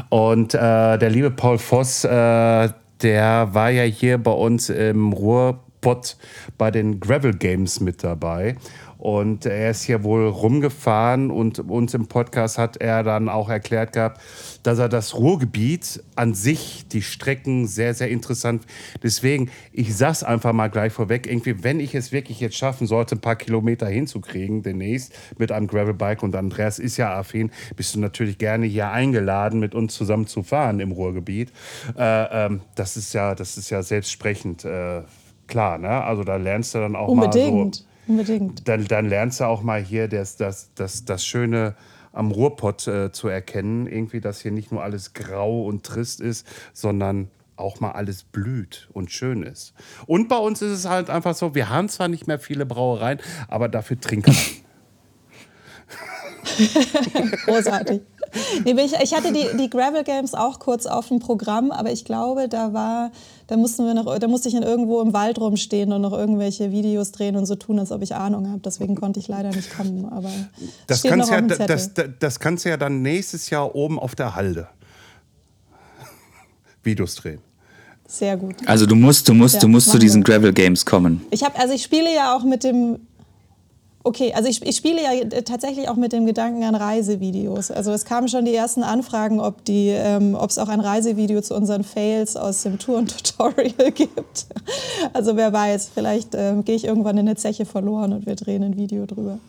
Und 0.10 0.54
äh, 0.54 0.58
der 0.98 1.10
liebe 1.10 1.32
Paul 1.32 1.58
Voss, 1.58 2.04
äh, 2.04 2.70
der 3.02 3.50
war 3.54 3.70
ja 3.70 3.84
hier 3.84 4.18
bei 4.18 4.32
uns 4.32 4.70
im 4.70 5.14
Ruhrpott 5.84 6.18
bei 6.58 6.72
den 6.72 7.00
Gravel 7.00 7.34
Games 7.34 7.80
mit 7.80 8.04
dabei. 8.04 8.56
Und 8.98 9.46
er 9.46 9.72
ist 9.72 9.84
hier 9.84 10.06
wohl 10.06 10.30
rumgefahren 10.30 11.30
und 11.30 11.60
uns 11.60 11.94
im 11.94 12.08
Podcast 12.08 12.58
hat 12.58 12.78
er 12.78 13.04
dann 13.04 13.28
auch 13.28 13.50
erklärt 13.50 13.92
gehabt, 13.92 14.22
dass 14.64 14.80
er 14.80 14.88
das 14.88 15.14
Ruhrgebiet 15.16 16.02
an 16.16 16.34
sich, 16.34 16.86
die 16.88 17.02
Strecken 17.02 17.68
sehr, 17.68 17.94
sehr 17.96 18.08
interessant. 18.08 18.66
Deswegen, 19.04 19.52
ich 19.74 19.94
sag's 19.98 20.24
einfach 20.24 20.54
mal 20.54 20.70
gleich 20.70 20.94
vorweg, 20.94 21.28
irgendwie, 21.28 21.66
wenn 21.66 21.82
ich 21.82 21.96
es 21.96 22.14
wirklich 22.14 22.40
jetzt 22.40 22.56
schaffen 22.56 22.88
sollte, 22.88 23.16
ein 23.16 23.20
paar 23.20 23.36
Kilometer 23.36 23.88
hinzukriegen 23.88 24.64
demnächst 24.64 25.14
mit 25.38 25.52
einem 25.52 25.68
Gravelbike 25.68 26.24
und 26.24 26.34
Andreas 26.34 26.80
ist 26.80 26.96
ja 26.96 27.14
affin, 27.14 27.52
bist 27.76 27.96
du 27.96 28.00
natürlich 28.00 28.38
gerne 28.38 28.68
hier 28.68 28.90
eingeladen, 28.90 29.60
mit 29.60 29.76
uns 29.76 29.96
zusammen 29.96 30.28
zu 30.28 30.44
fahren 30.44 30.80
im 30.80 30.94
Ruhrgebiet. 30.94 31.52
Äh, 31.98 32.46
ähm, 32.46 32.62
das 32.76 32.96
ist 32.96 33.12
ja, 33.12 33.36
das 33.36 33.58
ist 33.58 33.70
ja 33.70 33.84
selbstsprechend. 33.84 34.64
Äh, 34.64 35.02
klar, 35.54 35.78
ne? 35.78 36.04
Also 36.04 36.24
da 36.24 36.38
lernst 36.38 36.74
du 36.74 36.80
dann 36.80 36.96
auch 36.96 37.08
Unbedingt. 37.08 37.54
mal 37.54 37.74
so 37.74 37.84
Unbedingt. 38.08 38.68
Dann, 38.68 38.86
dann 38.86 39.06
lernst 39.08 39.40
du 39.40 39.44
auch 39.46 39.62
mal 39.62 39.80
hier 39.80 40.08
das, 40.08 40.36
das, 40.36 40.72
das, 40.74 41.06
das 41.06 41.24
Schöne 41.24 41.76
am 42.12 42.32
Ruhrpott 42.32 42.88
äh, 42.88 43.12
zu 43.12 43.28
erkennen. 43.28 43.86
Irgendwie, 43.86 44.20
dass 44.20 44.42
hier 44.42 44.52
nicht 44.52 44.72
nur 44.72 44.84
alles 44.84 45.14
grau 45.14 45.64
und 45.66 45.84
trist 45.84 46.22
ist, 46.22 46.48
sondern 46.74 47.30
auch 47.56 47.80
mal 47.80 47.92
alles 47.92 48.24
blüht 48.24 48.90
und 48.94 49.12
schön 49.12 49.44
ist. 49.44 49.76
Und 50.08 50.28
bei 50.28 50.38
uns 50.38 50.64
ist 50.64 50.72
es 50.72 50.90
halt 50.90 51.12
einfach 51.12 51.36
so, 51.36 51.54
wir 51.54 51.70
haben 51.70 51.88
zwar 51.88 52.08
nicht 52.08 52.26
mehr 52.26 52.40
viele 52.40 52.66
Brauereien, 52.66 53.20
aber 53.48 53.70
dafür 53.70 54.02
trinken. 54.02 54.36
Großartig. 57.46 58.02
Nee, 58.66 58.72
ich, 58.72 58.94
ich, 58.94 59.14
hatte 59.14 59.32
die, 59.32 59.46
die 59.58 59.70
Gravel 59.70 60.04
Games 60.04 60.34
auch 60.34 60.60
kurz 60.60 60.86
auf 60.86 61.08
dem 61.08 61.20
Programm, 61.20 61.72
aber 61.72 61.92
ich 61.92 62.04
glaube, 62.04 62.48
da 62.50 62.74
war, 62.74 63.12
da 63.48 63.58
mussten 63.58 63.86
wir 63.86 63.94
noch, 63.94 64.18
da 64.18 64.28
musste 64.28 64.50
ich 64.50 64.56
in 64.56 64.64
irgendwo 64.64 65.02
im 65.02 65.14
Wald 65.14 65.40
rumstehen 65.40 65.94
und 65.94 66.02
noch 66.02 66.14
irgendwelche 66.14 66.72
Videos 66.72 67.12
drehen 67.12 67.36
und 67.36 67.46
so 67.46 67.56
tun, 67.56 67.80
als 67.80 67.92
ob 67.92 68.02
ich 68.02 68.16
Ahnung 68.16 68.50
habe. 68.50 68.60
Deswegen 68.60 68.96
konnte 68.96 69.20
ich 69.20 69.28
leider 69.28 69.50
nicht 69.50 69.76
kommen. 69.76 70.06
Aber 70.06 70.32
das 70.88 71.04
kannst, 71.04 71.30
ja, 71.30 71.42
das, 71.42 71.92
das 72.20 72.40
kannst 72.40 72.66
du 72.66 72.70
ja 72.70 72.78
dann 72.78 73.02
nächstes 73.02 73.50
Jahr 73.50 73.76
oben 73.76 74.00
auf 74.00 74.16
der 74.16 74.36
Halde 74.36 74.68
Videos 76.84 77.16
drehen. 77.16 77.40
Sehr 78.08 78.38
gut. 78.38 78.56
Also 78.66 78.86
du 78.86 78.96
musst, 78.96 79.28
du 79.28 79.34
musst, 79.34 79.56
ja, 79.56 79.62
du 79.62 79.68
musst 79.68 79.90
zu 79.90 79.98
diesen 79.98 80.24
Gravel 80.24 80.54
Games 80.54 80.86
kommen. 80.86 81.26
Ich 81.32 81.44
habe, 81.44 81.58
also 81.58 81.74
ich 81.74 81.82
spiele 81.82 82.14
ja 82.14 82.36
auch 82.36 82.44
mit 82.44 82.64
dem 82.64 83.00
Okay, 84.06 84.34
also 84.34 84.50
ich, 84.50 84.62
ich, 84.62 84.76
spiele 84.76 85.02
ja 85.02 85.42
tatsächlich 85.44 85.88
auch 85.88 85.96
mit 85.96 86.12
dem 86.12 86.26
Gedanken 86.26 86.64
an 86.64 86.76
Reisevideos. 86.76 87.72
Also 87.72 87.92
es 87.92 88.04
kamen 88.04 88.28
schon 88.28 88.44
die 88.44 88.54
ersten 88.54 88.84
Anfragen, 88.84 89.40
ob 89.40 89.62
ähm, 89.70 90.38
es 90.46 90.58
auch 90.58 90.68
ein 90.68 90.82
Reisevideo 90.82 91.42
zu 91.42 91.56
unseren 91.56 91.86
Fails 91.86 92.36
aus 92.36 92.64
dem 92.64 92.80
Touren-Tutorial 92.80 93.92
gibt. 93.96 94.48
Also 95.14 95.38
wer 95.38 95.54
weiß, 95.54 95.90
vielleicht 95.94 96.36
ähm, 96.36 96.66
gehe 96.66 96.76
ich 96.76 96.84
irgendwann 96.84 97.18
in 97.18 97.28
eine 97.28 97.38
Zeche 97.38 97.66
verloren 97.66 98.12
und 98.12 98.26
wir 98.26 98.36
drehen 98.36 98.64
ein 98.64 98.76
Video 98.76 99.06
drüber. 99.06 99.40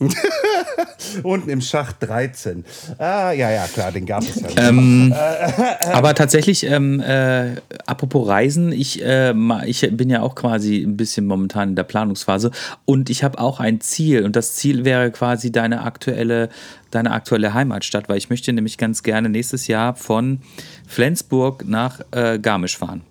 Unten 1.22 1.50
im 1.50 1.60
Schacht 1.60 1.96
13. 2.00 2.64
Ah, 2.98 3.32
ja, 3.32 3.50
ja, 3.50 3.66
klar, 3.66 3.92
den 3.92 4.06
gab 4.06 4.22
es 4.22 4.40
ja. 4.40 4.48
Ähm, 4.68 5.14
aber 5.92 6.14
tatsächlich, 6.14 6.64
ähm, 6.64 7.00
äh, 7.00 7.56
apropos 7.86 8.26
Reisen, 8.26 8.72
ich, 8.72 9.02
äh, 9.04 9.34
ich 9.66 9.88
bin 9.92 10.08
ja 10.08 10.22
auch 10.22 10.34
quasi 10.34 10.82
ein 10.82 10.96
bisschen 10.96 11.26
momentan 11.26 11.70
in 11.70 11.76
der 11.76 11.84
Planungsphase 11.84 12.50
und 12.86 13.10
ich 13.10 13.22
habe 13.22 13.38
auch 13.38 13.60
ein 13.60 13.80
Ziel 13.80 14.24
und 14.24 14.36
das 14.36 14.54
Ziel 14.54 14.84
wäre 14.84 15.10
quasi 15.10 15.52
deine 15.52 15.82
aktuelle, 15.82 16.48
deine 16.90 17.10
aktuelle 17.10 17.52
Heimatstadt, 17.52 18.08
weil 18.08 18.16
ich 18.16 18.30
möchte 18.30 18.52
nämlich 18.52 18.78
ganz 18.78 19.02
gerne 19.02 19.28
nächstes 19.28 19.66
Jahr 19.66 19.94
von 19.94 20.40
Flensburg 20.86 21.64
nach 21.66 22.00
äh, 22.12 22.38
Garmisch 22.38 22.78
fahren. 22.78 23.02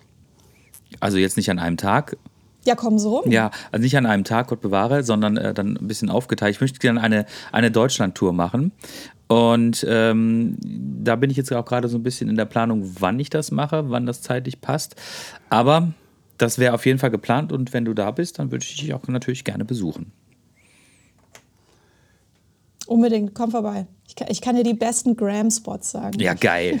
Also 0.98 1.18
jetzt 1.18 1.36
nicht 1.36 1.50
an 1.50 1.60
einem 1.60 1.76
Tag, 1.76 2.16
ja, 2.64 2.74
kommen 2.74 2.98
Sie 2.98 3.08
rum. 3.08 3.30
Ja, 3.30 3.50
also 3.72 3.82
nicht 3.82 3.96
an 3.96 4.06
einem 4.06 4.24
Tag, 4.24 4.48
Gott 4.48 4.60
bewahre, 4.60 5.02
sondern 5.02 5.36
äh, 5.36 5.54
dann 5.54 5.76
ein 5.76 5.88
bisschen 5.88 6.10
aufgeteilt. 6.10 6.54
Ich 6.54 6.60
möchte 6.60 6.78
gerne 6.78 7.00
eine, 7.00 7.26
eine 7.52 7.70
Deutschland-Tour 7.70 8.32
machen. 8.32 8.72
Und 9.28 9.86
ähm, 9.88 10.56
da 10.60 11.16
bin 11.16 11.30
ich 11.30 11.36
jetzt 11.36 11.52
auch 11.52 11.64
gerade 11.64 11.88
so 11.88 11.96
ein 11.96 12.02
bisschen 12.02 12.28
in 12.28 12.36
der 12.36 12.46
Planung, 12.46 12.96
wann 12.98 13.18
ich 13.20 13.30
das 13.30 13.50
mache, 13.50 13.88
wann 13.88 14.04
das 14.04 14.22
zeitlich 14.22 14.60
passt. 14.60 14.96
Aber 15.48 15.92
das 16.36 16.58
wäre 16.58 16.74
auf 16.74 16.84
jeden 16.86 16.98
Fall 16.98 17.10
geplant 17.10 17.52
und 17.52 17.72
wenn 17.72 17.84
du 17.84 17.94
da 17.94 18.10
bist, 18.10 18.38
dann 18.38 18.50
würde 18.50 18.64
ich 18.64 18.76
dich 18.76 18.92
auch 18.94 19.06
natürlich 19.06 19.44
gerne 19.44 19.64
besuchen. 19.64 20.12
Unbedingt, 22.90 23.36
komm 23.36 23.52
vorbei. 23.52 23.86
Ich 24.08 24.16
kann, 24.16 24.26
ich 24.28 24.40
kann 24.40 24.56
dir 24.56 24.64
die 24.64 24.74
besten 24.74 25.14
Gram-Spots 25.14 25.92
sagen. 25.92 26.18
Ja, 26.18 26.34
geil. 26.34 26.80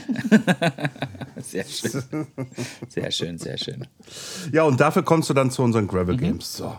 sehr 1.40 1.64
schön. 1.64 2.26
Sehr 2.88 3.10
schön, 3.12 3.38
sehr 3.38 3.56
schön. 3.56 3.86
Ja, 4.52 4.64
und 4.64 4.80
dafür 4.80 5.04
kommst 5.04 5.30
du 5.30 5.34
dann 5.34 5.52
zu 5.52 5.62
unseren 5.62 5.86
Gravel 5.86 6.16
mhm. 6.16 6.20
Games. 6.20 6.56
So. 6.56 6.74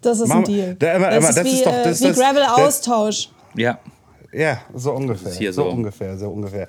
Das 0.00 0.18
ist 0.18 0.32
ein 0.32 0.42
Deal. 0.42 0.74
Da, 0.74 0.94
Emma, 0.94 1.10
Emma, 1.10 1.28
das, 1.28 1.36
ist 1.36 1.44
wie, 1.44 1.50
ist 1.50 1.66
doch, 1.66 1.82
das, 1.84 2.00
wie 2.00 2.10
Gravel-Austausch. 2.10 3.28
Ja. 3.54 3.78
Ja, 4.32 4.62
so 4.74 4.94
ungefähr. 4.94 5.32
hier 5.34 5.52
so 5.52 5.62
so. 5.62 5.70
ungefähr, 5.70 6.18
so 6.18 6.28
ungefähr. 6.30 6.66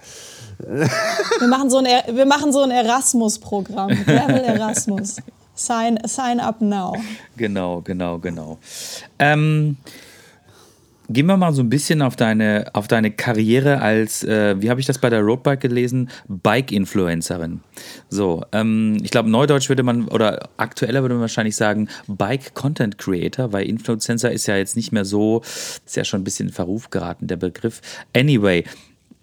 Wir 0.60 1.48
machen 1.48 1.72
so 1.72 1.80
ein, 1.80 1.86
Er- 1.88 2.16
wir 2.16 2.28
machen 2.28 2.54
so 2.54 2.62
ein 2.62 2.70
Erasmus-Programm. 2.70 4.06
Travel 4.06 4.44
Erasmus. 4.44 5.16
Sign, 5.56 6.00
sign 6.06 6.40
up 6.40 6.62
now. 6.62 6.96
Genau, 7.38 7.82
genau, 7.82 8.20
genau. 8.20 8.60
Ähm, 9.18 9.78
gehen 11.10 11.26
wir 11.26 11.38
mal 11.38 11.54
so 11.54 11.62
ein 11.62 11.70
bisschen 11.70 12.02
auf 12.02 12.16
deine, 12.16 12.68
auf 12.74 12.88
deine 12.88 13.12
Karriere 13.12 13.82
als, 13.82 14.24
äh, 14.24 14.62
wie 14.62 14.70
habe 14.70 14.80
ich 14.80 14.86
das 14.86 15.00
bei 15.00 15.10
der 15.10 15.22
Roadbike 15.22 15.60
gelesen, 15.60 16.10
Bike-Influencerin. 16.28 17.62
So, 18.10 18.44
ähm, 18.52 18.98
ich 19.04 19.12
glaube, 19.12 19.30
neudeutsch 19.30 19.70
würde 19.70 19.84
man, 19.84 20.08
oder 20.08 20.50
aktueller 20.58 21.02
würde 21.02 21.16
man 21.16 21.22
wahrscheinlich 21.22 21.56
sagen, 21.56 21.90
Bike-Content-Creator, 22.08 23.52
weil 23.52 23.68
Influencer 23.68 24.32
ist 24.32 24.48
ja 24.48 24.56
jetzt 24.56 24.76
nicht 24.76 24.92
mehr 24.92 25.06
so, 25.06 25.42
ist 25.86 25.96
ja 25.96 26.04
schon 26.04 26.22
ein 26.22 26.24
bisschen 26.24 26.50
in 26.50 26.54
Verruf 26.54 26.90
geraten, 26.90 27.28
der 27.28 27.38
Begriff. 27.38 27.82
Anyway, 28.16 28.64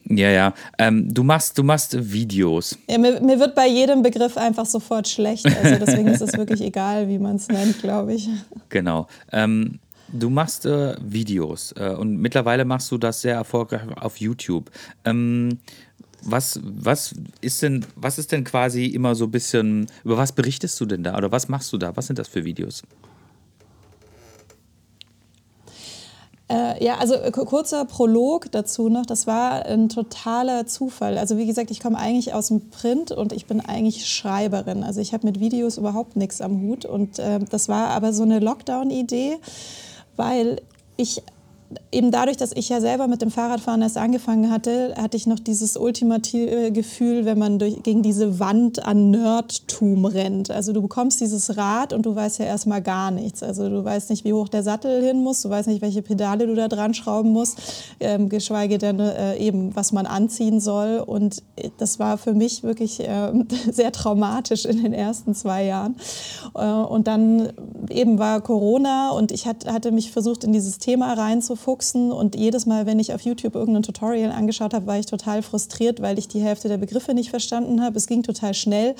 ja, 0.08 0.30
ja, 0.30 0.54
ähm, 0.78 1.12
du, 1.12 1.24
machst, 1.24 1.58
du 1.58 1.64
machst 1.64 2.12
Videos. 2.12 2.78
Ja, 2.88 2.98
mir, 2.98 3.20
mir 3.20 3.40
wird 3.40 3.54
bei 3.56 3.66
jedem 3.66 4.02
Begriff 4.02 4.36
einfach 4.36 4.66
sofort 4.66 5.08
schlecht. 5.08 5.46
Also 5.46 5.84
deswegen 5.84 6.06
ist 6.08 6.20
es 6.20 6.36
wirklich 6.36 6.60
egal, 6.60 7.08
wie 7.08 7.18
man 7.18 7.36
es 7.36 7.48
nennt, 7.48 7.80
glaube 7.80 8.14
ich. 8.14 8.28
Genau. 8.68 9.06
Ähm, 9.32 9.78
du 10.08 10.30
machst 10.30 10.66
äh, 10.66 10.96
Videos 11.00 11.72
äh, 11.76 11.90
und 11.90 12.16
mittlerweile 12.18 12.64
machst 12.64 12.90
du 12.92 12.98
das 12.98 13.20
sehr 13.20 13.34
erfolgreich 13.34 13.82
auf 14.00 14.18
YouTube. 14.18 14.70
Ähm, 15.04 15.58
was, 16.22 16.60
was, 16.62 17.14
ist 17.40 17.62
denn, 17.62 17.86
was 17.94 18.18
ist 18.18 18.32
denn 18.32 18.44
quasi 18.44 18.86
immer 18.86 19.14
so 19.14 19.24
ein 19.24 19.30
bisschen, 19.30 19.86
über 20.04 20.16
was 20.16 20.32
berichtest 20.32 20.80
du 20.80 20.86
denn 20.86 21.04
da 21.04 21.16
oder 21.16 21.30
was 21.30 21.48
machst 21.48 21.72
du 21.72 21.78
da? 21.78 21.96
Was 21.96 22.06
sind 22.06 22.18
das 22.18 22.28
für 22.28 22.44
Videos? 22.44 22.82
Äh, 26.48 26.84
ja, 26.84 26.98
also 26.98 27.14
äh, 27.14 27.32
ku- 27.32 27.44
kurzer 27.44 27.84
Prolog 27.86 28.52
dazu 28.52 28.88
noch. 28.88 29.04
Das 29.04 29.26
war 29.26 29.66
ein 29.66 29.88
totaler 29.88 30.66
Zufall. 30.66 31.18
Also 31.18 31.38
wie 31.38 31.46
gesagt, 31.46 31.72
ich 31.72 31.80
komme 31.80 31.98
eigentlich 31.98 32.34
aus 32.34 32.48
dem 32.48 32.70
Print 32.70 33.10
und 33.10 33.32
ich 33.32 33.46
bin 33.46 33.60
eigentlich 33.60 34.06
Schreiberin. 34.06 34.84
Also 34.84 35.00
ich 35.00 35.12
habe 35.12 35.26
mit 35.26 35.40
Videos 35.40 35.76
überhaupt 35.76 36.14
nichts 36.14 36.40
am 36.40 36.60
Hut. 36.60 36.84
Und 36.84 37.18
äh, 37.18 37.40
das 37.40 37.68
war 37.68 37.88
aber 37.88 38.12
so 38.12 38.22
eine 38.22 38.38
Lockdown-Idee, 38.38 39.38
weil 40.16 40.60
ich 40.96 41.22
eben 41.90 42.10
dadurch, 42.10 42.36
dass 42.36 42.52
ich 42.52 42.68
ja 42.68 42.80
selber 42.80 43.08
mit 43.08 43.22
dem 43.22 43.30
Fahrradfahren 43.30 43.82
erst 43.82 43.96
angefangen 43.96 44.50
hatte, 44.50 44.94
hatte 44.96 45.16
ich 45.16 45.26
noch 45.26 45.38
dieses 45.38 45.76
ultimative 45.76 46.70
Gefühl, 46.70 47.24
wenn 47.24 47.38
man 47.38 47.58
durch, 47.58 47.82
gegen 47.82 48.02
diese 48.02 48.38
Wand 48.38 48.84
an 48.84 49.10
Nerdtum 49.10 50.04
rennt. 50.04 50.50
Also 50.50 50.72
du 50.72 50.82
bekommst 50.82 51.20
dieses 51.20 51.56
Rad 51.56 51.92
und 51.92 52.06
du 52.06 52.14
weißt 52.14 52.38
ja 52.38 52.44
erstmal 52.44 52.82
gar 52.82 53.10
nichts. 53.10 53.42
Also 53.42 53.68
du 53.68 53.84
weißt 53.84 54.10
nicht, 54.10 54.24
wie 54.24 54.32
hoch 54.32 54.48
der 54.48 54.62
Sattel 54.62 55.02
hin 55.02 55.22
muss, 55.22 55.42
du 55.42 55.50
weißt 55.50 55.68
nicht, 55.68 55.82
welche 55.82 56.02
Pedale 56.02 56.46
du 56.46 56.54
da 56.54 56.68
dran 56.68 56.94
schrauben 56.94 57.30
musst, 57.30 57.58
ähm, 58.00 58.28
geschweige 58.28 58.78
denn 58.78 59.00
äh, 59.00 59.36
eben, 59.38 59.74
was 59.74 59.92
man 59.92 60.06
anziehen 60.06 60.60
soll. 60.60 61.02
Und 61.04 61.42
äh, 61.56 61.70
das 61.78 61.98
war 61.98 62.18
für 62.18 62.34
mich 62.34 62.62
wirklich 62.62 63.00
äh, 63.00 63.32
sehr 63.70 63.92
traumatisch 63.92 64.64
in 64.64 64.82
den 64.82 64.92
ersten 64.92 65.34
zwei 65.34 65.64
Jahren. 65.64 65.96
Äh, 66.54 66.66
und 66.66 67.08
dann 67.08 67.52
eben 67.90 68.18
war 68.18 68.40
Corona 68.40 69.10
und 69.10 69.32
ich 69.32 69.46
hat, 69.46 69.66
hatte 69.66 69.90
mich 69.90 70.10
versucht, 70.10 70.44
in 70.44 70.52
dieses 70.52 70.78
Thema 70.78 71.12
reinzufuchsen. 71.56 72.12
Und 72.12 72.36
jedes 72.36 72.66
Mal, 72.66 72.86
wenn 72.86 72.98
ich 72.98 73.12
auf 73.12 73.22
YouTube 73.22 73.54
irgendein 73.54 73.82
Tutorial 73.82 74.30
angeschaut 74.30 74.74
habe, 74.74 74.86
war 74.86 74.98
ich 74.98 75.06
total 75.06 75.42
frustriert, 75.42 76.00
weil 76.00 76.18
ich 76.18 76.28
die 76.28 76.40
Hälfte 76.40 76.68
der 76.68 76.78
Begriffe 76.78 77.14
nicht 77.14 77.30
verstanden 77.30 77.82
habe. 77.82 77.96
Es 77.96 78.06
ging 78.06 78.22
total 78.22 78.54
schnell. 78.54 78.94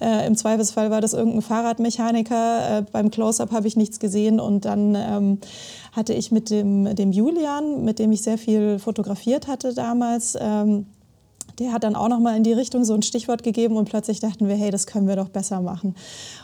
Äh, 0.00 0.26
Im 0.26 0.36
Zweifelsfall 0.36 0.90
war 0.90 1.00
das 1.00 1.12
irgendein 1.12 1.42
Fahrradmechaniker. 1.42 2.78
Äh, 2.78 2.82
beim 2.90 3.10
Close-Up 3.10 3.52
habe 3.52 3.68
ich 3.68 3.76
nichts 3.76 3.98
gesehen. 3.98 4.40
Und 4.40 4.64
dann 4.64 4.94
ähm, 4.94 5.38
hatte 5.92 6.14
ich 6.14 6.32
mit 6.32 6.50
dem, 6.50 6.94
dem 6.94 7.12
Julian, 7.12 7.84
mit 7.84 7.98
dem 7.98 8.12
ich 8.12 8.22
sehr 8.22 8.38
viel 8.38 8.78
fotografiert 8.78 9.46
hatte 9.46 9.74
damals, 9.74 10.36
ähm, 10.40 10.86
der 11.58 11.72
hat 11.72 11.84
dann 11.84 11.96
auch 11.96 12.08
noch 12.08 12.20
mal 12.20 12.36
in 12.36 12.44
die 12.44 12.52
Richtung 12.52 12.84
so 12.84 12.94
ein 12.94 13.02
Stichwort 13.02 13.42
gegeben 13.42 13.76
und 13.76 13.88
plötzlich 13.88 14.20
dachten 14.20 14.48
wir, 14.48 14.54
hey, 14.54 14.70
das 14.70 14.86
können 14.86 15.08
wir 15.08 15.16
doch 15.16 15.28
besser 15.28 15.60
machen. 15.60 15.94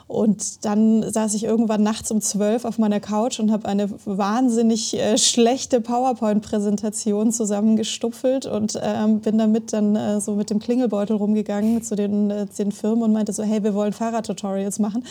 Und 0.06 0.64
dann 0.66 1.10
saß 1.10 1.34
ich 1.34 1.44
irgendwann 1.44 1.82
nachts 1.82 2.10
um 2.10 2.20
zwölf 2.20 2.64
auf 2.64 2.78
meiner 2.78 3.00
Couch 3.00 3.40
und 3.40 3.50
habe 3.50 3.66
eine 3.66 3.88
wahnsinnig 4.04 4.98
äh, 4.98 5.16
schlechte 5.16 5.80
PowerPoint-Präsentation 5.80 7.32
zusammengestupfelt 7.32 8.44
und 8.44 8.78
ähm, 8.82 9.20
bin 9.20 9.38
damit 9.38 9.72
dann 9.72 9.96
äh, 9.96 10.20
so 10.20 10.34
mit 10.34 10.50
dem 10.50 10.58
Klingelbeutel 10.58 11.16
rumgegangen 11.16 11.82
zu 11.82 11.96
den, 11.96 12.30
äh, 12.30 12.46
den 12.46 12.70
Firmen 12.70 13.02
und 13.04 13.12
meinte 13.12 13.32
so, 13.32 13.42
hey, 13.42 13.62
wir 13.62 13.72
wollen 13.72 13.94
Fahrradtutorials 13.94 14.78
machen, 14.78 15.04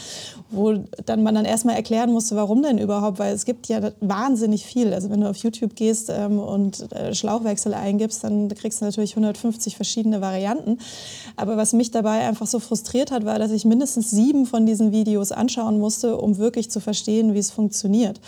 wo 0.52 0.74
dann 1.06 1.24
man 1.24 1.34
dann 1.34 1.46
erstmal 1.46 1.76
erklären 1.76 2.12
musste, 2.12 2.36
warum 2.36 2.62
denn 2.62 2.78
überhaupt, 2.78 3.18
weil 3.18 3.34
es 3.34 3.46
gibt 3.46 3.68
ja 3.70 3.92
wahnsinnig 4.00 4.66
viel. 4.66 4.94
Also 4.94 5.10
wenn 5.10 5.22
du 5.22 5.30
auf 5.30 5.38
YouTube 5.38 5.76
gehst 5.76 6.12
ähm, 6.12 6.38
und 6.40 6.92
äh, 6.92 7.16
Schlauchwechsel 7.16 7.74
eingibst, 7.74 8.24
dann 8.24 8.50
kriegst 8.50 8.82
du 8.82 8.86
natürlich 8.86 9.14
150 9.14 9.76
verschiedene 9.76 9.93
Varianten. 10.22 10.80
Aber 11.36 11.58
was 11.58 11.74
mich 11.74 11.92
dabei 11.92 12.28
einfach 12.28 12.48
so 12.48 12.60
frustriert 12.60 13.12
hat, 13.12 13.26
war, 13.26 13.40
dass 13.40 13.52
ich 13.52 13.66
mindestens 13.66 14.12
sieben 14.12 14.46
von 14.46 14.66
diesen 14.66 14.92
Videos 14.92 15.32
anschauen 15.32 15.80
musste, 15.80 16.18
um 16.18 16.38
wirklich 16.38 16.70
zu 16.70 16.80
verstehen, 16.80 17.34
wie 17.34 17.40
es 17.40 17.52
funktioniert. 17.52 18.20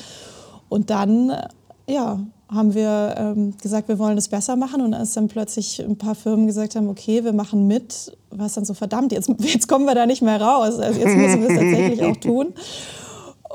Und 0.69 0.89
dann, 0.89 1.29
äh, 1.29 1.47
ja, 1.87 2.19
haben 2.47 2.75
wir 2.75 3.15
ähm, 3.17 3.53
gesagt, 3.61 3.87
wir 3.87 3.97
wollen 3.97 4.15
das 4.15 4.27
besser 4.27 4.55
machen. 4.55 4.81
Und 4.81 4.93
als 4.93 5.13
dann 5.13 5.27
plötzlich 5.27 5.83
ein 5.83 5.97
paar 5.97 6.15
Firmen 6.15 6.47
gesagt 6.47 6.75
haben, 6.75 6.89
okay, 6.89 7.23
wir 7.23 7.33
machen 7.33 7.67
mit, 7.67 8.15
war 8.29 8.45
es 8.45 8.53
dann 8.53 8.65
so, 8.65 8.73
verdammt, 8.73 9.11
jetzt, 9.11 9.29
jetzt 9.39 9.67
kommen 9.67 9.85
wir 9.85 9.95
da 9.95 10.05
nicht 10.05 10.21
mehr 10.21 10.39
raus. 10.39 10.79
Also 10.79 10.99
jetzt 10.99 11.15
müssen 11.15 11.41
wir 11.41 11.49
es 11.49 11.55
tatsächlich 11.55 12.03
auch 12.03 12.15
tun. 12.21 12.53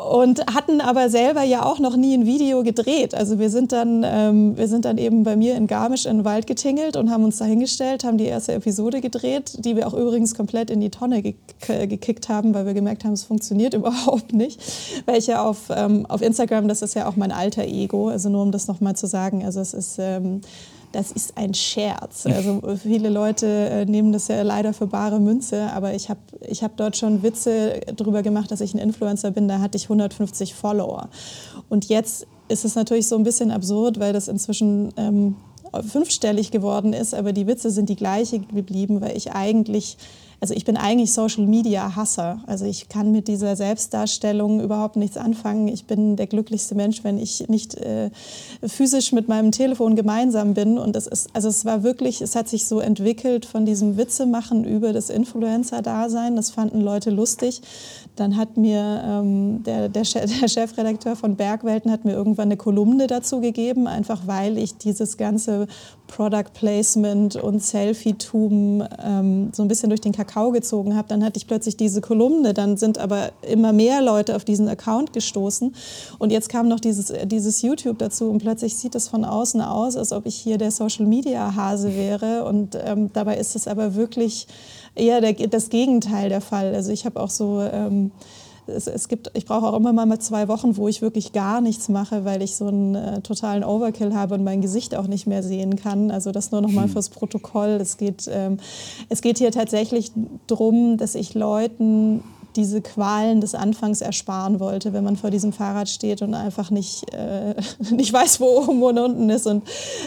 Und 0.09 0.55
hatten 0.55 0.81
aber 0.81 1.11
selber 1.11 1.43
ja 1.43 1.65
auch 1.65 1.79
noch 1.79 1.97
nie 1.97 2.15
ein 2.15 2.25
Video 2.25 2.63
gedreht. 2.63 3.15
Also 3.15 3.39
wir 3.39 3.51
sind 3.51 3.73
dann, 3.73 4.03
ähm, 4.05 4.57
wir 4.57 4.67
sind 4.69 4.85
dann 4.85 4.99
eben 4.99 5.25
bei 5.25 5.37
mir 5.37 5.57
in 5.57 5.67
Garmisch 5.67 6.07
in 6.07 6.19
den 6.19 6.25
Wald 6.25 6.47
getingelt 6.47 6.97
und 6.97 7.11
haben 7.11 7.25
uns 7.25 7.39
da 7.39 7.45
hingestellt, 7.45 8.05
haben 8.05 8.17
die 8.17 8.25
erste 8.25 8.53
Episode 8.55 9.01
gedreht, 9.01 9.65
die 9.65 9.77
wir 9.77 9.87
auch 9.87 9.95
übrigens 9.95 10.35
komplett 10.35 10.71
in 10.71 10.81
die 10.81 10.91
Tonne 10.91 11.23
ge 11.23 11.35
gekickt 11.67 12.29
haben, 12.29 12.55
weil 12.55 12.67
wir 12.67 12.75
gemerkt 12.75 13.05
haben, 13.05 13.13
es 13.13 13.25
funktioniert 13.25 13.75
überhaupt 13.81 14.33
nicht. 14.33 14.61
Welche 15.07 15.41
auf, 15.41 15.69
ähm, 15.71 16.07
auf 16.07 16.23
Instagram, 16.23 16.69
das 16.69 16.83
ist 16.83 16.95
ja 16.95 17.09
auch 17.09 17.17
mein 17.17 17.33
alter 17.33 17.65
Ego, 17.65 18.09
also 18.09 18.29
nur 18.29 18.43
um 18.43 18.53
das 18.53 18.69
nochmal 18.69 18.97
zu 18.97 19.07
sagen, 19.07 19.45
also 19.45 19.61
es 19.61 19.75
ist... 19.75 19.97
Ähm, 19.99 20.41
das 20.93 21.13
ist 21.13 21.37
ein 21.37 21.55
Scherz. 21.55 22.27
Also 22.41 22.61
viele 22.83 23.09
Leute 23.11 23.47
äh, 23.47 23.85
nehmen 23.85 24.13
das 24.13 24.29
ja 24.29 24.43
leider 24.43 24.73
für 24.73 24.87
bare 24.87 25.21
Münze, 25.21 25.71
aber 25.73 25.95
ich 25.95 26.09
habe 26.09 26.21
ich 26.49 26.63
hab 26.63 26.77
dort 26.77 26.97
schon 26.97 27.23
Witze 27.23 27.81
darüber 27.97 28.23
gemacht, 28.23 28.51
dass 28.51 28.61
ich 28.61 28.73
ein 28.73 28.79
Influencer 28.79 29.31
bin, 29.31 29.47
da 29.47 29.61
hatte 29.61 29.77
ich 29.77 29.85
150 29.85 30.55
Follower. 30.55 31.09
Und 31.69 31.89
jetzt 31.89 32.27
ist 32.49 32.65
es 32.65 32.75
natürlich 32.75 33.09
so 33.09 33.17
ein 33.17 33.25
bisschen 33.25 33.51
absurd, 33.51 34.01
weil 34.01 34.13
das 34.13 34.29
inzwischen 34.29 34.93
ähm, 34.97 35.37
fünfstellig 35.87 36.51
geworden 36.51 36.93
ist, 36.93 37.15
aber 37.15 37.33
die 37.33 37.47
Witze 37.47 37.71
sind 37.71 37.89
die 37.89 37.97
gleiche 37.97 38.41
geblieben, 38.41 39.01
weil 39.01 39.17
ich 39.17 39.33
eigentlich 39.33 39.97
also 40.41 40.55
ich 40.55 40.65
bin 40.65 40.79
eigentlich 40.79 41.13
Social 41.13 41.47
Media 41.47 41.95
Hasser. 41.97 42.43
Also 42.47 42.65
ich 42.65 42.89
kann 42.89 43.13
mit 43.13 43.29
dieser 43.29 43.57
Selbstdarstellung 43.57 44.61
überhaupt 44.61 44.97
nichts 44.97 45.19
anfangen. 45.19 45.69
Ich 45.69 45.85
bin 45.85 46.17
der 46.17 46.27
glücklichste 46.27 46.75
Mensch, 46.75 47.05
wenn 47.05 47.19
ich 47.19 47.49
nicht 47.49 47.75
äh, 47.75 48.11
physisch 48.67 49.13
mit 49.13 49.29
meinem 49.29 49.53
Telefon 49.53 49.97
gemeinsam 49.97 50.55
bin. 50.55 50.79
Und 50.79 50.97
es 50.97 51.07
ist, 51.07 51.29
also 51.35 51.49
es 51.49 51.67
war 51.67 51.83
wirklich, 51.83 52.23
es 52.23 52.37
hat 52.37 52.49
sich 52.49 52.67
so 52.67 52.81
entwickelt 52.81 53.45
von 53.45 53.67
diesem 53.67 53.99
Witzemachen 53.99 54.65
über 54.65 54.95
das 54.95 55.11
Influencer-Dasein. 55.11 56.37
Das 56.37 56.51
fanden 56.51 56.81
Leute 56.81 57.11
lustig. 57.11 57.61
Dann 58.21 58.37
hat 58.37 58.59
mir 58.59 59.03
ähm, 59.03 59.63
der, 59.63 59.89
der, 59.89 60.03
der 60.43 60.49
Chefredakteur 60.49 61.17
von 61.17 61.37
Bergwelten 61.37 61.91
hat 61.91 62.05
mir 62.05 62.13
irgendwann 62.13 62.49
eine 62.49 62.59
Kolumne 62.59 63.07
dazu 63.07 63.41
gegeben, 63.41 63.87
einfach 63.87 64.27
weil 64.27 64.59
ich 64.59 64.77
dieses 64.77 65.17
ganze 65.17 65.67
Product 66.07 66.53
Placement 66.53 67.37
und 67.37 67.63
Selfie-Tum 67.63 68.85
ähm, 69.03 69.51
so 69.53 69.63
ein 69.63 69.69
bisschen 69.69 69.89
durch 69.89 70.03
den 70.03 70.13
Kakao 70.13 70.51
gezogen 70.51 70.97
habe. 70.97 71.09
Dann 71.09 71.25
hatte 71.25 71.39
ich 71.39 71.47
plötzlich 71.47 71.79
diese 71.79 72.03
Kolumne, 72.03 72.53
dann 72.53 72.77
sind 72.77 72.99
aber 72.99 73.31
immer 73.41 73.73
mehr 73.73 74.03
Leute 74.03 74.37
auf 74.37 74.45
diesen 74.45 74.69
Account 74.69 75.15
gestoßen. 75.15 75.75
Und 76.19 76.31
jetzt 76.31 76.51
kam 76.51 76.69
noch 76.69 76.81
dieses, 76.81 77.13
dieses 77.25 77.63
YouTube 77.63 77.99
dazu 77.99 78.29
und 78.29 78.39
plötzlich 78.39 78.77
sieht 78.77 78.95
es 78.95 79.09
von 79.09 79.25
außen 79.25 79.63
aus, 79.63 79.97
als 79.97 80.13
ob 80.13 80.27
ich 80.27 80.37
hier 80.37 80.59
der 80.59 80.73
Social-Media-Hase 80.73 81.97
wäre. 81.97 82.45
Und 82.45 82.77
ähm, 82.85 83.11
dabei 83.15 83.39
ist 83.39 83.57
es 83.57 83.67
aber 83.67 83.95
wirklich 83.95 84.47
eher 84.95 85.21
der, 85.21 85.33
das 85.33 85.71
Gegenteil 85.71 86.29
der 86.29 86.41
Fall. 86.41 86.75
Also 86.75 86.93
ich 86.93 87.05
habe 87.05 87.21
auch 87.21 87.31
so... 87.31 87.61
Ähm, 87.61 88.13
es, 88.67 88.87
es, 88.87 89.09
gibt, 89.09 89.31
ich 89.35 89.47
brauche 89.47 89.67
auch 89.67 89.77
immer 89.77 89.93
mal 89.93 90.19
zwei 90.19 90.49
Wochen, 90.49 90.77
wo 90.77 90.89
ich 90.89 91.03
wirklich 91.03 91.33
gar 91.33 91.61
nichts 91.61 91.89
mache, 91.89 92.25
weil 92.25 92.43
ich 92.43 92.57
so 92.57 92.67
einen 92.67 92.95
äh, 92.95 93.21
totalen 93.21 93.65
Overkill 93.65 94.15
habe 94.15 94.35
und 94.35 94.45
mein 94.45 94.61
Gesicht 94.61 94.95
auch 94.95 95.07
nicht 95.07 95.27
mehr 95.27 95.43
sehen 95.43 95.77
kann. 95.77 96.11
Also 96.11 96.33
das 96.33 96.53
nur 96.53 96.61
noch 96.61 96.71
mal 96.71 96.89
fürs 96.89 97.09
Protokoll. 97.09 97.79
Es 97.81 97.97
geht, 97.97 98.31
ähm, 98.33 98.59
es 99.09 99.23
geht 99.23 99.39
hier 99.39 99.51
tatsächlich 99.51 100.13
darum, 100.47 100.97
dass 100.97 101.15
ich 101.15 101.35
Leuten 101.35 102.23
diese 102.57 102.81
Qualen 102.81 103.41
des 103.41 103.55
Anfangs 103.55 104.01
ersparen 104.01 104.61
wollte, 104.61 104.93
wenn 104.93 105.05
man 105.05 105.17
vor 105.17 105.31
diesem 105.31 105.53
Fahrrad 105.53 105.89
steht 105.89 106.23
und 106.23 106.35
einfach 106.35 106.71
nicht, 106.71 107.13
äh, 107.15 107.55
nicht 107.91 108.13
weiß, 108.13 108.41
wo 108.41 108.63
oben 108.63 108.83
und 108.83 108.99
unten 108.99 109.31
ist. 109.31 109.47
Und 109.47 109.65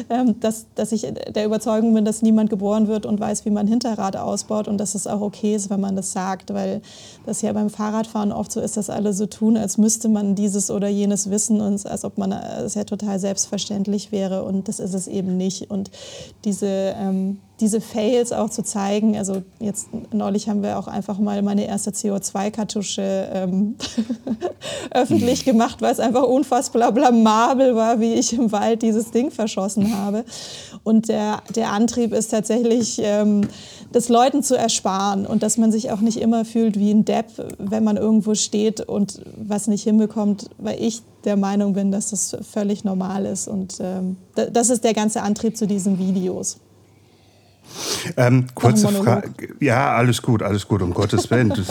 ähm, 0.09 0.39
dass, 0.39 0.65
dass 0.75 0.91
ich 0.91 1.07
der 1.29 1.45
Überzeugung 1.45 1.93
bin, 1.93 2.05
dass 2.05 2.21
niemand 2.21 2.49
geboren 2.49 2.87
wird 2.87 3.05
und 3.05 3.19
weiß, 3.19 3.45
wie 3.45 3.49
man 3.49 3.67
Hinterrad 3.67 4.17
ausbaut 4.17 4.67
und 4.67 4.77
dass 4.77 4.95
es 4.95 5.07
auch 5.07 5.21
okay 5.21 5.55
ist, 5.55 5.69
wenn 5.69 5.81
man 5.81 5.95
das 5.95 6.11
sagt, 6.11 6.53
weil 6.53 6.81
das 7.25 7.41
ja 7.41 7.53
beim 7.53 7.69
Fahrradfahren 7.69 8.31
oft 8.31 8.51
so 8.51 8.59
ist, 8.59 8.77
dass 8.77 8.89
alle 8.89 9.13
so 9.13 9.25
tun, 9.25 9.57
als 9.57 9.77
müsste 9.77 10.09
man 10.09 10.35
dieses 10.35 10.69
oder 10.69 10.87
jenes 10.87 11.29
wissen 11.29 11.61
und 11.61 11.85
als 11.85 12.05
ob 12.05 12.17
man 12.17 12.31
es 12.31 12.75
ja 12.75 12.83
total 12.83 13.19
selbstverständlich 13.19 14.11
wäre 14.11 14.43
und 14.43 14.67
das 14.67 14.79
ist 14.79 14.93
es 14.93 15.07
eben 15.07 15.37
nicht. 15.37 15.71
Und 15.71 15.91
diese 16.43 16.67
ähm, 16.67 17.39
diese 17.63 17.79
Fails 17.79 18.33
auch 18.33 18.49
zu 18.49 18.61
zeigen. 18.61 19.15
Also 19.17 19.41
jetzt 19.59 19.87
neulich 20.11 20.49
haben 20.49 20.61
wir 20.61 20.77
auch 20.77 20.87
einfach 20.87 21.17
mal 21.17 21.41
meine 21.41 21.65
erste 21.65 21.91
CO2-Kartusche 21.91 23.29
ähm, 23.33 23.75
öffentlich 24.91 25.45
gemacht, 25.45 25.81
weil 25.81 25.93
es 25.93 26.01
einfach 26.01 26.23
unfassbar 26.23 26.91
blamabel 26.91 27.73
war, 27.75 28.01
wie 28.01 28.15
ich 28.15 28.33
im 28.33 28.51
Wald 28.51 28.81
dieses 28.81 29.11
Ding 29.11 29.31
verschossen 29.31 29.97
habe. 29.97 30.25
Und 30.83 31.07
der, 31.07 31.41
der 31.55 31.71
Antrieb 31.71 32.13
ist 32.13 32.31
tatsächlich, 32.31 32.99
ähm, 33.01 33.47
das 33.93 34.09
Leuten 34.09 34.43
zu 34.43 34.57
ersparen 34.57 35.25
und 35.25 35.43
dass 35.43 35.57
man 35.57 35.71
sich 35.71 35.91
auch 35.91 36.01
nicht 36.01 36.19
immer 36.19 36.45
fühlt 36.45 36.77
wie 36.77 36.91
ein 36.91 37.05
Depp, 37.05 37.27
wenn 37.59 37.83
man 37.83 37.95
irgendwo 37.95 38.35
steht 38.35 38.81
und 38.81 39.21
was 39.37 39.67
nicht 39.67 39.83
hinbekommt, 39.83 40.49
weil 40.57 40.81
ich 40.81 41.03
der 41.23 41.37
Meinung 41.37 41.73
bin, 41.73 41.91
dass 41.91 42.09
das 42.09 42.35
völlig 42.41 42.83
normal 42.83 43.25
ist. 43.25 43.47
Und 43.47 43.77
ähm, 43.79 44.17
das 44.35 44.69
ist 44.69 44.83
der 44.83 44.93
ganze 44.93 45.21
Antrieb 45.21 45.55
zu 45.55 45.67
diesen 45.67 45.99
Videos. 45.99 46.57
Ähm, 48.17 48.47
kurze 48.53 48.89
Frage. 48.89 49.31
Ja, 49.59 49.95
alles 49.95 50.21
gut, 50.21 50.43
alles 50.43 50.67
gut, 50.67 50.81
um 50.81 50.93
Gottes 50.93 51.29
Willen. 51.31 51.49
Du, 51.49 51.63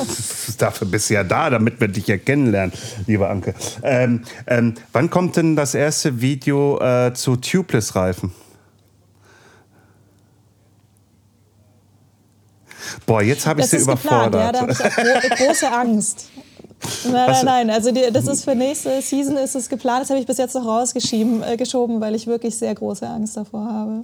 dafür 0.59 0.88
bist 0.88 1.11
du 1.11 1.14
ja 1.14 1.24
da, 1.24 1.51
damit 1.51 1.80
wir 1.80 1.88
dich 1.88 2.07
ja 2.07 2.16
kennenlernen, 2.16 2.72
lieber 3.07 3.30
Anke. 3.30 3.55
Ähm, 3.82 4.22
ähm, 4.47 4.74
wann 4.93 5.11
kommt 5.11 5.36
denn 5.36 5.57
das 5.57 5.74
erste 5.74 6.20
Video 6.20 6.80
äh, 6.80 7.12
zu 7.14 7.36
Tubeless-Reifen? 7.36 8.32
Boah, 13.07 13.22
jetzt 13.22 13.47
habe 13.47 13.61
ich 13.61 13.66
sie 13.66 13.78
überfordert. 13.78 14.53
Geplant, 14.53 14.78
ja, 14.78 15.05
da 15.05 15.14
habe 15.14 15.26
ich 15.26 15.38
große 15.38 15.70
Angst. 15.70 16.28
Nein, 17.05 17.12
nein, 17.14 17.45
nein. 17.45 17.70
Also 17.70 17.93
die, 17.93 18.11
das 18.12 18.26
ist 18.26 18.43
für 18.43 18.57
nächste 18.57 19.01
Season 19.01 19.36
ist 19.36 19.55
es 19.55 19.68
geplant. 19.68 20.03
Das 20.03 20.11
habe 20.11 20.18
ich 20.18 20.26
bis 20.26 20.38
jetzt 20.38 20.57
noch 20.57 20.66
rausgeschoben, 20.66 21.40
äh, 21.45 21.57
geschoben, 21.57 22.01
weil 22.01 22.16
ich 22.16 22.26
wirklich 22.26 22.57
sehr 22.57 22.74
große 22.74 23.07
Angst 23.07 23.36
davor 23.36 23.72
habe. 23.72 24.03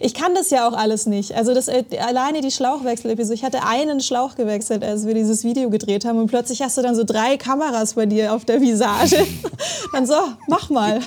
Ich 0.00 0.14
kann 0.14 0.34
das 0.34 0.50
ja 0.50 0.68
auch 0.68 0.72
alles 0.72 1.06
nicht. 1.06 1.32
Also 1.34 1.54
das, 1.54 1.68
äh, 1.68 1.84
alleine 2.00 2.40
die 2.40 2.50
Schlauchwechsel-Episode. 2.50 3.34
Ich 3.34 3.44
hatte 3.44 3.64
einen 3.64 4.00
Schlauch 4.00 4.34
gewechselt, 4.34 4.84
als 4.84 5.06
wir 5.06 5.14
dieses 5.14 5.44
Video 5.44 5.70
gedreht 5.70 6.04
haben 6.04 6.18
und 6.18 6.28
plötzlich 6.28 6.62
hast 6.62 6.78
du 6.78 6.82
dann 6.82 6.94
so 6.94 7.04
drei 7.04 7.36
Kameras 7.36 7.94
bei 7.94 8.06
dir 8.06 8.32
auf 8.32 8.44
der 8.44 8.60
Visage. 8.60 9.26
dann 9.92 10.06
so, 10.06 10.14
mach 10.48 10.70
mal. 10.70 11.00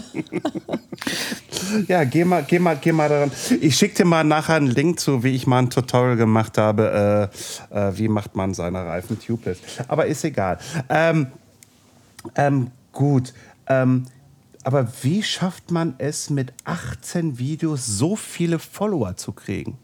ja, 1.88 2.03
geh 2.03 2.26
mal, 2.26 2.43
geh 2.43 2.59
mal, 2.59 2.78
geh 2.80 2.91
mal 2.91 3.09
daran. 3.09 3.32
Ich 3.61 3.76
schicke 3.76 3.95
dir 3.95 4.05
mal 4.05 4.23
nachher 4.23 4.55
einen 4.55 4.67
Link 4.67 4.99
zu, 4.99 5.23
wie 5.23 5.36
ich 5.36 5.47
mal 5.47 5.59
ein 5.59 5.69
Tutorial 5.69 6.15
gemacht 6.15 6.57
habe, 6.57 7.30
äh, 7.71 7.78
äh, 7.78 7.97
wie 7.97 8.07
macht 8.07 8.36
man 8.36 8.53
seine 8.53 8.86
Reifen 8.86 9.19
tubeless. 9.19 9.59
Aber 9.88 10.05
ist 10.05 10.23
egal. 10.23 10.57
Ähm, 10.89 11.28
ähm, 12.36 12.71
gut. 12.91 13.34
Ähm, 13.67 14.05
aber 14.66 14.88
wie 15.03 15.22
schafft 15.22 15.70
man 15.70 15.93
es, 15.99 16.32
mit 16.32 16.51
18 16.63 17.38
Videos 17.38 17.86
so 17.86 18.16
viele 18.16 18.57
Follower 18.57 19.16
zu 19.16 19.32
kriegen? 19.32 19.78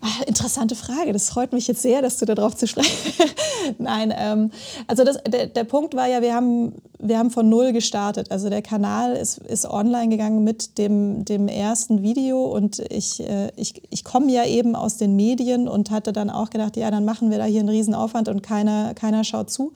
Ach, 0.00 0.22
interessante 0.22 0.74
Frage. 0.74 1.12
Das 1.12 1.30
freut 1.30 1.52
mich 1.52 1.66
jetzt 1.68 1.82
sehr, 1.82 2.02
dass 2.02 2.18
du 2.18 2.26
darauf 2.26 2.56
zu 2.56 2.66
sprechen. 2.66 3.12
Nein, 3.78 4.12
ähm, 4.16 4.50
also 4.86 5.04
das, 5.04 5.18
der, 5.26 5.46
der 5.46 5.64
Punkt 5.64 5.94
war 5.94 6.06
ja, 6.06 6.22
wir 6.22 6.34
haben, 6.34 6.74
wir 6.98 7.18
haben 7.18 7.30
von 7.30 7.48
null 7.48 7.72
gestartet. 7.72 8.30
Also 8.30 8.50
der 8.50 8.62
Kanal 8.62 9.14
ist, 9.14 9.38
ist 9.38 9.66
online 9.66 10.08
gegangen 10.08 10.44
mit 10.44 10.78
dem, 10.78 11.24
dem 11.24 11.48
ersten 11.48 12.02
Video 12.02 12.44
und 12.44 12.78
ich, 12.90 13.20
äh, 13.20 13.50
ich, 13.56 13.82
ich 13.90 14.04
komme 14.04 14.30
ja 14.30 14.44
eben 14.44 14.76
aus 14.76 14.96
den 14.98 15.16
Medien 15.16 15.66
und 15.66 15.90
hatte 15.90 16.12
dann 16.12 16.30
auch 16.30 16.50
gedacht, 16.50 16.76
ja, 16.76 16.90
dann 16.90 17.04
machen 17.04 17.30
wir 17.30 17.38
da 17.38 17.44
hier 17.44 17.60
einen 17.60 17.68
Riesenaufwand 17.68 18.28
und 18.28 18.42
keiner, 18.42 18.94
keiner 18.94 19.24
schaut 19.24 19.50
zu. 19.50 19.72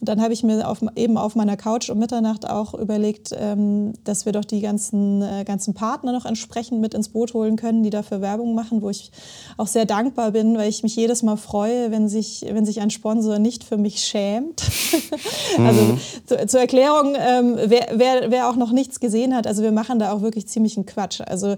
Und 0.00 0.08
dann 0.08 0.20
habe 0.20 0.32
ich 0.32 0.42
mir 0.42 0.68
auf, 0.68 0.80
eben 0.96 1.16
auf 1.16 1.34
meiner 1.34 1.56
Couch 1.56 1.88
um 1.90 1.98
Mitternacht 1.98 2.48
auch 2.48 2.74
überlegt, 2.74 3.30
ähm, 3.36 3.94
dass 4.04 4.26
wir 4.26 4.32
doch 4.32 4.44
die 4.44 4.60
ganzen, 4.60 5.22
äh, 5.22 5.44
ganzen 5.44 5.74
Partner 5.74 6.12
noch 6.12 6.26
entsprechend 6.26 6.80
mit 6.80 6.94
ins 6.94 7.08
Boot 7.08 7.34
holen 7.34 7.56
können, 7.56 7.82
die 7.82 7.90
dafür 7.90 8.20
Werbung 8.20 8.54
machen, 8.54 8.82
wo 8.82 8.90
ich 8.90 9.10
auch 9.62 9.68
sehr 9.68 9.86
dankbar 9.86 10.32
bin, 10.32 10.58
weil 10.58 10.68
ich 10.68 10.82
mich 10.82 10.96
jedes 10.96 11.22
Mal 11.22 11.36
freue, 11.36 11.92
wenn 11.92 12.08
sich, 12.08 12.44
wenn 12.50 12.66
sich 12.66 12.80
ein 12.80 12.90
Sponsor 12.90 13.38
nicht 13.38 13.62
für 13.62 13.76
mich 13.76 14.04
schämt. 14.04 14.62
also 15.58 15.80
mhm. 15.80 15.98
zu, 16.26 16.46
zur 16.48 16.60
Erklärung, 16.60 17.14
ähm, 17.16 17.56
wer, 17.66 17.86
wer, 17.94 18.30
wer 18.30 18.50
auch 18.50 18.56
noch 18.56 18.72
nichts 18.72 18.98
gesehen 18.98 19.36
hat, 19.36 19.46
also 19.46 19.62
wir 19.62 19.70
machen 19.70 20.00
da 20.00 20.12
auch 20.12 20.20
wirklich 20.20 20.48
ziemlich 20.48 20.76
einen 20.76 20.86
Quatsch. 20.86 21.20
Also 21.24 21.54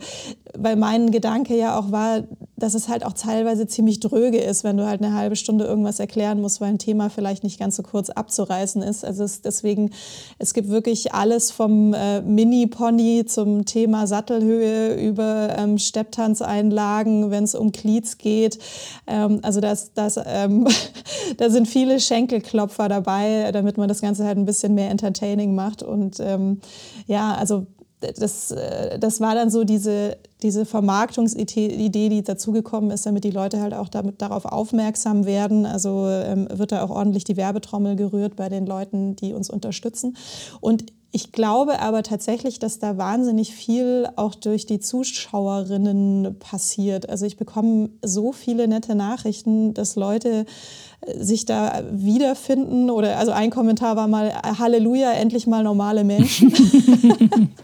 weil 0.57 0.77
mein 0.77 1.11
Gedanke 1.11 1.57
ja 1.57 1.79
auch 1.79 1.91
war, 1.91 2.23
dass 2.57 2.75
es 2.75 2.89
halt 2.89 3.05
auch 3.05 3.13
teilweise 3.13 3.67
ziemlich 3.67 4.01
dröge 4.01 4.39
ist, 4.39 4.65
wenn 4.65 4.77
du 4.77 4.87
halt 4.87 5.03
eine 5.03 5.15
halbe 5.15 5.37
Stunde 5.37 5.65
irgendwas 5.65 5.99
erklären 5.99 6.41
musst, 6.41 6.61
weil 6.61 6.69
ein 6.69 6.79
Thema 6.79 7.11
vielleicht 7.11 7.43
nicht 7.43 7.59
ganz 7.59 7.77
so 7.77 7.83
kurz 7.83 8.11
abzureißen 8.11 8.83
ist. 8.83 9.05
Also 9.05 9.25
es, 9.25 9.43
deswegen, 9.43 9.91
es 10.39 10.55
gibt 10.55 10.69
wirklich 10.69 11.13
alles 11.13 11.51
vom 11.51 11.93
äh, 11.95 12.21
Mini-Pony 12.21 13.25
zum 13.27 13.65
Thema 13.65 14.07
Sattelhöhe 14.07 14.95
über 14.95 15.57
ähm, 15.59 15.79
Stepptanzeinlagen, 15.79 17.31
wenn 17.31 17.45
es 17.45 17.55
um 17.55 17.73
Glieds 17.95 18.19
geht. 18.19 18.59
Ähm, 19.07 19.41
also 19.43 19.61
das, 19.61 19.93
das, 19.95 20.19
ähm, 20.25 20.67
da 21.37 21.51
sind 21.51 21.69
viele 21.69 22.01
Schenkelklopfer 22.01 22.89
dabei, 22.89 23.51
damit 23.53 23.79
man 23.79 23.89
das 23.89 24.01
Ganze 24.01 24.25
halt 24.25 24.39
ein 24.39 24.45
bisschen 24.45 24.75
mehr 24.75 24.91
entertaining 24.91 25.55
macht. 25.55 25.83
Und 25.83 26.19
ähm, 26.21 26.61
ja, 27.07 27.35
also 27.35 27.67
das, 28.01 28.51
äh, 28.51 28.99
das 28.99 29.21
war 29.21 29.35
dann 29.35 29.51
so 29.51 29.65
diese, 29.65 30.19
diese 30.43 30.67
Vermarktungsidee, 30.67 31.89
die 32.09 32.23
dazugekommen 32.23 32.91
ist, 32.91 33.07
damit 33.07 33.25
die 33.25 33.31
Leute 33.31 33.61
halt 33.61 33.75
auch 33.75 33.89
damit, 33.89 34.21
darauf 34.21 34.45
aufmerksam 34.45 35.25
werden. 35.25 35.65
Also 35.65 36.09
ähm, 36.09 36.49
wird 36.53 36.73
da 36.73 36.83
auch 36.83 36.91
ordentlich 36.91 37.25
die 37.25 37.37
Werbetrommel 37.37 37.97
gerührt 37.97 38.37
bei 38.37 38.49
den 38.49 38.67
Leuten, 38.67 39.17
die 39.17 39.33
uns 39.33 39.49
unterstützen. 39.49 40.17
Und 40.61 40.85
ich 41.15 41.31
glaube 41.31 41.79
aber 41.79 42.03
tatsächlich, 42.03 42.59
dass 42.59 42.81
da 42.81 42.99
wahnsinnig 42.99 43.55
viel 43.55 44.09
auch 44.17 44.35
durch 44.35 44.67
die 44.67 44.81
Zuschauerinnen 44.81 46.41
passiert. 46.41 47.09
Also 47.09 47.25
ich 47.25 47.37
bekomme 47.37 47.91
so 48.03 48.33
viele 48.33 48.67
nette 48.67 48.97
Nachrichten, 48.97 49.75
dass 49.75 49.95
Leute 49.95 50.45
äh, 51.03 51.23
sich 51.23 51.45
da 51.45 51.85
wiederfinden 51.89 52.91
oder 52.91 53.17
also 53.17 53.31
ein 53.31 53.51
Kommentar 53.51 53.95
war 53.95 54.09
mal 54.09 54.35
Halleluja, 54.59 55.13
endlich 55.13 55.47
mal 55.47 55.63
normale 55.63 56.03
Menschen. 56.03 56.51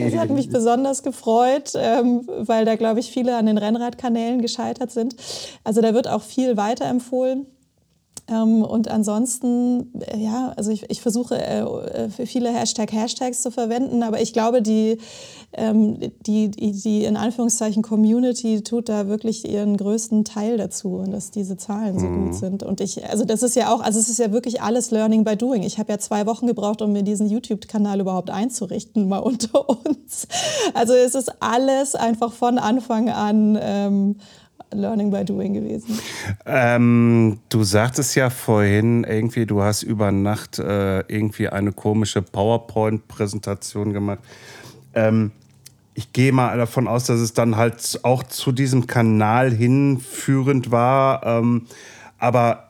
das 0.00 0.14
hat 0.14 0.30
mich 0.30 0.48
besonders 0.48 1.02
gefreut, 1.02 1.72
ähm, 1.74 2.22
weil 2.26 2.64
da 2.64 2.76
glaube 2.76 3.00
ich 3.00 3.10
viele 3.10 3.36
an 3.36 3.46
den 3.46 3.58
Rennradkanälen 3.58 4.40
gescheitert 4.40 4.92
sind. 4.92 5.16
Also 5.64 5.80
da 5.80 5.94
wird 5.94 6.06
auch 6.06 6.22
viel 6.22 6.56
weiterempfohlen. 6.56 7.46
Ähm, 8.26 8.62
und 8.62 8.88
ansonsten, 8.88 9.92
äh, 10.00 10.18
ja, 10.18 10.54
also 10.56 10.70
ich, 10.70 10.88
ich 10.90 11.02
versuche 11.02 11.36
äh, 11.36 11.60
äh, 11.60 12.08
viele 12.08 12.50
Hashtag 12.50 12.90
Hashtags 12.92 13.42
zu 13.42 13.50
verwenden, 13.50 14.02
aber 14.02 14.22
ich 14.22 14.32
glaube, 14.32 14.62
die, 14.62 14.96
ähm, 15.52 15.98
die, 16.26 16.50
die, 16.50 16.72
die 16.72 17.04
in 17.04 17.18
Anführungszeichen 17.18 17.82
Community 17.82 18.62
tut 18.62 18.88
da 18.88 19.08
wirklich 19.08 19.46
ihren 19.46 19.76
größten 19.76 20.24
Teil 20.24 20.56
dazu, 20.56 21.04
dass 21.06 21.32
diese 21.32 21.58
Zahlen 21.58 21.98
so 21.98 22.06
mhm. 22.06 22.24
gut 22.24 22.34
sind. 22.36 22.62
Und 22.62 22.80
ich, 22.80 23.04
also 23.06 23.26
das 23.26 23.42
ist 23.42 23.56
ja 23.56 23.72
auch, 23.74 23.80
also 23.80 23.98
es 23.98 24.08
ist 24.08 24.18
ja 24.18 24.32
wirklich 24.32 24.62
alles 24.62 24.90
Learning 24.90 25.24
by 25.24 25.36
Doing. 25.36 25.62
Ich 25.62 25.78
habe 25.78 25.92
ja 25.92 25.98
zwei 25.98 26.24
Wochen 26.24 26.46
gebraucht, 26.46 26.80
um 26.80 26.92
mir 26.92 27.02
diesen 27.02 27.28
YouTube-Kanal 27.28 28.00
überhaupt 28.00 28.30
einzurichten, 28.30 29.06
mal 29.06 29.18
unter 29.24 29.68
uns. 29.68 30.28
Also 30.72 30.94
es 30.94 31.14
ist 31.14 31.30
alles 31.42 31.94
einfach 31.94 32.32
von 32.32 32.58
Anfang 32.58 33.10
an 33.10 33.58
ähm, 33.60 34.16
Learning 34.74 35.10
by 35.10 35.24
Doing 35.24 35.54
gewesen. 35.54 35.98
Ähm, 36.46 37.38
du 37.48 37.64
sagtest 37.64 38.14
ja 38.16 38.30
vorhin 38.30 39.04
irgendwie, 39.04 39.46
du 39.46 39.62
hast 39.62 39.82
über 39.82 40.12
Nacht 40.12 40.58
äh, 40.58 41.00
irgendwie 41.00 41.48
eine 41.48 41.72
komische 41.72 42.22
PowerPoint-Präsentation 42.22 43.92
gemacht. 43.92 44.20
Ähm, 44.94 45.32
ich 45.94 46.12
gehe 46.12 46.32
mal 46.32 46.56
davon 46.58 46.88
aus, 46.88 47.04
dass 47.04 47.20
es 47.20 47.34
dann 47.34 47.56
halt 47.56 48.00
auch 48.02 48.24
zu 48.24 48.52
diesem 48.52 48.86
Kanal 48.86 49.52
hinführend 49.52 50.70
war. 50.70 51.24
Ähm, 51.24 51.66
aber 52.18 52.63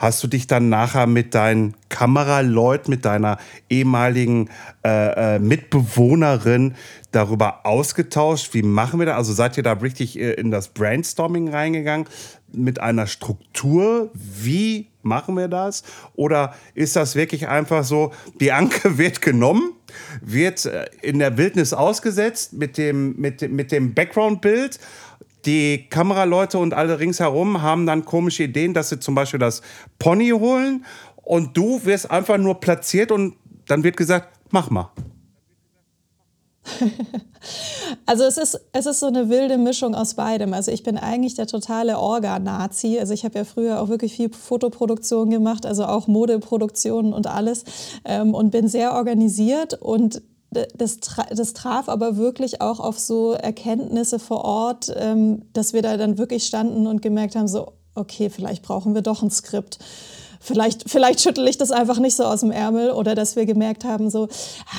hast 0.00 0.24
du 0.24 0.28
dich 0.28 0.46
dann 0.46 0.70
nachher 0.70 1.06
mit 1.06 1.34
deinen 1.34 1.74
Kameraleuten, 1.90 2.90
mit 2.90 3.04
deiner 3.04 3.36
ehemaligen 3.68 4.48
äh, 4.82 5.34
äh, 5.34 5.38
Mitbewohnerin 5.38 6.74
darüber 7.12 7.66
ausgetauscht? 7.66 8.54
Wie 8.54 8.62
machen 8.62 8.98
wir 8.98 9.06
das? 9.06 9.16
Also 9.16 9.34
seid 9.34 9.58
ihr 9.58 9.62
da 9.62 9.74
richtig 9.74 10.18
äh, 10.18 10.32
in 10.32 10.50
das 10.50 10.68
Brainstorming 10.68 11.50
reingegangen 11.50 12.06
mit 12.50 12.80
einer 12.80 13.06
Struktur? 13.06 14.10
Wie 14.14 14.88
machen 15.02 15.36
wir 15.36 15.48
das? 15.48 15.84
Oder 16.14 16.54
ist 16.74 16.96
das 16.96 17.14
wirklich 17.14 17.48
einfach 17.48 17.84
so, 17.84 18.12
die 18.40 18.52
Anke 18.52 18.96
wird 18.98 19.20
genommen, 19.20 19.74
wird 20.22 20.64
äh, 20.64 20.86
in 21.02 21.18
der 21.18 21.36
Wildnis 21.36 21.74
ausgesetzt 21.74 22.54
mit 22.54 22.78
dem, 22.78 23.16
mit, 23.20 23.52
mit 23.52 23.70
dem 23.70 23.92
Background-Bild? 23.92 24.78
Die 25.44 25.88
Kameraleute 25.88 26.58
und 26.58 26.74
alle 26.74 26.98
ringsherum 26.98 27.62
haben 27.62 27.86
dann 27.86 28.04
komische 28.04 28.44
Ideen, 28.44 28.74
dass 28.74 28.90
sie 28.90 29.00
zum 29.00 29.14
Beispiel 29.14 29.40
das 29.40 29.62
Pony 29.98 30.30
holen 30.30 30.84
und 31.16 31.56
du 31.56 31.84
wirst 31.84 32.10
einfach 32.10 32.38
nur 32.38 32.60
platziert 32.60 33.12
und 33.12 33.34
dann 33.66 33.84
wird 33.84 33.96
gesagt, 33.96 34.28
mach 34.50 34.70
mal. 34.70 34.90
Also 38.06 38.24
es 38.24 38.36
ist, 38.36 38.60
es 38.72 38.86
ist 38.86 39.00
so 39.00 39.06
eine 39.06 39.28
wilde 39.28 39.56
Mischung 39.56 39.94
aus 39.94 40.14
beidem. 40.14 40.52
Also 40.52 40.70
ich 40.70 40.82
bin 40.82 40.98
eigentlich 40.98 41.34
der 41.34 41.46
totale 41.46 41.98
Orga-Nazi. 41.98 42.98
Also 42.98 43.14
ich 43.14 43.24
habe 43.24 43.38
ja 43.38 43.44
früher 43.44 43.80
auch 43.80 43.88
wirklich 43.88 44.14
viel 44.14 44.30
Fotoproduktion 44.32 45.30
gemacht, 45.30 45.64
also 45.64 45.84
auch 45.84 46.06
Modeproduktionen 46.06 47.12
und 47.12 47.26
alles 47.26 47.64
ähm, 48.04 48.34
und 48.34 48.50
bin 48.50 48.68
sehr 48.68 48.94
organisiert 48.94 49.74
und 49.74 50.22
das, 50.50 50.98
das 51.30 51.52
traf 51.52 51.88
aber 51.88 52.16
wirklich 52.16 52.60
auch 52.60 52.80
auf 52.80 52.98
so 52.98 53.32
Erkenntnisse 53.32 54.18
vor 54.18 54.44
Ort, 54.44 54.92
ähm, 54.96 55.42
dass 55.52 55.72
wir 55.72 55.82
da 55.82 55.96
dann 55.96 56.18
wirklich 56.18 56.46
standen 56.46 56.86
und 56.86 57.02
gemerkt 57.02 57.36
haben, 57.36 57.48
so, 57.48 57.72
okay, 57.94 58.30
vielleicht 58.30 58.62
brauchen 58.62 58.94
wir 58.94 59.02
doch 59.02 59.22
ein 59.22 59.30
Skript 59.30 59.78
vielleicht, 60.40 60.88
vielleicht 60.90 61.20
schüttel 61.20 61.46
ich 61.46 61.58
das 61.58 61.70
einfach 61.70 61.98
nicht 62.00 62.16
so 62.16 62.24
aus 62.24 62.40
dem 62.40 62.50
Ärmel 62.50 62.90
oder 62.90 63.14
dass 63.14 63.36
wir 63.36 63.44
gemerkt 63.44 63.84
haben, 63.84 64.10
so, 64.10 64.28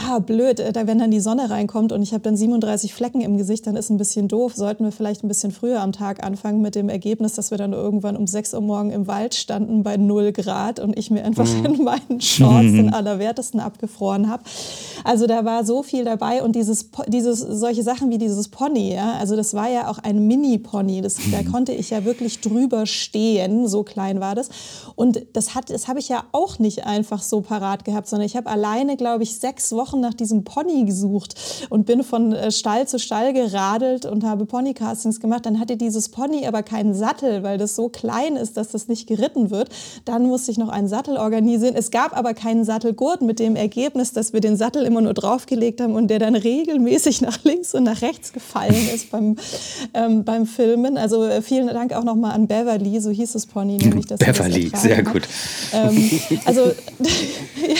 ah, 0.08 0.20
blöd, 0.20 0.60
äh, 0.60 0.74
da 0.74 0.88
wenn 0.88 1.00
dann 1.00 1.12
die 1.12 1.20
Sonne 1.20 1.50
reinkommt 1.50 1.92
und 1.92 2.02
ich 2.02 2.14
habe 2.14 2.24
dann 2.24 2.36
37 2.36 2.94
Flecken 2.94 3.22
im 3.22 3.38
Gesicht, 3.38 3.68
dann 3.68 3.76
ist 3.76 3.92
ein 3.92 3.98
bisschen 3.98 4.28
doof. 4.28 4.54
Sollten 4.56 4.84
wir 4.84 4.92
vielleicht 4.92 5.24
ein 5.24 5.28
bisschen 5.28 5.52
früher 5.52 5.82
am 5.82 5.92
Tag 5.92 6.24
anfangen 6.24 6.62
mit 6.62 6.76
dem 6.76 6.90
Ergebnis, 6.90 7.34
dass 7.34 7.52
wir 7.52 7.58
dann 7.60 7.74
irgendwann 7.74 8.18
um 8.18 8.26
6 8.26 8.56
Uhr 8.56 8.62
morgen 8.62 8.92
im 8.92 9.08
Wald 9.08 9.36
standen 9.36 9.84
bei 9.84 9.98
0 9.98 10.32
Grad 10.32 10.80
und 10.80 10.98
ich 10.98 11.12
mir 11.12 11.24
einfach 11.24 11.48
mhm. 11.48 11.66
in 11.66 11.84
meinen 11.84 12.20
Shorts 12.20 12.72
den 12.72 12.94
allerwertesten 12.94 13.60
abgefroren 13.60 14.30
habe. 14.30 14.44
Also 15.04 15.28
da 15.28 15.46
war 15.46 15.64
so 15.64 15.84
viel 15.84 16.04
dabei 16.04 16.44
und 16.44 16.56
dieses, 16.56 16.90
dieses, 17.08 17.40
solche 17.40 17.84
Sachen 17.84 18.10
wie 18.10 18.18
dieses 18.18 18.48
Pony, 18.48 18.94
ja, 18.94 19.14
also 19.20 19.36
das 19.36 19.54
war 19.54 19.70
ja 19.70 19.90
auch 19.90 20.00
ein 20.00 20.28
Mini-Pony, 20.28 21.02
da 21.02 21.10
mhm. 21.10 21.52
konnte 21.52 21.72
ich 21.72 21.92
ja 21.92 22.04
wirklich 22.04 22.42
drüber 22.42 22.86
stehen, 22.86 23.68
so 23.68 23.84
klein 23.84 24.20
war 24.20 24.36
das. 24.36 24.50
Und 24.96 25.22
das 25.34 25.51
hat, 25.56 25.70
das 25.70 25.88
habe 25.88 26.00
ich 26.00 26.10
ja 26.10 26.24
auch 26.32 26.60
nicht 26.60 26.86
einfach 26.86 27.22
so 27.22 27.42
parat 27.42 27.86
gehabt, 27.86 28.08
sondern 28.08 28.26
ich 28.26 28.36
habe 28.36 28.50
alleine, 28.50 28.98
glaube 28.98 29.24
ich, 29.24 29.38
sechs 29.38 29.72
Wochen 29.72 30.00
nach 30.00 30.14
diesem 30.14 30.44
Pony 30.44 30.86
gesucht 30.86 31.36
und 31.70 31.86
bin 31.86 32.04
von 32.04 32.34
äh, 32.34 32.52
Stall 32.52 32.88
zu 32.88 33.00
Stall 33.00 33.34
geradelt 33.34 34.06
und 34.06 34.24
habe 34.24 34.46
Ponycastings 34.46 35.20
gemacht. 35.20 35.46
Dann 35.46 35.60
hatte 35.60 35.78
dieses 35.78 36.10
Pony 36.10 36.46
aber 36.48 36.64
keinen 36.64 36.94
Sattel, 36.94 37.44
weil 37.44 37.58
das 37.58 37.76
so 37.76 37.90
klein 37.90 38.36
ist, 38.36 38.58
dass 38.58 38.70
das 38.70 38.88
nicht 38.88 39.08
geritten 39.08 39.52
wird. 39.52 39.70
Dann 40.06 40.24
musste 40.24 40.52
ich 40.52 40.58
noch 40.58 40.70
einen 40.70 40.88
Sattel 40.88 41.18
organisieren. 41.18 41.76
Es 41.76 41.92
gab 41.92 42.18
aber 42.18 42.34
keinen 42.34 42.66
Sattelgurt 42.66 43.22
mit 43.22 43.40
dem 43.40 43.56
Ergebnis, 43.56 44.14
dass 44.14 44.34
wir 44.34 44.42
den 44.42 44.58
Sattel 44.58 44.84
immer 44.84 45.02
nur 45.02 45.14
draufgelegt 45.14 45.82
haben 45.82 45.96
und 45.96 46.08
der 46.08 46.20
dann 46.20 46.36
regelmäßig 46.36 47.22
nach 47.22 47.44
links 47.44 47.74
und 47.74 47.84
nach 47.84 48.02
rechts 48.02 48.34
gefallen 48.34 48.90
ist 48.94 49.12
beim, 49.12 49.36
ähm, 49.94 50.24
beim 50.24 50.46
Filmen. 50.46 50.98
Also 50.98 51.24
äh, 51.26 51.42
vielen 51.42 51.68
Dank 51.68 51.94
auch 51.94 52.04
nochmal 52.04 52.34
an 52.34 52.48
Beverly, 52.48 53.00
so 53.00 53.10
hieß 53.10 53.34
das 53.34 53.46
Pony 53.46 53.78
nämlich. 53.78 54.06
Dass 54.08 54.20
Beverly, 54.20 54.70
das 54.70 54.82
sehr 54.82 55.04
gut. 55.04 55.28
Ähm, 55.74 56.20
also 56.46 56.62
ja, 57.02 57.76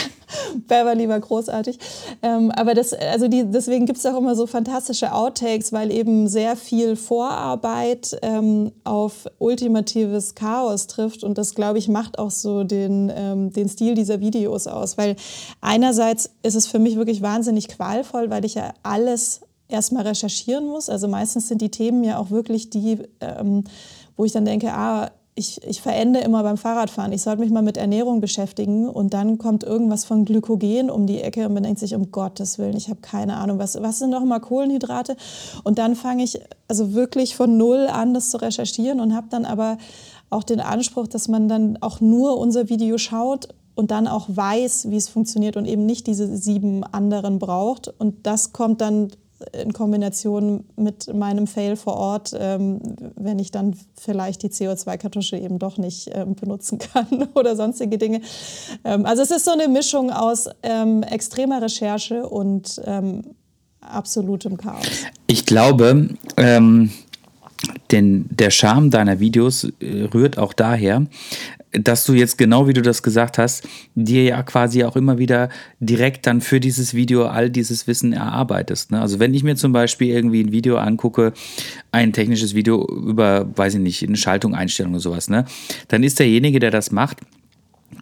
Beverly 0.68 1.08
war 1.10 1.20
großartig. 1.20 1.78
Ähm, 2.22 2.52
aber 2.52 2.74
das, 2.74 2.94
also 2.94 3.28
die, 3.28 3.46
deswegen 3.46 3.86
gibt 3.86 4.00
es 4.00 4.06
auch 4.06 4.18
immer 4.18 4.36
so 4.36 4.48
fantastische 4.48 5.14
Outtakes, 5.14 5.74
weil 5.74 5.92
eben 5.92 6.28
sehr 6.28 6.56
viel 6.56 6.96
Vorarbeit 6.96 8.18
ähm, 8.22 8.72
auf 8.84 9.28
ultimatives 9.40 10.36
Chaos 10.36 10.88
trifft. 10.88 11.24
Und 11.24 11.38
das, 11.38 11.56
glaube 11.56 11.80
ich, 11.80 11.88
macht 11.88 12.20
auch 12.20 12.32
so 12.32 12.64
den, 12.64 13.12
ähm, 13.16 13.52
den 13.52 13.70
Stil 13.70 13.96
dieser 13.96 14.20
Videos 14.20 14.68
aus. 14.68 14.98
Weil 14.98 15.16
einerseits 15.62 16.32
ist 16.44 16.56
es 16.56 16.68
für 16.68 16.80
mich 16.80 16.96
wirklich 16.96 17.22
wahnsinnig 17.22 17.68
qualvoll, 17.68 18.30
weil 18.30 18.46
ich 18.46 18.56
ja 18.56 18.74
alles 18.84 19.42
erstmal 19.68 20.06
recherchieren 20.08 20.68
muss. 20.68 20.90
Also 20.90 21.08
meistens 21.08 21.48
sind 21.48 21.62
die 21.62 21.72
Themen 21.72 22.04
ja 22.04 22.18
auch 22.18 22.30
wirklich 22.30 22.70
die, 22.70 23.00
ähm, 23.22 23.64
wo 24.18 24.26
ich 24.26 24.32
dann 24.32 24.46
denke, 24.46 24.72
ah, 24.74 25.12
ich, 25.42 25.64
ich 25.64 25.82
verende 25.82 26.20
immer 26.20 26.44
beim 26.44 26.56
Fahrradfahren, 26.56 27.12
ich 27.12 27.24
sollte 27.24 27.42
mich 27.42 27.52
mal 27.52 27.64
mit 27.64 27.76
Ernährung 27.76 28.22
beschäftigen 28.22 28.88
und 28.88 29.14
dann 29.14 29.40
kommt 29.40 29.64
irgendwas 29.64 30.06
von 30.06 30.24
Glykogen 30.24 30.92
um 30.92 31.08
die 31.08 31.20
Ecke 31.20 31.48
und 31.48 31.54
man 31.54 31.64
denkt 31.64 31.80
sich, 31.80 31.96
um 31.96 32.12
Gottes 32.12 32.60
Willen, 32.60 32.78
ich 32.78 32.90
habe 32.90 33.02
keine 33.02 33.38
Ahnung, 33.38 33.58
was, 33.58 33.82
was 33.82 33.98
sind 34.00 34.12
nochmal 34.12 34.40
Kohlenhydrate? 34.40 35.18
Und 35.64 35.80
dann 35.80 35.96
fange 35.96 36.24
ich 36.24 36.40
also 36.68 36.94
wirklich 36.94 37.36
von 37.36 37.58
Null 37.58 37.88
an, 37.88 38.14
das 38.14 38.30
zu 38.30 38.38
recherchieren 38.38 39.00
und 39.00 39.16
habe 39.16 39.28
dann 39.30 39.46
aber 39.46 39.80
auch 40.30 40.44
den 40.44 40.60
Anspruch, 40.60 41.08
dass 41.08 41.28
man 41.28 41.50
dann 41.50 41.78
auch 41.82 42.00
nur 42.00 42.38
unser 42.38 42.70
Video 42.70 42.98
schaut 43.00 43.50
und 43.74 43.90
dann 43.90 44.08
auch 44.08 44.28
weiß, 44.30 44.92
wie 44.92 44.98
es 44.98 45.10
funktioniert 45.10 45.58
und 45.58 45.66
eben 45.66 45.86
nicht 45.86 46.06
diese 46.06 46.38
sieben 46.38 46.84
anderen 46.84 47.40
braucht. 47.40 47.88
Und 47.88 48.28
das 48.28 48.54
kommt 48.54 48.80
dann 48.80 49.12
in 49.54 49.74
Kombination 49.74 50.66
mit 50.76 51.14
meinem 51.14 51.48
Fail 51.48 51.76
vor 51.76 51.96
Ort, 51.96 52.36
ähm, 52.38 52.80
wenn 53.16 53.40
ich 53.40 53.52
dann 53.52 53.76
vielleicht 53.96 54.44
die 54.44 54.50
CO2-Kartusche 54.50 55.38
eben 55.38 55.60
doch 55.60 55.78
nicht 55.78 56.10
ähm, 56.14 56.36
benutzen 56.36 56.80
kann 56.80 57.30
oder 57.34 57.56
sonstige 57.56 57.98
Dinge. 57.98 58.22
Ähm, 58.84 59.06
also 59.06 59.22
es 59.22 59.32
ist 59.32 59.46
so 59.46 59.52
eine 59.52 59.68
Mischung 59.68 60.12
aus 60.12 60.50
extremer 60.62 61.62
Recherche 61.62 62.28
und 62.28 62.82
absolutem 63.82 64.58
Chaos. 64.58 64.86
Ich 65.28 65.46
glaube, 65.46 66.10
ähm, 66.38 66.92
denn 67.92 68.26
der 68.30 68.50
Charme 68.50 68.90
deiner 68.90 69.20
Videos 69.20 69.66
äh, 69.80 70.04
rührt 70.14 70.38
auch 70.38 70.54
daher, 70.54 71.06
dass 71.72 72.06
du 72.06 72.14
jetzt 72.14 72.38
genau 72.38 72.68
wie 72.68 72.74
du 72.74 72.82
das 72.82 73.04
gesagt 73.04 73.38
hast, 73.38 73.68
dir 73.96 74.24
ja 74.24 74.44
quasi 74.44 74.84
auch 74.84 74.96
immer 74.96 75.18
wieder 75.18 75.50
direkt 75.80 76.28
dann 76.28 76.42
für 76.42 76.60
dieses 76.60 76.94
Video 76.94 77.26
all 77.26 77.50
dieses 77.50 77.88
Wissen 77.88 78.14
erarbeitest. 78.14 78.92
Ne? 78.92 79.02
Also 79.02 79.20
wenn 79.20 79.34
ich 79.34 79.44
mir 79.44 79.56
zum 79.56 79.72
Beispiel 79.72 80.10
irgendwie 80.10 80.44
ein 80.44 80.52
Video 80.52 80.78
angucke, 80.78 81.34
ein 81.92 82.14
technisches 82.14 82.56
Video 82.56 82.86
über, 82.86 83.48
weiß 83.56 83.76
ich 83.76 83.80
nicht, 83.80 84.04
eine 84.04 84.18
Schaltung, 84.18 84.54
Einstellung 84.54 84.94
oder 84.94 85.02
sowas, 85.02 85.30
ne? 85.30 85.46
dann 85.88 86.04
ist 86.04 86.20
derjenige, 86.20 86.60
der 86.60 86.72
das 86.72 86.92
macht, 86.92 87.20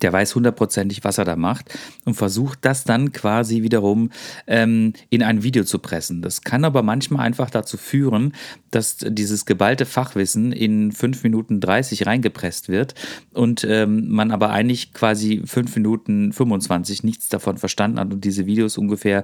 der 0.01 0.13
weiß 0.13 0.35
hundertprozentig, 0.35 1.03
was 1.03 1.17
er 1.17 1.25
da 1.25 1.35
macht 1.35 1.73
und 2.05 2.15
versucht 2.15 2.59
das 2.61 2.83
dann 2.83 3.11
quasi 3.11 3.61
wiederum 3.63 4.09
ähm, 4.47 4.93
in 5.09 5.23
ein 5.23 5.43
Video 5.43 5.63
zu 5.63 5.79
pressen. 5.79 6.21
Das 6.21 6.41
kann 6.41 6.65
aber 6.65 6.83
manchmal 6.83 7.25
einfach 7.25 7.49
dazu 7.49 7.77
führen, 7.77 8.33
dass 8.71 8.97
dieses 8.97 9.45
geballte 9.45 9.85
Fachwissen 9.85 10.51
in 10.51 10.91
5 10.91 11.23
Minuten 11.23 11.59
30 11.59 12.05
reingepresst 12.05 12.69
wird 12.69 12.95
und 13.33 13.65
ähm, 13.67 14.09
man 14.09 14.31
aber 14.31 14.51
eigentlich 14.51 14.93
quasi 14.93 15.41
5 15.45 15.75
Minuten 15.75 16.33
25 16.33 17.03
nichts 17.03 17.29
davon 17.29 17.57
verstanden 17.57 17.99
hat 17.99 18.13
und 18.13 18.23
diese 18.23 18.45
Videos 18.45 18.77
ungefähr 18.77 19.23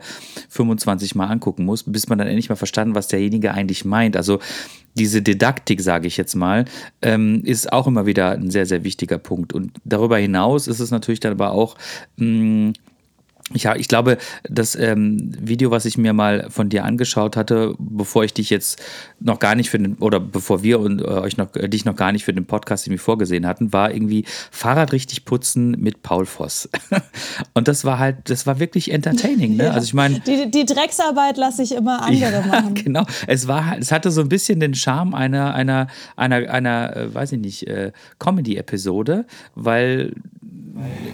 25 0.49 1.15
Mal 1.15 1.27
angucken 1.27 1.65
muss, 1.65 1.83
bis 1.83 2.09
man 2.09 2.17
dann 2.17 2.27
endlich 2.27 2.49
mal 2.49 2.55
verstanden, 2.55 2.95
was 2.95 3.07
derjenige 3.07 3.53
eigentlich 3.53 3.85
meint. 3.85 4.17
Also 4.17 4.39
diese 4.97 5.21
Didaktik, 5.21 5.81
sage 5.81 6.07
ich 6.07 6.17
jetzt 6.17 6.35
mal, 6.35 6.65
ähm, 7.01 7.41
ist 7.43 7.71
auch 7.71 7.85
immer 7.85 8.05
wieder 8.05 8.31
ein 8.31 8.49
sehr, 8.49 8.65
sehr 8.65 8.83
wichtiger 8.83 9.17
Punkt. 9.17 9.53
Und 9.53 9.73
darüber 9.83 10.17
hinaus 10.17 10.64
ist 10.67 10.79
es 10.79 10.91
natürlich 10.91 11.19
dann 11.19 11.31
aber 11.33 11.51
auch 11.51 11.75
mh, 12.17 12.73
ja, 13.53 13.75
ich 13.75 13.87
glaube, 13.87 14.17
das 14.43 14.75
ähm, 14.75 15.31
Video, 15.39 15.69
was 15.69 15.85
ich 15.85 15.99
mir 15.99 16.13
mal 16.13 16.47
von 16.49 16.69
dir 16.69 16.83
angeschaut 16.83 17.37
hatte, 17.37 17.75
bevor 17.77 18.23
ich 18.23 18.33
dich 18.33 18.49
jetzt 18.49 18.81
noch 19.19 19.37
gar 19.37 19.53
nicht 19.53 19.69
für 19.69 19.77
den, 19.77 19.97
oder 19.97 20.19
bevor 20.19 20.63
wir 20.63 20.79
und 20.79 20.99
äh, 20.99 21.05
euch 21.05 21.37
noch, 21.37 21.55
äh, 21.55 21.69
dich 21.69 21.85
noch 21.85 21.95
gar 21.95 22.11
nicht 22.11 22.25
für 22.25 22.33
den 22.33 22.45
Podcast 22.47 22.87
irgendwie 22.87 22.97
vorgesehen 22.97 23.45
hatten, 23.45 23.71
war 23.71 23.93
irgendwie 23.93 24.25
Fahrrad 24.49 24.93
richtig 24.93 25.25
putzen 25.25 25.71
mit 25.79 26.01
Paul 26.01 26.25
Voss. 26.25 26.67
und 27.53 27.67
das 27.67 27.85
war 27.85 27.99
halt, 27.99 28.17
das 28.25 28.47
war 28.47 28.59
wirklich 28.59 28.91
entertaining, 28.91 29.57
ne? 29.57 29.65
Ja. 29.65 29.71
Also 29.71 29.85
ich 29.85 29.93
meine. 29.93 30.21
Die, 30.21 30.49
die 30.49 30.65
Drecksarbeit 30.65 31.37
lasse 31.37 31.61
ich 31.61 31.75
immer 31.75 32.01
andere 32.05 32.31
ja, 32.31 32.47
machen. 32.47 32.73
Genau. 32.73 33.05
Es 33.27 33.47
war, 33.47 33.77
es 33.77 33.91
hatte 33.91 34.09
so 34.09 34.21
ein 34.21 34.29
bisschen 34.29 34.59
den 34.59 34.73
Charme 34.73 35.13
einer, 35.13 35.53
einer, 35.53 35.85
einer, 36.15 36.49
einer, 36.49 36.97
äh, 36.97 37.13
weiß 37.13 37.33
ich 37.33 37.39
nicht, 37.39 37.67
äh, 37.67 37.91
Comedy-Episode, 38.17 39.25
weil 39.53 40.13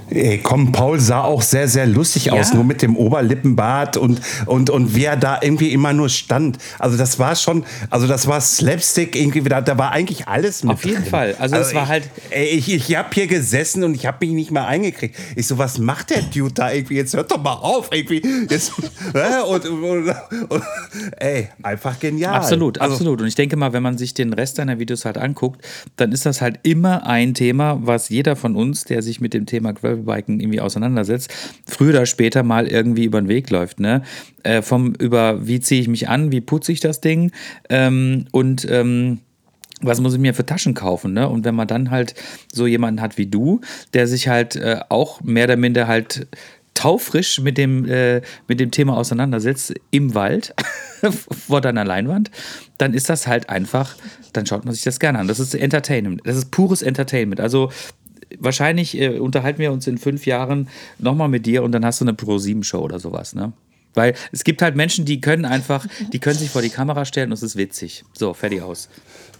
Ey, 0.09 0.39
komm, 0.39 0.71
Paul 0.71 0.99
sah 0.99 1.23
auch 1.23 1.43
sehr, 1.43 1.67
sehr 1.67 1.85
lustig 1.85 2.20
ja. 2.25 2.33
aus, 2.33 2.53
nur 2.53 2.63
mit 2.63 2.81
dem 2.81 2.95
Oberlippenbart 2.95 3.97
und, 3.97 4.21
und, 4.45 4.69
und 4.69 4.95
wie 4.95 5.05
er 5.05 5.17
da 5.17 5.39
irgendwie 5.41 5.71
immer 5.71 5.93
nur 5.93 6.09
stand. 6.09 6.57
Also 6.79 6.97
das 6.97 7.19
war 7.19 7.35
schon, 7.35 7.63
also 7.89 8.07
das 8.07 8.27
war 8.27 8.41
Slapstick, 8.41 9.15
irgendwie, 9.15 9.41
da, 9.41 9.61
da 9.61 9.77
war 9.77 9.91
eigentlich 9.91 10.27
alles 10.27 10.63
mit 10.63 10.73
Auf 10.73 10.85
jeden 10.85 11.01
drin. 11.01 11.09
Fall. 11.09 11.35
Also, 11.39 11.55
also 11.55 11.69
es 11.69 11.75
war 11.75 11.83
ich, 11.83 11.89
halt. 11.89 12.09
Ey, 12.29 12.47
ich, 12.47 12.71
ich 12.71 12.95
habe 12.95 13.09
hier 13.13 13.27
gesessen 13.27 13.83
und 13.83 13.95
ich 13.95 14.05
habe 14.05 14.25
mich 14.25 14.33
nicht 14.33 14.51
mehr 14.51 14.67
eingekriegt. 14.67 15.15
Ich 15.35 15.47
so, 15.47 15.57
was 15.57 15.77
macht 15.77 16.09
der 16.09 16.21
Dude 16.21 16.53
da 16.53 16.71
irgendwie? 16.71 16.95
Jetzt 16.95 17.15
hört 17.15 17.31
doch 17.31 17.41
mal 17.41 17.53
auf, 17.53 17.89
irgendwie. 17.91 18.21
Jetzt, 18.49 18.73
und, 19.47 19.65
und, 19.65 20.15
und, 20.49 20.63
ey, 21.17 21.49
einfach 21.63 21.99
genial. 21.99 22.33
Absolut, 22.35 22.79
also, 22.79 22.95
absolut. 22.95 23.21
Und 23.21 23.27
ich 23.27 23.35
denke 23.35 23.55
mal, 23.55 23.73
wenn 23.73 23.83
man 23.83 23.97
sich 23.97 24.13
den 24.13 24.33
Rest 24.33 24.59
deiner 24.59 24.79
Videos 24.79 25.05
halt 25.05 25.17
anguckt, 25.17 25.65
dann 25.95 26.11
ist 26.11 26.25
das 26.25 26.41
halt 26.41 26.59
immer 26.63 27.05
ein 27.05 27.33
Thema, 27.33 27.79
was 27.81 28.09
jeder 28.09 28.35
von 28.35 28.55
uns, 28.55 28.83
der 28.85 29.01
sich 29.01 29.21
mit 29.21 29.33
dem 29.33 29.45
Thema 29.45 29.73
Gravelbiken 29.73 30.39
irgendwie 30.39 30.61
auseinandersetzt, 30.61 31.33
früher 31.65 31.91
oder 31.91 32.05
später 32.11 32.43
mal 32.43 32.67
irgendwie 32.67 33.05
über 33.05 33.19
den 33.19 33.27
Weg 33.27 33.49
läuft. 33.49 33.79
Ne? 33.79 34.03
Äh, 34.43 34.61
vom 34.61 34.93
über, 34.95 35.47
wie 35.47 35.59
ziehe 35.59 35.81
ich 35.81 35.87
mich 35.87 36.09
an, 36.09 36.31
wie 36.31 36.41
putze 36.41 36.71
ich 36.71 36.79
das 36.79 37.01
Ding 37.01 37.31
ähm, 37.69 38.25
und 38.31 38.67
ähm, 38.69 39.19
was 39.83 39.99
muss 39.99 40.13
ich 40.13 40.19
mir 40.19 40.33
für 40.33 40.45
Taschen 40.45 40.75
kaufen, 40.75 41.13
ne? 41.13 41.27
Und 41.27 41.43
wenn 41.43 41.55
man 41.55 41.67
dann 41.67 41.89
halt 41.89 42.13
so 42.51 42.67
jemanden 42.67 43.01
hat 43.01 43.17
wie 43.17 43.25
du, 43.25 43.61
der 43.93 44.07
sich 44.07 44.27
halt 44.27 44.55
äh, 44.55 44.79
auch 44.89 45.21
mehr 45.21 45.45
oder 45.45 45.57
minder 45.57 45.87
halt 45.87 46.27
taufrisch 46.73 47.39
mit 47.39 47.57
dem, 47.57 47.85
äh, 47.89 48.21
mit 48.47 48.59
dem 48.59 48.71
Thema 48.71 48.97
auseinandersetzt 48.97 49.73
im 49.91 50.15
Wald 50.15 50.53
vor 51.47 51.61
deiner 51.61 51.83
Leinwand, 51.83 52.31
dann 52.77 52.93
ist 52.93 53.09
das 53.09 53.27
halt 53.27 53.49
einfach, 53.49 53.95
dann 54.33 54.45
schaut 54.45 54.65
man 54.65 54.73
sich 54.73 54.83
das 54.83 54.99
gerne 54.99 55.19
an. 55.19 55.27
Das 55.27 55.39
ist 55.39 55.53
Entertainment. 55.53 56.21
Das 56.23 56.37
ist 56.37 56.51
pures 56.51 56.81
Entertainment. 56.81 57.41
Also 57.41 57.71
wahrscheinlich 58.39 58.99
äh, 58.99 59.19
unterhalten 59.19 59.59
wir 59.59 59.71
uns 59.71 59.87
in 59.87 59.97
fünf 59.97 60.25
Jahren 60.25 60.67
nochmal 60.99 61.29
mit 61.29 61.45
dir 61.45 61.63
und 61.63 61.71
dann 61.71 61.85
hast 61.85 62.01
du 62.01 62.05
eine 62.05 62.13
Pro-7-Show 62.13 62.79
oder 62.79 62.99
sowas, 62.99 63.35
ne? 63.35 63.53
Weil 63.93 64.13
es 64.31 64.43
gibt 64.43 64.61
halt 64.61 64.75
Menschen, 64.75 65.05
die 65.05 65.19
können 65.19 65.45
einfach, 65.45 65.85
die 66.13 66.19
können 66.19 66.37
sich 66.37 66.49
vor 66.49 66.61
die 66.61 66.69
Kamera 66.69 67.05
stellen 67.05 67.29
und 67.29 67.33
es 67.33 67.43
ist 67.43 67.57
witzig. 67.57 68.03
So, 68.13 68.33
fertig 68.33 68.61
aus. 68.61 68.89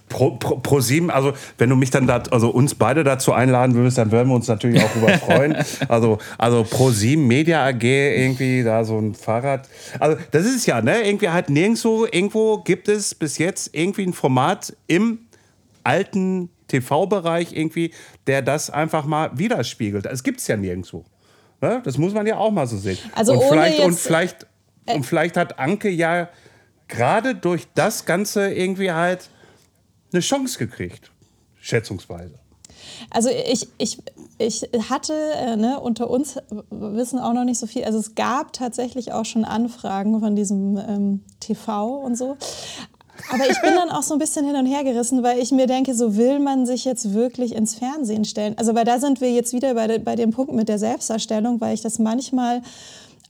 Pro, 0.08 0.32
pro, 0.32 0.56
pro 0.56 0.80
sieben, 0.80 1.10
also 1.10 1.32
wenn 1.56 1.70
du 1.70 1.76
mich 1.76 1.90
dann 1.90 2.06
da, 2.06 2.22
also 2.30 2.50
uns 2.50 2.74
beide 2.74 3.02
dazu 3.02 3.32
einladen 3.32 3.74
würdest, 3.74 3.96
dann 3.96 4.12
würden 4.12 4.28
wir 4.28 4.34
uns 4.34 4.46
natürlich 4.46 4.82
auch 4.82 4.94
über 4.94 5.08
freuen. 5.18 5.56
Also, 5.88 6.18
also 6.36 6.64
pro 6.64 6.90
sieben 6.90 7.26
Media 7.26 7.64
AG 7.64 7.82
irgendwie 7.82 8.62
da 8.62 8.84
so 8.84 8.98
ein 8.98 9.14
Fahrrad. 9.14 9.68
Also 9.98 10.18
das 10.32 10.44
ist 10.44 10.56
es 10.56 10.66
ja, 10.66 10.82
ne? 10.82 11.02
Irgendwie 11.02 11.30
halt 11.30 11.48
nirgendwo, 11.48 12.04
irgendwo 12.04 12.58
gibt 12.58 12.88
es 12.88 13.14
bis 13.14 13.38
jetzt 13.38 13.70
irgendwie 13.74 14.02
ein 14.02 14.12
Format 14.12 14.76
im 14.86 15.20
alten 15.82 16.50
TV-Bereich 16.72 17.52
irgendwie, 17.52 17.92
der 18.26 18.42
das 18.42 18.70
einfach 18.70 19.04
mal 19.04 19.30
widerspiegelt. 19.34 20.06
Es 20.06 20.22
gibt 20.22 20.40
es 20.40 20.46
ja 20.46 20.56
nirgendwo. 20.56 21.04
Ne? 21.60 21.80
Das 21.84 21.98
muss 21.98 22.12
man 22.12 22.26
ja 22.26 22.38
auch 22.38 22.50
mal 22.50 22.66
so 22.66 22.76
sehen. 22.76 22.98
Also 23.14 23.34
und, 23.34 23.42
vielleicht, 23.48 23.80
und, 23.80 23.94
vielleicht, 23.94 24.46
und 24.86 25.06
vielleicht 25.06 25.36
hat 25.36 25.58
Anke 25.58 25.88
ja 25.88 26.28
gerade 26.88 27.34
durch 27.34 27.68
das 27.74 28.04
Ganze 28.04 28.52
irgendwie 28.52 28.92
halt 28.92 29.30
eine 30.12 30.20
Chance 30.20 30.58
gekriegt. 30.58 31.10
Schätzungsweise. 31.60 32.34
Also 33.10 33.28
ich, 33.30 33.68
ich, 33.78 33.98
ich 34.38 34.68
hatte, 34.90 35.14
äh, 35.36 35.56
ne, 35.56 35.78
unter 35.80 36.10
uns 36.10 36.38
wissen 36.70 37.18
auch 37.18 37.32
noch 37.32 37.44
nicht 37.44 37.58
so 37.58 37.66
viel, 37.66 37.84
also 37.84 37.98
es 37.98 38.14
gab 38.14 38.52
tatsächlich 38.52 39.12
auch 39.12 39.24
schon 39.24 39.44
Anfragen 39.44 40.20
von 40.20 40.34
diesem 40.34 40.76
ähm, 40.76 41.20
TV 41.40 41.96
und 41.96 42.16
so. 42.16 42.36
Aber 43.30 43.48
ich 43.48 43.60
bin 43.60 43.74
dann 43.74 43.90
auch 43.90 44.02
so 44.02 44.14
ein 44.14 44.18
bisschen 44.18 44.46
hin 44.46 44.56
und 44.56 44.66
her 44.66 44.84
gerissen, 44.84 45.22
weil 45.22 45.38
ich 45.38 45.52
mir 45.52 45.66
denke, 45.66 45.94
so 45.94 46.16
will 46.16 46.38
man 46.38 46.66
sich 46.66 46.84
jetzt 46.84 47.14
wirklich 47.14 47.54
ins 47.54 47.74
Fernsehen 47.74 48.24
stellen. 48.24 48.54
Also 48.58 48.74
weil 48.74 48.84
da 48.84 48.98
sind 48.98 49.20
wir 49.20 49.32
jetzt 49.32 49.52
wieder 49.52 49.74
bei, 49.74 49.86
de, 49.86 49.98
bei 49.98 50.16
dem 50.16 50.30
Punkt 50.30 50.52
mit 50.52 50.68
der 50.68 50.78
Selbstdarstellung, 50.78 51.60
weil 51.60 51.74
ich 51.74 51.80
das 51.80 51.98
manchmal 51.98 52.62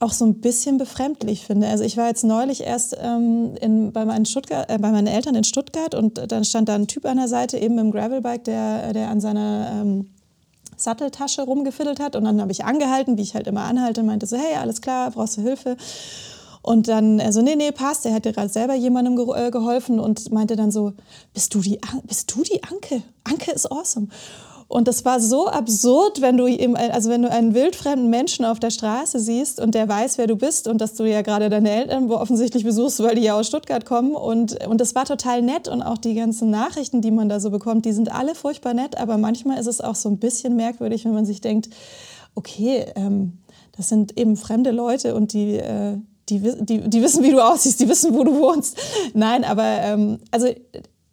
auch 0.01 0.13
so 0.13 0.25
ein 0.25 0.41
bisschen 0.41 0.79
befremdlich 0.79 1.47
finde. 1.47 1.69
Also 1.69 1.85
ich 1.85 1.97
war 1.97 2.09
jetzt 2.09 2.25
neulich 2.25 2.63
erst 2.63 2.97
ähm, 3.01 3.55
in, 3.61 3.93
bei, 3.93 4.05
meinen 4.05 4.27
Stuttgart, 4.27 4.69
äh, 4.69 4.79
bei 4.79 4.91
meinen 4.91 5.07
Eltern 5.07 5.37
in 5.37 5.45
Stuttgart 5.45 5.95
und 5.95 6.21
dann 6.33 6.45
stand 6.45 6.69
da 6.69 6.75
ein 6.75 6.89
Typ 6.89 7.07
an 7.07 7.19
der 7.19 7.29
Seite, 7.29 7.59
eben 7.59 7.79
im 7.79 7.93
Gravelbike, 7.93 8.45
der, 8.45 8.93
der 8.93 9.09
an 9.09 9.21
seiner 9.21 9.71
ähm, 9.81 10.11
Satteltasche 10.77 11.43
rumgefiddelt 11.43 12.01
hat. 12.01 12.17
Und 12.17 12.25
dann 12.25 12.41
habe 12.41 12.51
ich 12.51 12.65
angehalten, 12.65 13.17
wie 13.17 13.23
ich 13.23 13.35
halt 13.35 13.47
immer 13.47 13.63
anhalte, 13.63 14.01
und 14.01 14.09
meinte 14.09 14.27
so, 14.27 14.37
hey, 14.37 14.57
alles 14.61 14.81
klar, 14.81 15.11
brauchst 15.13 15.37
du 15.37 15.43
Hilfe? 15.43 15.77
Und 16.63 16.87
dann, 16.87 17.21
also 17.21 17.43
nee, 17.43 17.57
nee, 17.57 17.73
passt, 17.73 18.05
der 18.05 18.15
hat 18.15 18.25
dir 18.25 18.33
gerade 18.33 18.49
selber 18.49 18.75
jemandem 18.75 19.17
ge 19.17 19.27
äh, 19.35 19.51
geholfen 19.51 19.99
und 19.99 20.31
meinte 20.31 20.55
dann 20.55 20.71
so, 20.71 20.93
bist 21.35 21.55
du, 21.55 21.61
die, 21.61 21.81
bist 22.05 22.35
du 22.35 22.43
die 22.43 22.63
Anke? 22.63 23.03
Anke 23.25 23.51
ist 23.51 23.71
awesome. 23.71 24.09
Und 24.73 24.89
das 24.89 25.05
war 25.05 25.21
so 25.21 25.49
absurd, 25.49 26.23
wenn 26.23 26.39
du 26.39 26.47
ihm, 26.47 26.77
also 26.77 27.11
wenn 27.11 27.21
du 27.21 27.31
einen 27.31 27.53
wildfremden 27.53 28.09
Menschen 28.09 28.47
auf 28.47 28.59
der 28.59 28.71
Straße 28.71 29.21
siehst 29.21 29.61
und 29.61 29.75
der 29.75 29.87
weiß, 29.87 30.17
wer 30.17 30.27
du 30.27 30.37
bist 30.37 30.67
und 30.67 30.81
dass 30.81 30.95
du 30.95 31.05
ja 31.05 31.21
gerade 31.21 31.51
deine 31.51 31.71
Eltern 31.71 32.11
offensichtlich 32.11 32.65
besuchst, 32.65 33.03
weil 33.03 33.15
die 33.15 33.21
ja 33.21 33.39
aus 33.39 33.49
Stuttgart 33.49 33.85
kommen. 33.85 34.15
Und, 34.15 34.67
und 34.67 34.81
das 34.81 34.95
war 34.95 35.05
total 35.05 35.43
nett 35.43 35.69
und 35.69 35.83
auch 35.83 35.99
die 35.99 36.15
ganzen 36.15 36.49
Nachrichten, 36.49 37.03
die 37.03 37.11
man 37.11 37.29
da 37.29 37.39
so 37.39 37.51
bekommt, 37.51 37.85
die 37.85 37.93
sind 37.93 38.11
alle 38.11 38.35
furchtbar 38.35 38.73
nett, 38.73 38.97
aber 38.97 39.19
manchmal 39.19 39.59
ist 39.59 39.67
es 39.67 39.83
auch 39.83 39.95
so 39.95 40.09
ein 40.09 40.19
bisschen 40.19 40.57
merkwürdig, 40.57 41.05
wenn 41.05 41.13
man 41.13 41.27
sich 41.27 41.43
denkt, 41.43 41.69
okay, 42.35 42.87
ähm, 42.95 43.41
das 43.77 43.91
sind 43.91 44.19
eben 44.19 44.37
fremde 44.37 44.71
Leute 44.71 45.15
und 45.15 45.35
die, 45.35 45.57
äh, 45.57 45.99
die, 46.39 46.65
die, 46.65 46.89
die 46.89 47.03
wissen, 47.03 47.23
wie 47.23 47.31
du 47.31 47.41
aussiehst, 47.41 47.81
die 47.81 47.89
wissen, 47.89 48.15
wo 48.15 48.25
du 48.25 48.39
wohnst. 48.39 48.77
Nein, 49.15 49.45
aber 49.45 49.65
ähm, 49.65 50.19
also 50.31 50.49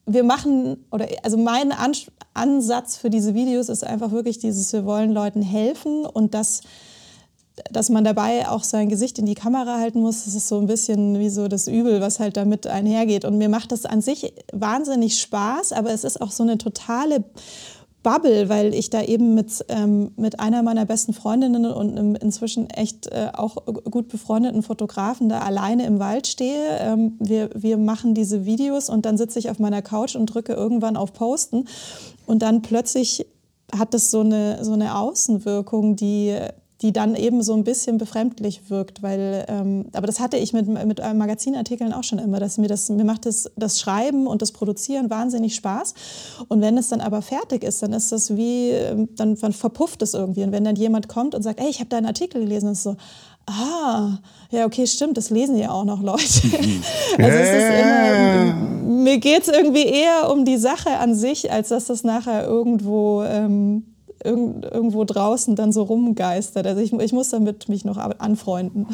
wir 0.05 0.23
machen, 0.23 0.85
oder 0.91 1.07
also 1.23 1.37
mein 1.37 1.71
An 1.71 1.93
Ansatz 2.33 2.95
für 2.95 3.09
diese 3.09 3.33
Videos 3.33 3.69
ist 3.69 3.83
einfach 3.83 4.11
wirklich 4.11 4.39
dieses, 4.39 4.71
wir 4.71 4.85
wollen 4.85 5.11
Leuten 5.11 5.41
helfen 5.41 6.05
und 6.05 6.33
das 6.33 6.61
dass 7.71 7.89
man 7.89 8.03
dabei 8.03 8.47
auch 8.47 8.63
sein 8.63 8.89
Gesicht 8.89 9.19
in 9.19 9.25
die 9.25 9.35
Kamera 9.35 9.79
halten 9.79 10.01
muss, 10.01 10.25
das 10.25 10.35
ist 10.35 10.47
so 10.47 10.59
ein 10.59 10.67
bisschen 10.67 11.19
wie 11.19 11.29
so 11.29 11.47
das 11.47 11.67
Übel, 11.67 12.01
was 12.01 12.19
halt 12.19 12.37
damit 12.37 12.67
einhergeht. 12.67 13.25
Und 13.25 13.37
mir 13.37 13.49
macht 13.49 13.71
das 13.71 13.85
an 13.85 14.01
sich 14.01 14.33
wahnsinnig 14.53 15.19
Spaß, 15.19 15.73
aber 15.73 15.91
es 15.91 16.03
ist 16.03 16.21
auch 16.21 16.31
so 16.31 16.43
eine 16.43 16.57
totale 16.57 17.23
Bubble, 18.01 18.47
weil 18.47 18.73
ich 18.73 18.89
da 18.89 19.01
eben 19.01 19.33
mit, 19.35 19.65
ähm, 19.67 20.11
mit 20.15 20.39
einer 20.39 20.63
meiner 20.63 20.85
besten 20.85 21.13
Freundinnen 21.13 21.65
und 21.65 21.97
einem 21.97 22.15
inzwischen 22.15 22.69
echt 22.69 23.07
äh, 23.07 23.29
auch 23.33 23.57
gut 23.65 24.07
befreundeten 24.07 24.63
Fotografen 24.63 25.27
da 25.27 25.39
alleine 25.39 25.85
im 25.85 25.99
Wald 25.99 26.27
stehe. 26.27 26.77
Ähm, 26.79 27.17
wir, 27.19 27.49
wir 27.55 27.77
machen 27.77 28.13
diese 28.13 28.45
Videos 28.45 28.89
und 28.89 29.05
dann 29.05 29.17
sitze 29.17 29.39
ich 29.39 29.49
auf 29.49 29.59
meiner 29.59 29.81
Couch 29.81 30.15
und 30.15 30.27
drücke 30.27 30.53
irgendwann 30.53 30.95
auf 30.95 31.13
Posten 31.13 31.65
und 32.25 32.41
dann 32.41 32.61
plötzlich 32.61 33.25
hat 33.77 33.93
das 33.93 34.11
so 34.11 34.21
eine, 34.21 34.63
so 34.63 34.73
eine 34.73 34.97
Außenwirkung, 34.97 35.95
die, 35.95 36.35
die 36.81 36.93
dann 36.93 37.15
eben 37.15 37.43
so 37.43 37.53
ein 37.53 37.65
bisschen 37.65 37.97
befremdlich 37.97 38.69
wirkt, 38.69 39.03
weil, 39.03 39.45
ähm, 39.49 39.87
aber 39.93 40.07
das 40.07 40.19
hatte 40.21 40.37
ich 40.37 40.53
mit, 40.53 40.67
mit 40.67 40.99
Magazinartikeln 40.99 41.91
auch 41.91 42.03
schon 42.03 42.19
immer, 42.19 42.39
dass 42.39 42.57
mir 42.57 42.69
das, 42.69 42.89
mir 42.89 43.03
macht 43.03 43.25
das, 43.25 43.51
das 43.57 43.79
Schreiben 43.79 44.27
und 44.27 44.41
das 44.41 44.53
Produzieren 44.53 45.09
wahnsinnig 45.09 45.55
Spaß. 45.55 45.93
Und 46.47 46.61
wenn 46.61 46.77
es 46.77 46.87
dann 46.87 47.01
aber 47.01 47.21
fertig 47.21 47.63
ist, 47.63 47.83
dann 47.83 47.91
ist 47.91 48.13
das 48.13 48.37
wie, 48.37 48.69
ähm, 48.69 49.09
dann, 49.15 49.35
dann 49.35 49.51
verpufft 49.51 50.01
es 50.01 50.13
irgendwie. 50.13 50.43
Und 50.43 50.53
wenn 50.53 50.63
dann 50.63 50.77
jemand 50.77 51.09
kommt 51.09 51.35
und 51.35 51.43
sagt, 51.43 51.59
ey, 51.59 51.69
ich 51.69 51.79
habe 51.79 51.89
deinen 51.89 52.05
Artikel 52.05 52.41
gelesen, 52.41 52.71
ist 52.71 52.83
so, 52.83 52.95
ah, 53.45 54.19
ja, 54.51 54.65
okay, 54.65 54.87
stimmt, 54.87 55.17
das 55.17 55.29
lesen 55.29 55.57
ja 55.57 55.71
auch 55.71 55.83
noch 55.83 56.01
Leute. 56.01 56.23
also 56.23 57.37
es 57.37 57.49
ist 57.49 57.71
immer, 57.81 58.53
mir 58.85 59.17
geht 59.17 59.41
es 59.41 59.47
irgendwie 59.49 59.85
eher 59.85 60.31
um 60.31 60.45
die 60.45 60.57
Sache 60.57 60.97
an 60.97 61.13
sich, 61.13 61.51
als 61.51 61.69
dass 61.69 61.85
das 61.85 62.03
nachher 62.03 62.45
irgendwo, 62.45 63.23
ähm, 63.23 63.83
irgend, 64.23 64.65
irgendwo 64.65 65.03
draußen 65.03 65.55
dann 65.55 65.71
so 65.71 65.83
rumgeistert. 65.83 66.67
Also 66.67 66.81
ich, 66.81 66.93
ich 66.93 67.13
muss 67.13 67.29
damit 67.29 67.69
mich 67.69 67.85
noch 67.85 67.97
anfreunden. 67.97 68.87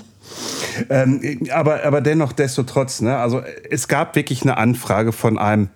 Ähm, 0.89 1.47
aber, 1.51 1.83
aber 1.83 2.01
dennoch, 2.01 2.33
destotrotz, 2.33 3.01
ne? 3.01 3.17
also 3.17 3.41
es 3.69 3.87
gab 3.87 4.15
wirklich 4.15 4.41
eine 4.43 4.57
Anfrage 4.57 5.11
von 5.11 5.37
einem, 5.37 5.69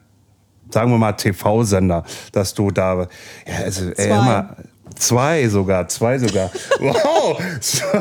sagen 0.69 0.91
wir 0.91 0.97
mal, 0.97 1.13
TV-Sender, 1.13 2.03
dass 2.31 2.53
du 2.53 2.71
da, 2.71 3.07
ja, 3.47 3.55
also, 3.63 3.85
ey, 3.85 3.93
Zwei. 3.95 4.05
immer, 4.05 4.55
zwei 4.95 5.47
sogar, 5.47 5.87
zwei 5.87 6.19
sogar. 6.19 6.51
wow, 6.79 7.39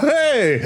hey, 0.01 0.63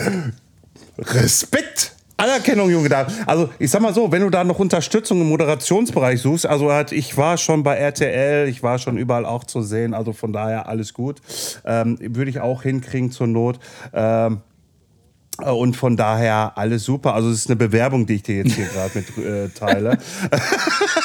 Respekt. 0.98 1.92
Anerkennung, 2.22 2.70
Junge. 2.70 2.88
Da. 2.88 3.06
Also 3.26 3.50
ich 3.58 3.70
sag 3.70 3.82
mal 3.82 3.92
so, 3.92 4.12
wenn 4.12 4.22
du 4.22 4.30
da 4.30 4.44
noch 4.44 4.58
Unterstützung 4.58 5.20
im 5.20 5.28
Moderationsbereich 5.28 6.20
suchst, 6.20 6.46
also 6.46 6.72
halt, 6.72 6.92
ich 6.92 7.16
war 7.16 7.36
schon 7.36 7.62
bei 7.62 7.76
RTL, 7.76 8.48
ich 8.48 8.62
war 8.62 8.78
schon 8.78 8.96
überall 8.96 9.26
auch 9.26 9.44
zu 9.44 9.62
sehen, 9.62 9.92
also 9.92 10.12
von 10.12 10.32
daher 10.32 10.68
alles 10.68 10.94
gut. 10.94 11.20
Ähm, 11.64 11.98
Würde 12.00 12.30
ich 12.30 12.40
auch 12.40 12.62
hinkriegen 12.62 13.10
zur 13.10 13.26
Not. 13.26 13.58
Ähm, 13.92 14.40
und 15.38 15.76
von 15.76 15.96
daher 15.96 16.52
alles 16.56 16.84
super. 16.84 17.14
Also 17.14 17.30
es 17.30 17.40
ist 17.40 17.46
eine 17.48 17.56
Bewerbung, 17.56 18.06
die 18.06 18.14
ich 18.14 18.22
dir 18.22 18.36
jetzt 18.36 18.52
hier 18.52 18.66
gerade 18.66 18.90
mit 18.94 19.18
äh, 19.18 19.48
teile. 19.48 19.98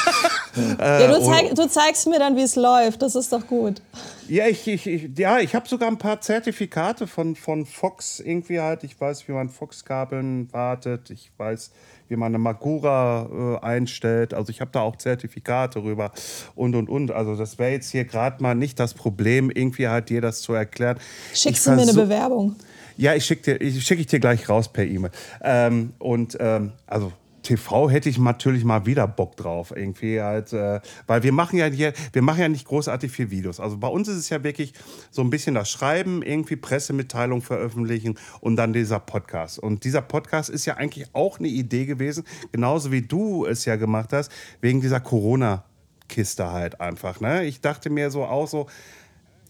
ja, 0.79 1.07
du, 1.07 1.23
zeig, 1.23 1.55
du 1.55 1.67
zeigst 1.67 2.07
mir 2.07 2.19
dann, 2.19 2.35
wie 2.35 2.41
es 2.41 2.55
läuft. 2.55 3.01
Das 3.01 3.15
ist 3.15 3.31
doch 3.31 3.45
gut. 3.45 3.81
Ja, 4.27 4.47
ich, 4.47 4.67
ich, 4.67 4.87
ich, 4.87 5.17
ja, 5.17 5.39
ich 5.39 5.55
habe 5.55 5.67
sogar 5.67 5.89
ein 5.89 5.97
paar 5.97 6.19
Zertifikate 6.21 7.07
von, 7.07 7.35
von 7.35 7.65
Fox 7.65 8.19
irgendwie 8.19 8.59
halt. 8.59 8.83
Ich 8.83 8.99
weiß, 8.99 9.27
wie 9.27 9.31
man 9.31 9.49
Fox-Kabeln 9.49 10.51
wartet. 10.51 11.09
Ich 11.09 11.31
weiß, 11.37 11.71
wie 12.09 12.15
man 12.15 12.27
eine 12.27 12.39
Magura 12.39 13.59
äh, 13.61 13.65
einstellt. 13.65 14.33
Also 14.33 14.49
ich 14.49 14.61
habe 14.61 14.71
da 14.71 14.81
auch 14.81 14.95
Zertifikate 14.97 15.81
rüber 15.81 16.11
und, 16.55 16.75
und, 16.75 16.89
und. 16.89 17.11
Also 17.11 17.35
das 17.35 17.57
wäre 17.57 17.71
jetzt 17.71 17.91
hier 17.91 18.05
gerade 18.05 18.41
mal 18.43 18.55
nicht 18.55 18.79
das 18.79 18.93
Problem, 18.93 19.49
irgendwie 19.49 19.87
halt 19.87 20.09
dir 20.09 20.21
das 20.21 20.41
zu 20.41 20.53
erklären. 20.53 20.97
Schickst 21.33 21.67
du 21.67 21.71
mir 21.71 21.83
eine 21.83 21.93
Bewerbung? 21.93 22.55
Ja, 22.97 23.13
ich 23.13 23.25
schicke 23.25 23.57
dir, 23.57 23.61
ich 23.61 23.83
schick 23.85 23.99
ich 23.99 24.07
dir 24.07 24.19
gleich 24.19 24.49
raus 24.49 24.67
per 24.67 24.83
E-Mail. 24.83 25.11
Ähm, 25.41 25.93
und 25.99 26.35
ähm, 26.39 26.71
also 26.87 27.13
TV 27.47 27.89
hätte 27.89 28.09
ich 28.09 28.19
natürlich 28.19 28.65
mal 28.65 28.85
wieder 28.85 29.07
Bock 29.07 29.37
drauf, 29.37 29.71
irgendwie 29.73 30.21
halt, 30.21 30.51
äh, 30.51 30.81
weil 31.05 31.23
wir 31.23 31.31
machen 31.31 31.57
ja 31.57 31.67
hier, 31.67 31.93
wir 32.11 32.21
machen 32.21 32.41
ja 32.41 32.49
nicht 32.49 32.67
großartig 32.67 33.09
viel 33.09 33.31
Videos. 33.31 33.61
Also 33.61 33.77
bei 33.77 33.87
uns 33.87 34.09
ist 34.09 34.17
es 34.17 34.27
ja 34.29 34.43
wirklich 34.43 34.73
so 35.11 35.21
ein 35.21 35.29
bisschen 35.29 35.55
das 35.55 35.71
Schreiben, 35.71 36.23
irgendwie 36.23 36.57
Pressemitteilung 36.57 37.41
veröffentlichen 37.41 38.19
und 38.41 38.57
dann 38.57 38.73
dieser 38.73 38.99
Podcast. 38.99 39.59
Und 39.59 39.85
dieser 39.85 40.01
Podcast 40.01 40.49
ist 40.49 40.65
ja 40.65 40.73
eigentlich 40.73 41.07
auch 41.13 41.39
eine 41.39 41.47
Idee 41.47 41.85
gewesen, 41.85 42.25
genauso 42.51 42.91
wie 42.91 43.01
du 43.01 43.45
es 43.45 43.63
ja 43.63 43.77
gemacht 43.77 44.11
hast, 44.11 44.29
wegen 44.59 44.81
dieser 44.81 44.99
Corona-Kiste 44.99 46.51
halt 46.51 46.81
einfach. 46.81 47.21
Ne? 47.21 47.45
Ich 47.45 47.61
dachte 47.61 47.89
mir 47.89 48.11
so 48.11 48.25
auch 48.25 48.49
so, 48.49 48.67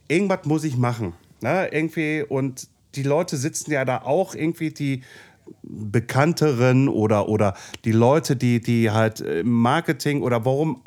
irgendwas 0.08 0.45
muss 0.45 0.64
ich 0.64 0.78
machen. 0.78 1.14
Ne? 1.41 1.68
Irgendwie, 1.72 2.22
und 2.22 2.68
die 2.93 3.04
Leute 3.04 3.38
sitzen 3.38 3.72
ja 3.72 3.86
da 3.86 4.04
auch 4.04 4.36
irgendwie, 4.36 4.70
die 4.72 5.02
bekannteren 5.64 6.89
oder, 6.89 7.30
oder 7.30 7.54
die 7.86 7.91
Leute, 7.91 8.36
die, 8.36 8.62
die 8.62 8.91
halt 8.91 9.22
im 9.22 9.52
Marketing 9.52 10.22
oder 10.22 10.45
warum 10.45 10.82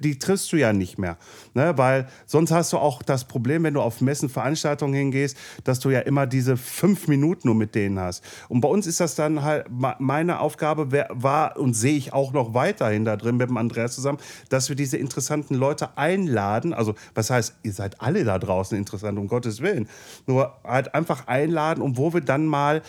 die 0.00 0.18
triffst 0.18 0.52
du 0.52 0.56
ja 0.56 0.72
nicht 0.72 0.98
mehr. 0.98 1.16
Ne? 1.54 1.72
Weil 1.76 2.08
sonst 2.26 2.50
hast 2.50 2.72
du 2.72 2.78
auch 2.78 3.02
das 3.02 3.24
Problem, 3.24 3.62
wenn 3.62 3.74
du 3.74 3.80
auf 3.80 4.00
Messen, 4.00 4.28
Veranstaltungen 4.28 4.94
hingehst, 4.94 5.36
dass 5.64 5.80
du 5.80 5.90
ja 5.90 6.00
immer 6.00 6.26
diese 6.26 6.56
fünf 6.56 7.08
Minuten 7.08 7.48
nur 7.48 7.54
mit 7.54 7.74
denen 7.74 7.98
hast. 8.00 8.24
Und 8.48 8.60
bei 8.60 8.68
uns 8.68 8.86
ist 8.86 9.00
das 9.00 9.14
dann 9.14 9.42
halt, 9.42 9.66
meine 9.98 10.40
Aufgabe 10.40 11.06
war 11.10 11.58
und 11.58 11.74
sehe 11.74 11.96
ich 11.96 12.12
auch 12.12 12.32
noch 12.32 12.54
weiterhin 12.54 13.04
da 13.04 13.16
drin 13.16 13.36
mit 13.36 13.48
dem 13.48 13.56
Andreas 13.56 13.94
zusammen, 13.94 14.18
dass 14.48 14.68
wir 14.68 14.76
diese 14.76 14.96
interessanten 14.96 15.54
Leute 15.54 15.96
einladen. 15.96 16.74
Also, 16.74 16.94
was 17.14 17.30
heißt, 17.30 17.56
ihr 17.62 17.72
seid 17.72 18.00
alle 18.00 18.24
da 18.24 18.38
draußen 18.38 18.76
interessant, 18.76 19.18
um 19.18 19.28
Gottes 19.28 19.60
Willen. 19.60 19.88
Nur 20.26 20.56
halt 20.64 20.94
einfach 20.94 21.26
einladen 21.26 21.82
und 21.82 21.96
wo 21.96 22.12
wir 22.12 22.20
dann 22.20 22.46
mal 22.46 22.78
äh, 22.78 22.82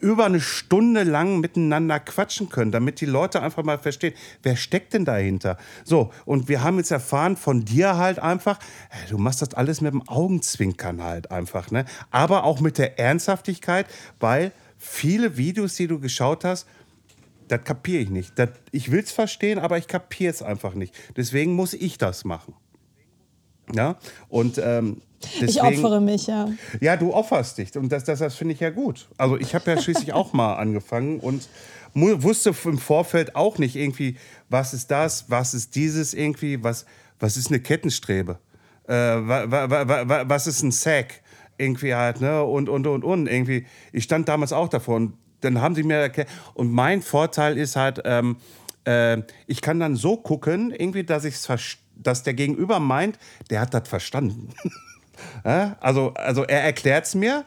über 0.00 0.24
eine 0.24 0.40
Stunde 0.40 1.02
lang 1.02 1.40
miteinander 1.40 2.00
quatschen 2.00 2.48
können, 2.48 2.72
damit 2.72 3.00
die 3.00 3.06
Leute 3.06 3.42
einfach 3.42 3.62
mal 3.62 3.78
verstehen, 3.78 4.14
wer 4.42 4.56
steckt 4.56 4.94
denn 4.94 5.04
dahinter. 5.04 5.58
So, 5.84 6.10
und 6.24 6.48
wir 6.48 6.62
haben 6.62 6.78
jetzt 6.78 6.90
erfahren 6.90 7.36
von 7.36 7.64
dir 7.64 7.96
halt 7.96 8.18
einfach, 8.18 8.58
du 9.10 9.18
machst 9.18 9.42
das 9.42 9.52
alles 9.54 9.80
mit 9.80 9.92
dem 9.92 10.08
Augenzwinkern 10.08 11.02
halt 11.02 11.30
einfach, 11.30 11.70
ne? 11.70 11.84
Aber 12.10 12.44
auch 12.44 12.60
mit 12.60 12.78
der 12.78 12.98
Ernsthaftigkeit, 12.98 13.86
weil 14.20 14.52
viele 14.78 15.36
Videos, 15.36 15.74
die 15.74 15.86
du 15.86 16.00
geschaut 16.00 16.44
hast, 16.44 16.66
das 17.48 17.62
kapiere 17.64 18.02
ich 18.02 18.10
nicht. 18.10 18.38
Das, 18.38 18.48
ich 18.70 18.90
will 18.90 19.00
es 19.00 19.12
verstehen, 19.12 19.58
aber 19.58 19.76
ich 19.76 19.86
kapiere 19.86 20.30
es 20.30 20.42
einfach 20.42 20.74
nicht. 20.74 20.94
Deswegen 21.16 21.54
muss 21.54 21.74
ich 21.74 21.98
das 21.98 22.24
machen. 22.24 22.54
Ja, 23.74 23.96
und 24.28 24.58
ähm, 24.58 25.02
Deswegen, 25.24 25.48
ich 25.48 25.62
opfere 25.62 26.00
mich, 26.00 26.26
ja. 26.26 26.48
Ja, 26.80 26.96
du 26.96 27.14
opferst 27.14 27.58
dich 27.58 27.76
und 27.76 27.90
das, 27.90 28.04
das, 28.04 28.18
das 28.18 28.34
finde 28.34 28.54
ich 28.54 28.60
ja 28.60 28.70
gut. 28.70 29.08
Also 29.18 29.38
ich 29.38 29.54
habe 29.54 29.70
ja 29.70 29.80
schließlich 29.80 30.12
auch 30.12 30.32
mal 30.32 30.56
angefangen 30.56 31.20
und 31.20 31.48
wusste 31.94 32.54
im 32.64 32.78
Vorfeld 32.78 33.36
auch 33.36 33.58
nicht 33.58 33.76
irgendwie, 33.76 34.16
was 34.48 34.74
ist 34.74 34.90
das, 34.90 35.26
was 35.28 35.54
ist 35.54 35.74
dieses 35.74 36.14
irgendwie, 36.14 36.62
was, 36.64 36.86
was 37.20 37.36
ist 37.36 37.48
eine 37.48 37.60
Kettenstrebe, 37.60 38.38
äh, 38.88 38.92
wa, 38.92 39.44
wa, 39.48 40.08
wa, 40.08 40.24
was 40.26 40.46
ist 40.46 40.62
ein 40.62 40.72
Sack 40.72 41.22
irgendwie 41.58 41.94
halt, 41.94 42.20
ne, 42.20 42.42
und, 42.42 42.68
und, 42.68 42.86
und, 42.86 43.04
und, 43.04 43.26
irgendwie. 43.28 43.66
Ich 43.92 44.04
stand 44.04 44.28
damals 44.28 44.52
auch 44.52 44.68
davor 44.68 44.96
und 44.96 45.14
dann 45.42 45.60
haben 45.60 45.74
sie 45.74 45.82
mir 45.82 45.96
erklärt, 45.96 46.28
und 46.54 46.72
mein 46.72 47.02
Vorteil 47.02 47.58
ist 47.58 47.76
halt, 47.76 48.00
ähm, 48.04 48.36
äh, 48.84 49.18
ich 49.46 49.60
kann 49.60 49.78
dann 49.78 49.96
so 49.96 50.16
gucken, 50.16 50.72
irgendwie, 50.72 51.04
dass 51.04 51.24
ich 51.24 51.38
dass 52.02 52.22
der 52.22 52.34
Gegenüber 52.34 52.80
meint, 52.80 53.18
der 53.50 53.60
hat 53.60 53.74
das 53.74 53.88
verstanden. 53.88 54.50
Also, 55.44 56.14
also 56.14 56.44
er 56.44 56.62
erklärt 56.62 57.04
es 57.04 57.14
mir 57.14 57.44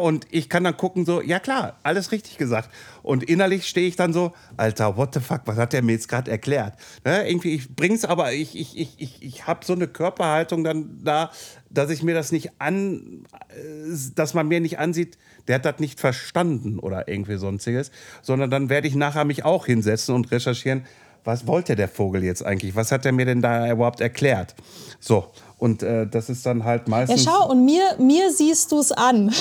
und 0.00 0.26
ich 0.30 0.48
kann 0.48 0.64
dann 0.64 0.76
gucken, 0.76 1.04
so, 1.04 1.20
ja 1.20 1.38
klar, 1.38 1.78
alles 1.82 2.10
richtig 2.10 2.38
gesagt. 2.38 2.70
Und 3.02 3.22
innerlich 3.22 3.66
stehe 3.68 3.86
ich 3.86 3.96
dann 3.96 4.12
so, 4.12 4.32
Alter, 4.56 4.96
what 4.96 5.12
the 5.12 5.20
fuck, 5.20 5.42
was 5.44 5.58
hat 5.58 5.72
der 5.72 5.82
mir 5.82 5.92
jetzt 5.92 6.08
gerade 6.08 6.30
erklärt? 6.30 6.74
Irgendwie, 7.04 7.54
ich 7.54 7.74
bring's 7.74 8.04
aber, 8.04 8.32
ich, 8.32 8.58
ich, 8.58 8.78
ich, 8.78 8.94
ich, 8.98 9.22
ich 9.22 9.46
habe 9.46 9.64
so 9.64 9.74
eine 9.74 9.86
Körperhaltung 9.86 10.64
dann 10.64 11.00
da, 11.04 11.30
dass 11.70 11.90
ich 11.90 12.02
mir 12.02 12.14
das 12.14 12.32
nicht 12.32 12.60
an, 12.60 13.24
äh, 13.50 13.94
dass 14.14 14.32
man 14.32 14.48
mir 14.48 14.60
nicht 14.60 14.78
ansieht, 14.78 15.18
der 15.48 15.56
hat 15.56 15.66
das 15.66 15.78
nicht 15.80 16.00
verstanden 16.00 16.78
oder 16.78 17.08
irgendwie 17.08 17.36
sonstiges, 17.36 17.90
sondern 18.22 18.50
dann 18.50 18.70
werde 18.70 18.88
ich 18.88 18.94
nachher 18.94 19.24
mich 19.24 19.44
auch 19.44 19.66
hinsetzen 19.66 20.14
und 20.14 20.30
recherchieren, 20.30 20.84
was 21.24 21.46
wollte 21.46 21.76
der 21.76 21.88
Vogel 21.88 22.24
jetzt 22.24 22.44
eigentlich? 22.44 22.74
Was 22.74 22.92
hat 22.92 23.04
er 23.06 23.12
mir 23.12 23.26
denn 23.26 23.42
da 23.42 23.70
überhaupt 23.70 24.00
erklärt? 24.00 24.54
So, 25.00 25.30
und 25.58 25.82
äh, 25.82 26.06
das 26.06 26.30
ist 26.30 26.46
dann 26.46 26.64
halt 26.64 26.86
meistens. 26.86 27.24
Ja, 27.24 27.32
schau, 27.32 27.50
und 27.50 27.64
mir, 27.64 27.82
mir 27.98 28.32
siehst 28.32 28.70
du 28.70 28.78
es 28.78 28.92
an. 28.92 29.32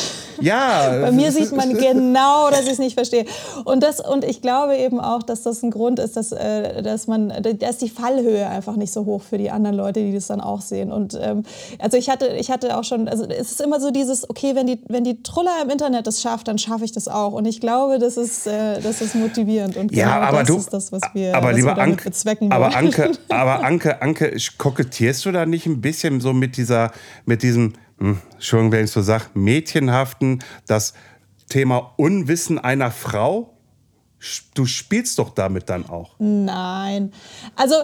Ja. 0.41 0.89
Bei 1.01 1.11
mir 1.11 1.31
sieht 1.31 1.51
man 1.51 1.77
genau, 1.77 2.49
dass 2.49 2.63
ich 2.63 2.71
es 2.71 2.79
nicht 2.79 2.95
verstehe. 2.95 3.25
Und, 3.65 3.83
das, 3.83 3.99
und 3.99 4.25
ich 4.25 4.41
glaube 4.41 4.77
eben 4.77 4.99
auch, 4.99 5.21
dass 5.21 5.43
das 5.43 5.61
ein 5.61 5.69
Grund 5.69 5.99
ist, 5.99 6.17
dass, 6.17 6.31
äh, 6.31 6.81
dass 6.81 7.05
man, 7.05 7.29
da 7.29 7.69
ist 7.69 7.83
die 7.83 7.89
Fallhöhe 7.89 8.47
einfach 8.47 8.77
nicht 8.77 8.91
so 8.91 9.05
hoch 9.05 9.21
für 9.21 9.37
die 9.37 9.51
anderen 9.51 9.77
Leute, 9.77 9.99
die 9.99 10.11
das 10.11 10.25
dann 10.25 10.41
auch 10.41 10.61
sehen. 10.61 10.91
Und 10.91 11.17
ähm, 11.21 11.43
also 11.77 11.97
ich 11.97 12.09
hatte, 12.09 12.29
ich 12.29 12.49
hatte 12.49 12.75
auch 12.77 12.83
schon, 12.83 13.07
also 13.07 13.25
es 13.25 13.51
ist 13.51 13.61
immer 13.61 13.79
so 13.79 13.91
dieses, 13.91 14.27
okay, 14.27 14.55
wenn 14.55 14.65
die, 14.65 14.81
wenn 14.87 15.03
die 15.03 15.21
Truller 15.21 15.61
im 15.61 15.69
Internet 15.69 16.07
das 16.07 16.21
schafft, 16.23 16.47
dann 16.47 16.57
schaffe 16.57 16.83
ich 16.83 16.91
das 16.91 17.07
auch. 17.07 17.33
Und 17.33 17.45
ich 17.45 17.61
glaube, 17.61 17.99
das 17.99 18.17
ist, 18.17 18.47
äh, 18.47 18.81
das 18.81 19.01
ist 19.01 19.13
motivierend. 19.13 19.77
Und 19.77 19.93
ja, 19.93 20.15
genau 20.15 20.27
aber 20.27 20.39
das 20.39 20.47
du, 20.47 20.57
ist 20.57 20.73
das, 20.73 20.91
was 20.91 21.01
wir, 21.13 21.35
aber 21.35 21.49
was 21.49 21.55
lieber 21.57 21.69
wir 21.69 21.75
damit 21.75 21.93
Anke, 21.93 22.09
bezwecken 22.09 22.51
aber 22.51 22.65
wollen. 22.65 22.75
Anke, 22.75 23.11
aber 23.29 23.63
Anke, 23.63 24.01
Anke, 24.01 24.35
kokettierst 24.57 25.23
du 25.25 25.31
da 25.31 25.45
nicht 25.45 25.67
ein 25.67 25.79
bisschen 25.79 26.06
bisschen 26.07 26.21
so 26.21 26.33
mit 26.33 26.57
dieser, 26.57 26.91
mit 27.25 27.43
diesem, 27.43 27.73
hm, 27.99 28.19
Entschuldigung, 28.33 28.71
wenn 28.71 28.85
ich 28.85 28.91
so 28.91 29.01
sage, 29.01 29.25
mädchenhaften, 29.33 30.43
das 30.67 30.93
Thema 31.49 31.93
Unwissen 31.97 32.59
einer 32.59 32.91
Frau? 32.91 33.53
Du 34.55 34.65
spielst 34.65 35.19
doch 35.19 35.29
damit 35.29 35.69
dann 35.69 35.87
auch. 35.87 36.15
Nein. 36.17 37.13
Also 37.55 37.75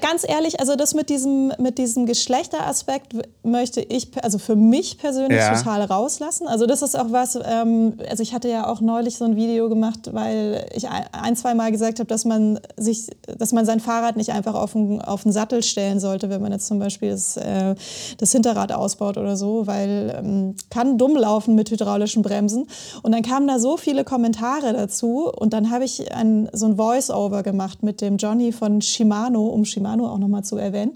ganz 0.00 0.28
ehrlich, 0.28 0.60
also 0.60 0.76
das 0.76 0.92
mit 0.94 1.08
diesem, 1.08 1.52
mit 1.58 1.78
diesem 1.78 2.04
Geschlechteraspekt 2.06 3.14
möchte 3.42 3.80
ich, 3.80 4.08
also 4.22 4.38
für 4.38 4.54
mich 4.56 4.98
persönlich 4.98 5.38
Ja. 5.38 5.56
total 5.56 5.82
rauslassen. 5.82 6.46
Also 6.46 6.66
das 6.66 6.82
ist 6.82 6.94
auch 6.98 7.06
was, 7.10 7.38
ähm, 7.42 7.94
also 8.08 8.22
ich 8.22 8.34
hatte 8.34 8.48
ja 8.48 8.66
auch 8.66 8.80
neulich 8.80 9.16
so 9.16 9.24
ein 9.24 9.34
Video 9.36 9.68
gemacht, 9.68 10.10
weil 10.12 10.66
ich 10.74 10.88
ein, 10.88 11.04
ein 11.12 11.36
zwei 11.36 11.54
Mal 11.54 11.72
gesagt 11.72 12.00
habe, 12.00 12.06
dass 12.06 12.24
man 12.24 12.60
sich, 12.76 13.06
dass 13.38 13.52
man 13.52 13.64
sein 13.64 13.80
Fahrrad 13.80 14.16
nicht 14.16 14.30
einfach 14.32 14.54
auf 14.54 14.72
den, 14.72 15.00
auf 15.00 15.22
den 15.22 15.32
Sattel 15.32 15.62
stellen 15.62 16.00
sollte, 16.00 16.28
wenn 16.28 16.42
man 16.42 16.52
jetzt 16.52 16.66
zum 16.66 16.78
Beispiel 16.78 17.10
das, 17.10 17.36
äh, 17.38 17.74
das 18.18 18.32
Hinterrad 18.32 18.72
ausbaut 18.72 19.16
oder 19.16 19.36
so, 19.36 19.66
weil 19.66 20.14
ähm, 20.18 20.54
kann 20.70 20.98
dumm 20.98 21.16
laufen 21.16 21.54
mit 21.54 21.70
hydraulischen 21.70 22.22
Bremsen. 22.22 22.66
Und 23.02 23.12
dann 23.12 23.22
kamen 23.22 23.46
da 23.46 23.58
so 23.58 23.76
viele 23.78 24.04
Kommentare 24.04 24.74
dazu 24.74 25.30
und 25.34 25.52
dann 25.54 25.70
habe 25.70 25.84
ich 25.84 26.12
ein, 26.14 26.50
so 26.52 26.66
ein 26.66 26.76
Voice-Over 26.76 27.42
gemacht 27.42 27.82
mit 27.82 28.00
dem 28.02 28.18
Johnny 28.18 28.52
von 28.52 28.82
Shimano, 28.82 29.46
um 29.46 29.61
Shimano 29.64 30.08
auch 30.08 30.18
nochmal 30.18 30.44
zu 30.44 30.56
erwähnen, 30.56 30.92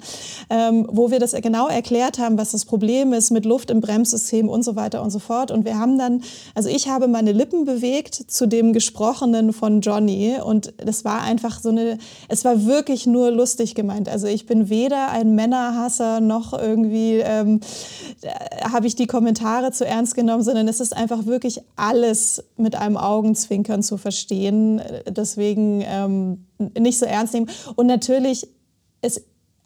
ähm, 0.51 0.87
wo 0.91 1.11
wir 1.11 1.19
das 1.19 1.33
genau 1.33 1.69
erklärt 1.69 2.19
haben, 2.19 2.39
was 2.39 2.53
das 2.53 2.64
Problem 2.64 3.12
ist 3.12 3.31
mit 3.31 3.45
Luft 3.45 3.71
im 3.71 3.81
Bremssystem 3.81 4.49
und 4.49 4.62
so 4.62 4.77
weiter 4.77 5.03
und 5.03 5.11
so 5.11 5.19
fort. 5.19 5.51
Und 5.51 5.64
wir 5.64 5.79
haben 5.79 5.99
dann, 5.99 6.23
also 6.55 6.69
ich 6.69 6.89
habe 6.89 7.09
meine 7.09 7.33
Lippen 7.33 7.64
bewegt 7.64 8.14
zu 8.14 8.47
dem 8.47 8.73
Gesprochenen 8.73 9.53
von 9.53 9.81
Johnny 9.81 10.37
und 10.43 10.73
das 10.79 11.05
war 11.05 11.23
einfach 11.23 11.61
so 11.61 11.71
eine, 11.71 11.99
es 12.29 12.45
war 12.45 12.64
wirklich 12.67 13.07
nur 13.07 13.31
lustig 13.31 13.75
gemeint. 13.75 14.09
Also 14.09 14.27
ich 14.27 14.47
bin 14.47 14.69
weder 14.69 15.11
ein 15.11 15.35
Männerhasser 15.35 16.21
noch 16.21 16.53
irgendwie 16.53 17.19
ähm, 17.19 17.61
äh, 18.23 18.29
habe 18.71 18.87
ich 18.87 18.97
die 18.97 19.07
Kommentare 19.07 19.73
zu 19.73 19.87
ernst 19.87 20.14
genommen, 20.14 20.43
sondern 20.43 20.69
es 20.69 20.81
ist 20.81 20.97
einfach 20.97 21.27
wirklich 21.27 21.61
alles 21.77 22.45
mit 22.57 22.75
einem 22.75 22.97
Augenzwinkern 22.97 23.83
zu 23.83 23.97
verstehen. 23.97 24.81
Deswegen 25.09 25.83
ähm, 25.87 26.47
nicht 26.79 26.99
so 26.99 27.07
ernst 27.07 27.35
nehmen. 27.35 27.49
Und 27.75 27.87
natürlich 27.87 28.49
ist 29.03 29.22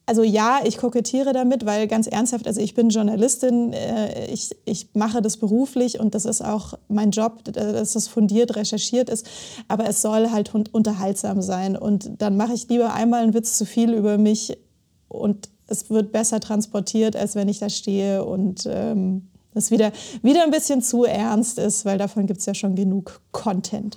also 0.07 0.25
ja, 0.25 0.59
ich 0.65 0.77
kokettiere 0.79 1.33
damit, 1.33 1.65
weil 1.67 1.87
ganz 1.87 2.09
ernsthaft, 2.09 2.49
also 2.49 2.61
ich 2.61 2.75
bin 2.75 2.89
Journalistin, 2.89 3.73
äh, 3.73 4.27
ich, 4.27 4.51
ich 4.65 4.89
mache 4.93 5.23
das 5.23 5.37
beruflich 5.37 6.01
und 6.01 6.17
das 6.17 6.25
ist 6.25 6.43
auch 6.45 6.75
mein 6.89 7.13
Job, 7.13 7.45
dass 7.45 7.93
das 7.93 8.09
fundiert 8.09 8.57
recherchiert 8.57 9.09
ist, 9.09 9.25
aber 9.69 9.89
es 9.89 10.03
soll 10.03 10.31
halt 10.33 10.53
un- 10.53 10.69
unterhaltsam 10.73 11.43
sein 11.43 11.77
und 11.77 12.11
dann 12.19 12.37
mache 12.37 12.55
ich 12.55 12.69
lieber 12.69 12.93
einmal 12.93 13.23
einen 13.23 13.35
Witz 13.35 13.57
zu 13.57 13.65
viel 13.65 13.93
über 13.93 14.19
mich 14.19 14.59
und 15.07 15.49
es 15.69 15.91
wird 15.91 16.11
besser 16.11 16.41
transportiert, 16.41 17.15
als 17.15 17.37
wenn 17.37 17.49
ich 17.49 17.61
da 17.61 17.71
stehe 17.71 18.25
und 18.25 18.67
ähm, 18.69 19.29
das 19.55 19.71
wieder, 19.71 19.93
wieder 20.23 20.43
ein 20.43 20.51
bisschen 20.51 20.83
zu 20.83 21.05
ernst 21.05 21.57
ist, 21.61 21.85
weil 21.85 21.99
davon 21.99 22.27
gibt 22.27 22.41
es 22.41 22.47
ja 22.47 22.55
schon 22.55 22.75
genug 22.75 23.21
Content. 23.31 23.97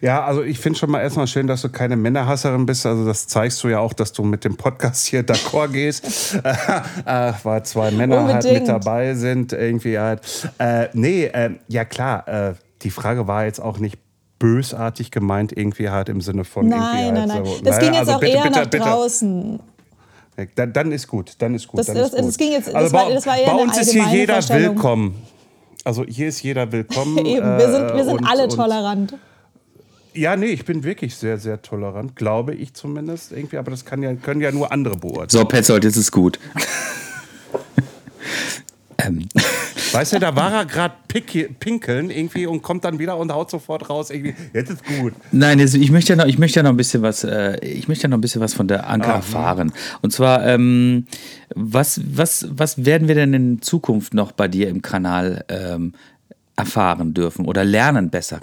Ja, 0.00 0.24
also 0.24 0.42
ich 0.42 0.58
finde 0.60 0.78
schon 0.78 0.90
mal 0.90 1.00
erstmal 1.00 1.26
schön, 1.26 1.46
dass 1.46 1.62
du 1.62 1.68
keine 1.70 1.96
Männerhasserin 1.96 2.66
bist. 2.66 2.86
Also 2.86 3.04
das 3.04 3.26
zeigst 3.26 3.62
du 3.64 3.68
ja 3.68 3.80
auch, 3.80 3.92
dass 3.92 4.12
du 4.12 4.22
mit 4.22 4.44
dem 4.44 4.56
Podcast 4.56 5.06
hier 5.06 5.22
d'accord 5.24 5.68
gehst. 5.68 6.34
äh, 6.44 7.32
weil 7.42 7.62
zwei 7.64 7.90
Männer 7.90 8.22
halt 8.24 8.44
Unbedingt. 8.44 8.60
mit 8.60 8.68
dabei 8.68 9.14
sind. 9.14 9.52
Irgendwie 9.52 9.98
halt. 9.98 10.20
Äh, 10.58 10.88
nee, 10.92 11.24
äh, 11.24 11.50
ja 11.68 11.84
klar, 11.84 12.28
äh, 12.28 12.54
die 12.82 12.90
Frage 12.90 13.26
war 13.26 13.44
jetzt 13.44 13.60
auch 13.60 13.78
nicht 13.78 13.98
bösartig 14.38 15.10
gemeint, 15.10 15.50
irgendwie 15.56 15.90
halt 15.90 16.08
im 16.08 16.20
Sinne 16.20 16.44
von 16.44 16.66
irgendwie 16.70 16.78
Nein, 16.80 17.04
halt 17.06 17.14
nein, 17.14 17.28
nein. 17.28 17.44
so. 17.44 17.58
Das 17.64 17.76
Naja, 17.76 17.78
ging 17.80 17.88
jetzt 17.94 17.98
also 18.00 18.12
auch 18.12 18.20
bitte, 18.20 18.32
eher 18.36 18.42
bitte, 18.44 18.58
nach 18.60 18.64
bitte. 18.66 18.78
draußen. 18.84 19.60
Dann, 20.54 20.72
dann 20.72 20.92
ist 20.92 21.08
gut, 21.08 21.32
dann 21.38 21.54
ist 21.56 21.66
gut. 21.66 21.80
Das- 21.80 21.86
dann 21.86 21.96
das- 21.96 22.10
ist 22.10 22.16
gut. 22.16 22.28
das 22.28 22.36
ging 22.38 22.52
jetzt- 22.52 22.72
also 22.72 22.92
war- 22.92 23.06
bei, 23.08 23.14
das 23.14 23.26
war 23.26 23.36
eher 23.36 23.46
bei 23.52 23.54
uns 23.62 23.76
ist 23.80 23.90
hier 23.90 24.06
jeder 24.06 24.48
willkommen. 24.48 25.16
Also 25.82 26.04
hier 26.04 26.28
ist 26.28 26.40
jeder 26.42 26.70
willkommen. 26.70 27.18
Eben, 27.26 27.58
wir 27.58 27.68
sind, 27.72 27.88
wir 27.88 27.94
äh, 27.96 28.04
sind 28.04 28.18
und- 28.20 28.24
alle 28.30 28.44
und- 28.44 28.54
tolerant. 28.54 29.14
Ja, 30.18 30.34
nee, 30.34 30.46
ich 30.46 30.64
bin 30.64 30.82
wirklich 30.82 31.14
sehr, 31.14 31.38
sehr 31.38 31.62
tolerant, 31.62 32.16
glaube 32.16 32.52
ich 32.52 32.74
zumindest 32.74 33.30
irgendwie, 33.30 33.56
aber 33.56 33.70
das 33.70 33.84
kann 33.84 34.02
ja, 34.02 34.12
können 34.14 34.40
ja 34.40 34.50
nur 34.50 34.72
andere 34.72 34.96
beurteilen. 34.96 35.30
So, 35.30 35.44
Petzold, 35.44 35.84
jetzt 35.84 35.96
ist 35.96 36.10
gut. 36.10 36.40
ähm, 38.98 39.28
Weißt 39.92 40.14
du, 40.14 40.18
da 40.18 40.34
war 40.34 40.52
er 40.52 40.66
gerade 40.66 40.94
pinkeln 41.06 42.10
irgendwie 42.10 42.46
und 42.46 42.62
kommt 42.62 42.84
dann 42.84 42.98
wieder 42.98 43.16
und 43.16 43.32
haut 43.32 43.48
sofort 43.48 43.88
raus 43.88 44.10
irgendwie, 44.10 44.34
jetzt 44.52 44.70
ist 44.70 44.84
gut. 44.84 45.12
Nein, 45.30 45.60
jetzt, 45.60 45.74
ich 45.74 45.92
möchte 45.92 46.14
ja 46.14 46.16
noch, 46.16 46.26
ich 46.26 46.38
möchte 46.38 46.58
ja 46.58 46.62
noch 46.64 46.70
ein 46.70 46.76
bisschen 46.76 47.02
was, 47.02 47.22
äh, 47.22 47.64
ich 47.64 47.86
möchte 47.86 48.02
ja 48.02 48.08
noch 48.08 48.18
ein 48.18 48.20
bisschen 48.20 48.40
was 48.40 48.54
von 48.54 48.66
der 48.66 48.88
Anke 48.88 49.08
erfahren. 49.08 49.72
Und 50.02 50.12
zwar, 50.12 50.44
ähm, 50.44 51.06
was, 51.54 52.00
was, 52.04 52.48
was 52.50 52.84
werden 52.84 53.06
wir 53.06 53.14
denn 53.14 53.34
in 53.34 53.62
Zukunft 53.62 54.14
noch 54.14 54.32
bei 54.32 54.48
dir 54.48 54.68
im 54.68 54.82
Kanal 54.82 55.44
ähm, 55.48 55.92
erfahren 56.56 57.14
dürfen 57.14 57.46
oder 57.46 57.64
lernen 57.64 58.10
besser? 58.10 58.40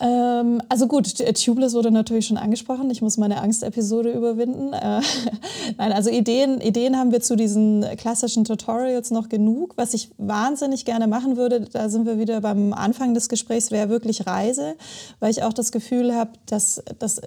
Ähm, 0.00 0.62
also 0.70 0.86
gut, 0.86 1.18
Tubeless 1.44 1.74
wurde 1.74 1.90
natürlich 1.90 2.26
schon 2.26 2.38
angesprochen. 2.38 2.90
Ich 2.90 3.02
muss 3.02 3.18
meine 3.18 3.42
Angstepisode 3.42 4.10
überwinden. 4.10 4.72
Äh, 4.72 5.02
nein, 5.78 5.92
also 5.92 6.08
Ideen, 6.08 6.60
Ideen 6.60 6.96
haben 6.96 7.12
wir 7.12 7.20
zu 7.20 7.36
diesen 7.36 7.84
klassischen 7.98 8.44
Tutorials 8.44 9.10
noch 9.10 9.28
genug. 9.28 9.74
Was 9.76 9.92
ich 9.92 10.10
wahnsinnig 10.16 10.86
gerne 10.86 11.06
machen 11.06 11.36
würde, 11.36 11.60
da 11.60 11.90
sind 11.90 12.06
wir 12.06 12.18
wieder 12.18 12.40
beim 12.40 12.72
Anfang 12.72 13.12
des 13.12 13.28
Gesprächs, 13.28 13.70
wäre 13.70 13.90
wirklich 13.90 14.26
Reise, 14.26 14.74
weil 15.20 15.30
ich 15.30 15.42
auch 15.42 15.52
das 15.52 15.70
Gefühl 15.70 16.14
habe, 16.14 16.30
dass 16.46 16.82
das 16.98 17.20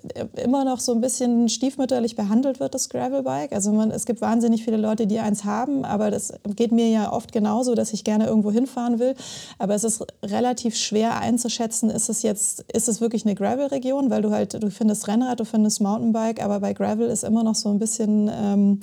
immer 0.43 0.65
noch 0.65 0.80
so 0.80 0.93
ein 0.93 1.01
bisschen 1.01 1.49
stiefmütterlich 1.49 2.15
behandelt 2.15 2.59
wird, 2.59 2.74
das 2.74 2.89
Gravelbike. 2.89 3.53
Also 3.53 3.71
man, 3.71 3.91
es 3.91 4.07
gibt 4.07 4.21
wahnsinnig 4.21 4.63
viele 4.63 4.78
Leute, 4.78 5.05
die 5.05 5.19
eins 5.19 5.43
haben, 5.43 5.86
aber 5.86 6.09
das 6.09 6.34
geht 6.55 6.71
mir 6.71 6.89
ja 6.89 7.13
oft 7.13 7.32
genauso, 7.32 7.76
dass 7.76 7.93
ich 7.93 8.03
gerne 8.03 8.26
irgendwo 8.26 8.51
hinfahren 8.51 8.97
will. 8.97 9.13
Aber 9.59 9.76
es 9.76 9.84
ist 9.84 10.03
relativ 10.24 10.76
schwer 10.76 11.19
einzuschätzen, 11.19 11.91
ist 11.91 12.09
es 12.09 12.24
jetzt 12.24 12.62
ist 12.72 12.88
es 12.88 13.01
wirklich 13.01 13.26
eine 13.26 13.36
Gravel-Region, 13.36 14.09
weil 14.09 14.22
du 14.22 14.32
halt, 14.32 14.61
du 14.61 14.70
findest 14.70 15.07
Rennrad, 15.07 15.39
du 15.39 15.45
findest 15.45 15.82
Mountainbike, 15.82 16.43
aber 16.43 16.59
bei 16.59 16.74
Gravel 16.74 17.09
ist 17.09 17.24
immer 17.24 17.43
noch 17.43 17.55
so 17.55 17.70
ein 17.70 17.80
bisschen 17.80 18.30
ähm, 18.34 18.80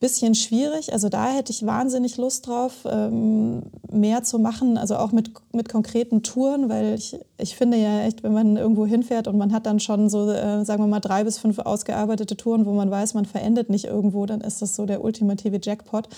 bisschen 0.00 0.34
schwierig. 0.34 0.92
Also 0.92 1.08
da 1.08 1.28
hätte 1.28 1.50
ich 1.50 1.64
wahnsinnig 1.64 2.16
Lust 2.16 2.46
drauf, 2.46 2.84
ähm, 2.84 3.62
mehr 3.90 4.22
zu 4.22 4.38
machen, 4.38 4.76
also 4.76 4.96
auch 4.96 5.12
mit, 5.12 5.30
mit 5.52 5.68
konkreten 5.68 6.22
Touren, 6.22 6.68
weil 6.68 6.94
ich, 6.94 7.18
ich 7.38 7.56
finde 7.56 7.78
ja 7.78 8.02
echt, 8.02 8.22
wenn 8.22 8.32
man 8.32 8.56
irgendwo 8.56 8.86
hinfährt 8.86 9.28
und 9.28 9.38
man 9.38 9.52
hat 9.52 9.66
dann 9.66 9.80
schon 9.80 10.08
so, 10.10 10.30
äh, 10.30 10.64
sagen 10.64 10.82
wir 10.82 10.88
mal, 10.88 11.00
drei 11.00 11.24
bis 11.24 11.38
fünf 11.38 11.58
ausgearbeitete 11.58 12.36
Touren, 12.36 12.66
wo 12.66 12.72
man 12.72 12.90
weiß, 12.90 13.14
man 13.14 13.24
verendet 13.24 13.70
nicht 13.70 13.86
irgendwo, 13.86 14.26
dann 14.26 14.40
ist 14.40 14.60
das 14.60 14.76
so 14.76 14.84
der 14.84 15.02
ultimative 15.02 15.58
Jackpot. 15.62 16.08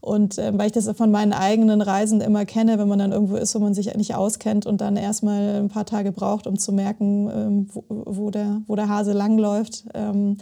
Und 0.00 0.38
äh, 0.38 0.56
weil 0.56 0.66
ich 0.66 0.72
das 0.72 0.88
von 0.96 1.10
meinen 1.10 1.32
eigenen 1.32 1.80
Reisen 1.80 2.20
immer 2.20 2.44
kenne, 2.44 2.78
wenn 2.78 2.86
man 2.86 3.00
dann 3.00 3.10
irgendwo 3.10 3.34
ist, 3.36 3.54
wo 3.56 3.58
man 3.58 3.74
sich 3.74 3.92
nicht 3.96 4.14
auskennt 4.14 4.64
und 4.64 4.80
dann 4.80 4.96
erstmal 4.96 5.56
ein 5.56 5.68
paar 5.68 5.84
Tage 5.84 6.12
braucht, 6.12 6.46
um 6.46 6.58
zu 6.58 6.72
merken, 6.72 7.28
ähm, 7.34 7.68
wo, 7.72 7.84
wo, 7.88 8.30
der, 8.30 8.62
wo 8.68 8.76
der 8.76 8.88
Hase 8.88 9.12
langläuft. 9.12 9.84
Ähm, 9.94 10.36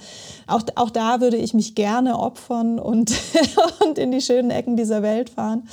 auch, 0.47 0.62
auch 0.74 0.91
da 0.91 1.22
würde 1.22 1.39
ich 1.39 1.55
mich 1.55 1.74
gerne 1.74 2.18
opfern 2.18 2.74
und, 2.79 3.12
und 3.81 3.99
in 3.99 4.11
die 4.11 4.20
schönen 4.20 4.51
Ecken 4.51 4.77
dieser 4.77 5.03
Welt 5.03 5.31
fahren. 5.31 5.68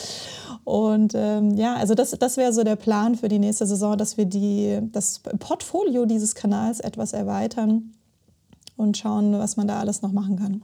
Und 0.63 1.13
ähm, 1.15 1.55
ja, 1.55 1.75
also 1.75 1.95
das, 1.95 2.11
das 2.11 2.37
wäre 2.37 2.53
so 2.53 2.63
der 2.63 2.75
Plan 2.75 3.15
für 3.15 3.27
die 3.27 3.39
nächste 3.39 3.65
Saison, 3.65 3.97
dass 3.97 4.17
wir 4.17 4.25
die, 4.25 4.79
das 4.91 5.19
Portfolio 5.39 6.05
dieses 6.05 6.35
Kanals 6.35 6.79
etwas 6.79 7.13
erweitern 7.13 7.93
und 8.77 8.97
schauen, 8.97 9.37
was 9.37 9.57
man 9.57 9.67
da 9.67 9.79
alles 9.79 10.01
noch 10.01 10.11
machen 10.11 10.37
kann. 10.37 10.61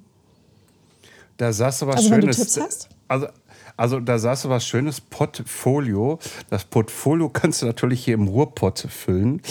Da 1.38 1.54
sagst 1.54 1.82
du 1.82 1.88
was 1.88 1.98
also, 1.98 2.10
Schönes. 2.10 2.24
Wenn 2.24 2.32
du 2.32 2.36
Tipps 2.36 2.60
hast? 2.60 2.90
Also, 3.08 3.28
also 3.76 4.00
da 4.00 4.18
sagst 4.18 4.46
du 4.46 4.50
was 4.50 4.66
Schönes, 4.66 5.02
Portfolio. 5.02 6.20
Das 6.50 6.66
Portfolio 6.66 7.30
kannst 7.30 7.62
du 7.62 7.68
natürlich 7.68 8.04
hier 8.04 8.16
im 8.16 8.28
Ruhrpott 8.28 8.80
füllen. 8.90 9.42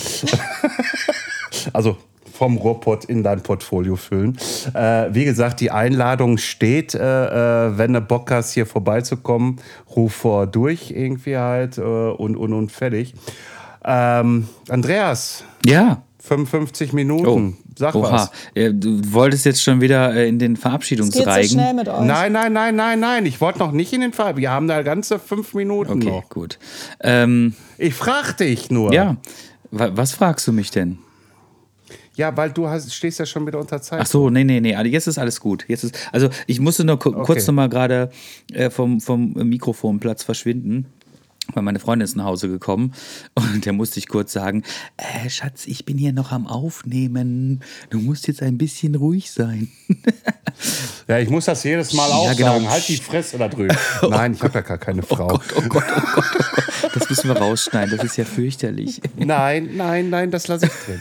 also 1.73 1.97
vom 2.37 2.59
Ruhrpott 2.59 3.05
in 3.05 3.23
dein 3.23 3.43
Portfolio 3.43 3.97
füllen. 3.97 4.37
Äh, 4.75 5.09
wie 5.13 5.25
gesagt, 5.25 5.61
die 5.61 5.71
Einladung 5.71 6.39
steht, 6.39 6.95
äh, 6.95 6.99
äh, 7.69 7.79
wenn 7.79 7.93
du 7.93 8.01
Bock 8.01 8.31
hast, 8.31 8.53
hier 8.53 8.67
vorbeizukommen, 8.67 9.57
ruf 9.95 10.15
vor 10.15 10.47
durch 10.47 10.91
irgendwie 10.91 11.37
halt 11.37 11.79
äh, 11.79 11.81
und, 11.81 12.37
und, 12.37 12.53
und 12.53 12.73
fertig. 12.73 13.15
Ähm, 13.85 14.49
Andreas. 14.69 15.45
Ja. 15.65 16.03
55 16.19 16.93
Minuten. 16.93 17.57
Oh. 17.57 17.63
Sag 17.79 17.95
Oha. 17.95 18.13
was. 18.13 18.31
Du 18.55 19.01
wolltest 19.13 19.45
jetzt 19.45 19.63
schon 19.63 19.81
wieder 19.81 20.15
äh, 20.15 20.29
in 20.29 20.39
den 20.39 20.57
Verabschiedungsreigen. 20.57 21.49
So 21.49 21.55
schnell 21.55 21.75
mit 21.75 21.89
euch. 21.89 22.01
Nein, 22.01 22.33
nein, 22.33 22.53
nein, 22.53 22.75
nein, 22.75 22.99
nein. 22.99 23.27
Ich 23.27 23.41
wollte 23.41 23.61
noch 23.61 23.71
nicht 23.71 23.93
in 23.93 24.01
den 24.01 24.13
Verabschiedungsreigen. 24.13 24.43
Wir 24.43 24.51
haben 24.51 24.67
da 24.67 24.83
ganze 24.83 25.19
fünf 25.19 25.55
Minuten 25.55 25.93
okay, 25.93 26.11
noch. 26.11 26.29
gut. 26.29 26.59
Ähm, 27.01 27.55
ich 27.79 27.95
frag 27.95 28.37
dich 28.39 28.71
nur. 28.71 28.93
Ja. 28.93 29.17
Was 29.71 30.13
fragst 30.13 30.47
du 30.49 30.53
mich 30.53 30.71
denn? 30.71 30.99
Ja, 32.17 32.37
weil 32.37 32.51
du 32.51 32.69
hast, 32.69 32.93
stehst 32.93 33.19
ja 33.19 33.27
schon 33.27 33.47
wieder 33.47 33.59
unter 33.59 33.81
Zeit. 33.81 34.01
Ach 34.01 34.07
so, 34.07 34.31
nee, 34.31 34.45
nee, 34.45 34.61
nee. 34.61 34.75
Also 34.75 34.91
jetzt 34.91 35.07
ist 35.07 35.19
alles 35.19 35.41
gut. 35.41 35.65
Jetzt 35.69 35.85
ist, 35.85 35.97
also 36.13 36.29
ich 36.47 36.61
musste 36.61 36.85
nur 36.85 36.95
okay. 36.95 37.13
kurz 37.25 37.47
noch 37.47 37.55
mal 37.55 37.69
gerade 37.69 38.11
äh, 38.53 38.71
vom, 38.71 39.01
vom 39.01 39.33
Mikrofonplatz 39.35 40.23
verschwinden 40.23 40.87
weil 41.55 41.63
meine 41.63 41.79
Freundin 41.79 42.05
ist 42.05 42.17
nach 42.17 42.25
Hause 42.25 42.49
gekommen 42.49 42.93
und 43.35 43.65
der 43.65 43.73
musste 43.73 43.99
ich 43.99 44.09
kurz 44.09 44.33
sagen, 44.33 44.63
äh, 44.97 45.29
Schatz, 45.31 45.67
ich 45.67 45.85
bin 45.85 45.99
hier 45.99 46.13
noch 46.13 46.33
am 46.33 46.47
Aufnehmen. 46.47 47.61
Du 47.91 47.99
musst 47.99 48.27
jetzt 48.27 48.43
ein 48.43 48.59
bisschen 48.59 48.95
ruhig 48.95 49.31
sein. 49.31 49.69
Ja, 51.07 51.19
ich 51.19 51.29
muss 51.29 51.45
das 51.45 51.63
jedes 51.65 51.93
Mal 51.93 52.11
auch 52.11 52.25
ja, 52.25 52.33
genau. 52.33 52.55
sagen. 52.55 52.71
Halt 52.71 52.89
die 52.89 52.97
Fresse 52.97 53.37
da 53.37 53.47
drüben. 53.47 53.77
Nein, 54.09 54.33
ich 54.33 54.43
habe 54.43 54.55
ja 54.55 54.61
gar 54.63 54.79
keine 54.79 55.03
oh 55.03 55.15
Frau. 55.15 55.35
Oh 55.35 55.39
Gott, 55.39 55.53
oh 55.55 55.69
Gott, 55.69 55.85
oh 55.95 56.01
Gott, 56.15 56.25
oh 56.35 56.41
Gott. 56.81 56.97
Das 56.97 57.11
müssen 57.11 57.29
wir 57.29 57.37
rausschneiden. 57.37 57.95
Das 57.95 58.05
ist 58.05 58.17
ja 58.17 58.25
fürchterlich. 58.25 59.03
Nein, 59.17 59.77
nein, 59.77 60.09
nein, 60.09 60.31
das 60.31 60.49
lasse 60.49 60.67
ich 60.67 60.73
drin. 60.73 61.01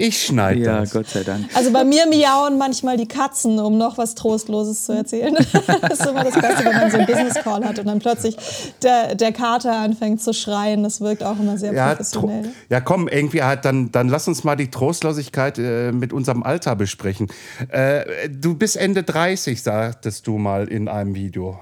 Ich 0.00 0.24
schneide 0.24 0.60
ja, 0.60 0.80
das. 0.80 0.94
Ja, 0.94 1.00
Gott 1.00 1.10
sei 1.10 1.22
Dank. 1.24 1.44
Also 1.54 1.70
bei 1.72 1.84
mir 1.84 2.06
miauen 2.06 2.56
manchmal 2.56 2.96
die 2.96 3.06
Katzen, 3.06 3.58
um 3.58 3.76
noch 3.76 3.98
was 3.98 4.14
Trostloses 4.14 4.86
zu 4.86 4.92
erzählen. 4.92 5.34
das 5.82 6.00
ist 6.00 6.06
immer 6.06 6.24
das 6.24 6.40
Beste, 6.40 6.64
wenn 6.64 6.74
man 6.74 6.90
so 6.90 6.96
einen 6.96 7.06
Business 7.06 7.34
Call 7.34 7.62
hat 7.66 7.78
und 7.78 7.86
dann 7.86 7.98
plötzlich 7.98 8.34
der, 8.82 9.14
der 9.14 9.32
Kater 9.32 9.76
anfängt 9.76 10.22
zu 10.22 10.32
schreien. 10.32 10.84
Das 10.84 11.02
wirkt 11.02 11.22
auch 11.22 11.38
immer 11.38 11.58
sehr 11.58 11.74
ja, 11.74 11.90
professionell. 11.90 12.48
Ja, 12.70 12.80
komm, 12.80 13.08
irgendwie 13.08 13.42
halt, 13.42 13.66
dann, 13.66 13.92
dann 13.92 14.08
lass 14.08 14.26
uns 14.26 14.42
mal 14.42 14.56
die 14.56 14.70
Trostlosigkeit 14.70 15.58
äh, 15.58 15.92
mit 15.92 16.14
unserem 16.14 16.44
Alter 16.44 16.76
besprechen. 16.76 17.28
Äh, 17.68 18.30
du 18.30 18.54
bist 18.54 18.78
Ende 18.78 19.02
30, 19.02 19.62
sagtest 19.62 20.26
du 20.26 20.38
mal 20.38 20.66
in 20.66 20.88
einem 20.88 21.14
Video. 21.14 21.60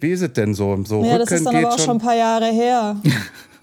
Wie 0.00 0.10
ist 0.10 0.20
es 0.20 0.34
denn 0.34 0.52
so? 0.52 0.78
so 0.84 1.02
ja, 1.02 1.16
das 1.16 1.30
ist 1.30 1.46
dann 1.46 1.56
aber 1.56 1.72
auch 1.72 1.78
schon 1.78 1.96
ein 1.96 2.02
paar 2.02 2.14
Jahre 2.14 2.52
her. 2.52 2.96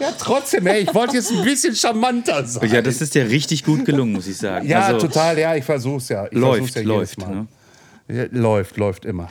Ja, 0.00 0.12
trotzdem, 0.18 0.66
ey, 0.66 0.82
ich 0.82 0.94
wollte 0.94 1.16
jetzt 1.16 1.32
ein 1.32 1.42
bisschen 1.44 1.74
charmanter 1.74 2.44
sein. 2.44 2.70
Ja, 2.70 2.82
das 2.82 3.00
ist 3.00 3.14
ja 3.14 3.24
richtig 3.24 3.64
gut 3.64 3.84
gelungen, 3.84 4.12
muss 4.12 4.26
ich 4.26 4.36
sagen. 4.36 4.66
Ja, 4.68 4.82
also, 4.82 5.06
total, 5.06 5.38
ja, 5.38 5.54
ich 5.56 5.64
versuch's 5.64 6.08
ja. 6.08 6.26
Ich 6.26 6.32
läuft, 6.32 6.76
ja 6.76 6.82
läuft. 6.82 7.18
Ne? 7.18 7.46
Ja, 8.08 8.24
läuft, 8.30 8.76
läuft 8.76 9.04
immer. 9.04 9.30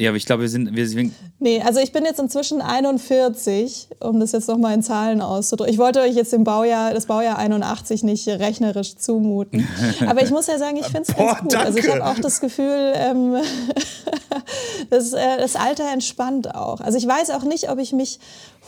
Ja, 0.00 0.08
aber 0.08 0.16
ich 0.16 0.24
glaube, 0.24 0.42
wir 0.42 0.48
sind, 0.48 0.74
wir 0.74 0.88
sind. 0.88 1.12
Nee, 1.40 1.60
also 1.60 1.78
ich 1.78 1.92
bin 1.92 2.06
jetzt 2.06 2.18
inzwischen 2.18 2.62
41, 2.62 3.88
um 4.00 4.18
das 4.18 4.32
jetzt 4.32 4.48
nochmal 4.48 4.72
in 4.72 4.82
Zahlen 4.82 5.20
auszudrücken. 5.20 5.70
Ich 5.70 5.78
wollte 5.78 6.00
euch 6.00 6.14
jetzt 6.14 6.32
im 6.32 6.42
Baujahr, 6.42 6.94
das 6.94 7.04
Baujahr 7.04 7.36
81 7.36 8.02
nicht 8.02 8.26
rechnerisch 8.26 8.96
zumuten. 8.96 9.68
Aber 10.06 10.22
ich 10.22 10.30
muss 10.30 10.46
ja 10.46 10.56
sagen, 10.56 10.78
ich 10.78 10.86
finde 10.86 11.02
es 11.02 11.14
ganz 11.14 11.42
gut. 11.42 11.52
Danke. 11.52 11.66
Also 11.66 11.78
ich 11.78 11.88
habe 11.90 12.02
auch 12.06 12.18
das 12.18 12.40
Gefühl, 12.40 12.94
ähm, 12.94 13.36
das, 14.90 15.12
äh, 15.12 15.36
das 15.38 15.54
Alter 15.54 15.92
entspannt 15.92 16.54
auch. 16.54 16.80
Also 16.80 16.96
ich 16.96 17.06
weiß 17.06 17.28
auch 17.30 17.44
nicht, 17.44 17.68
ob 17.68 17.78
ich 17.78 17.92
mich 17.92 18.20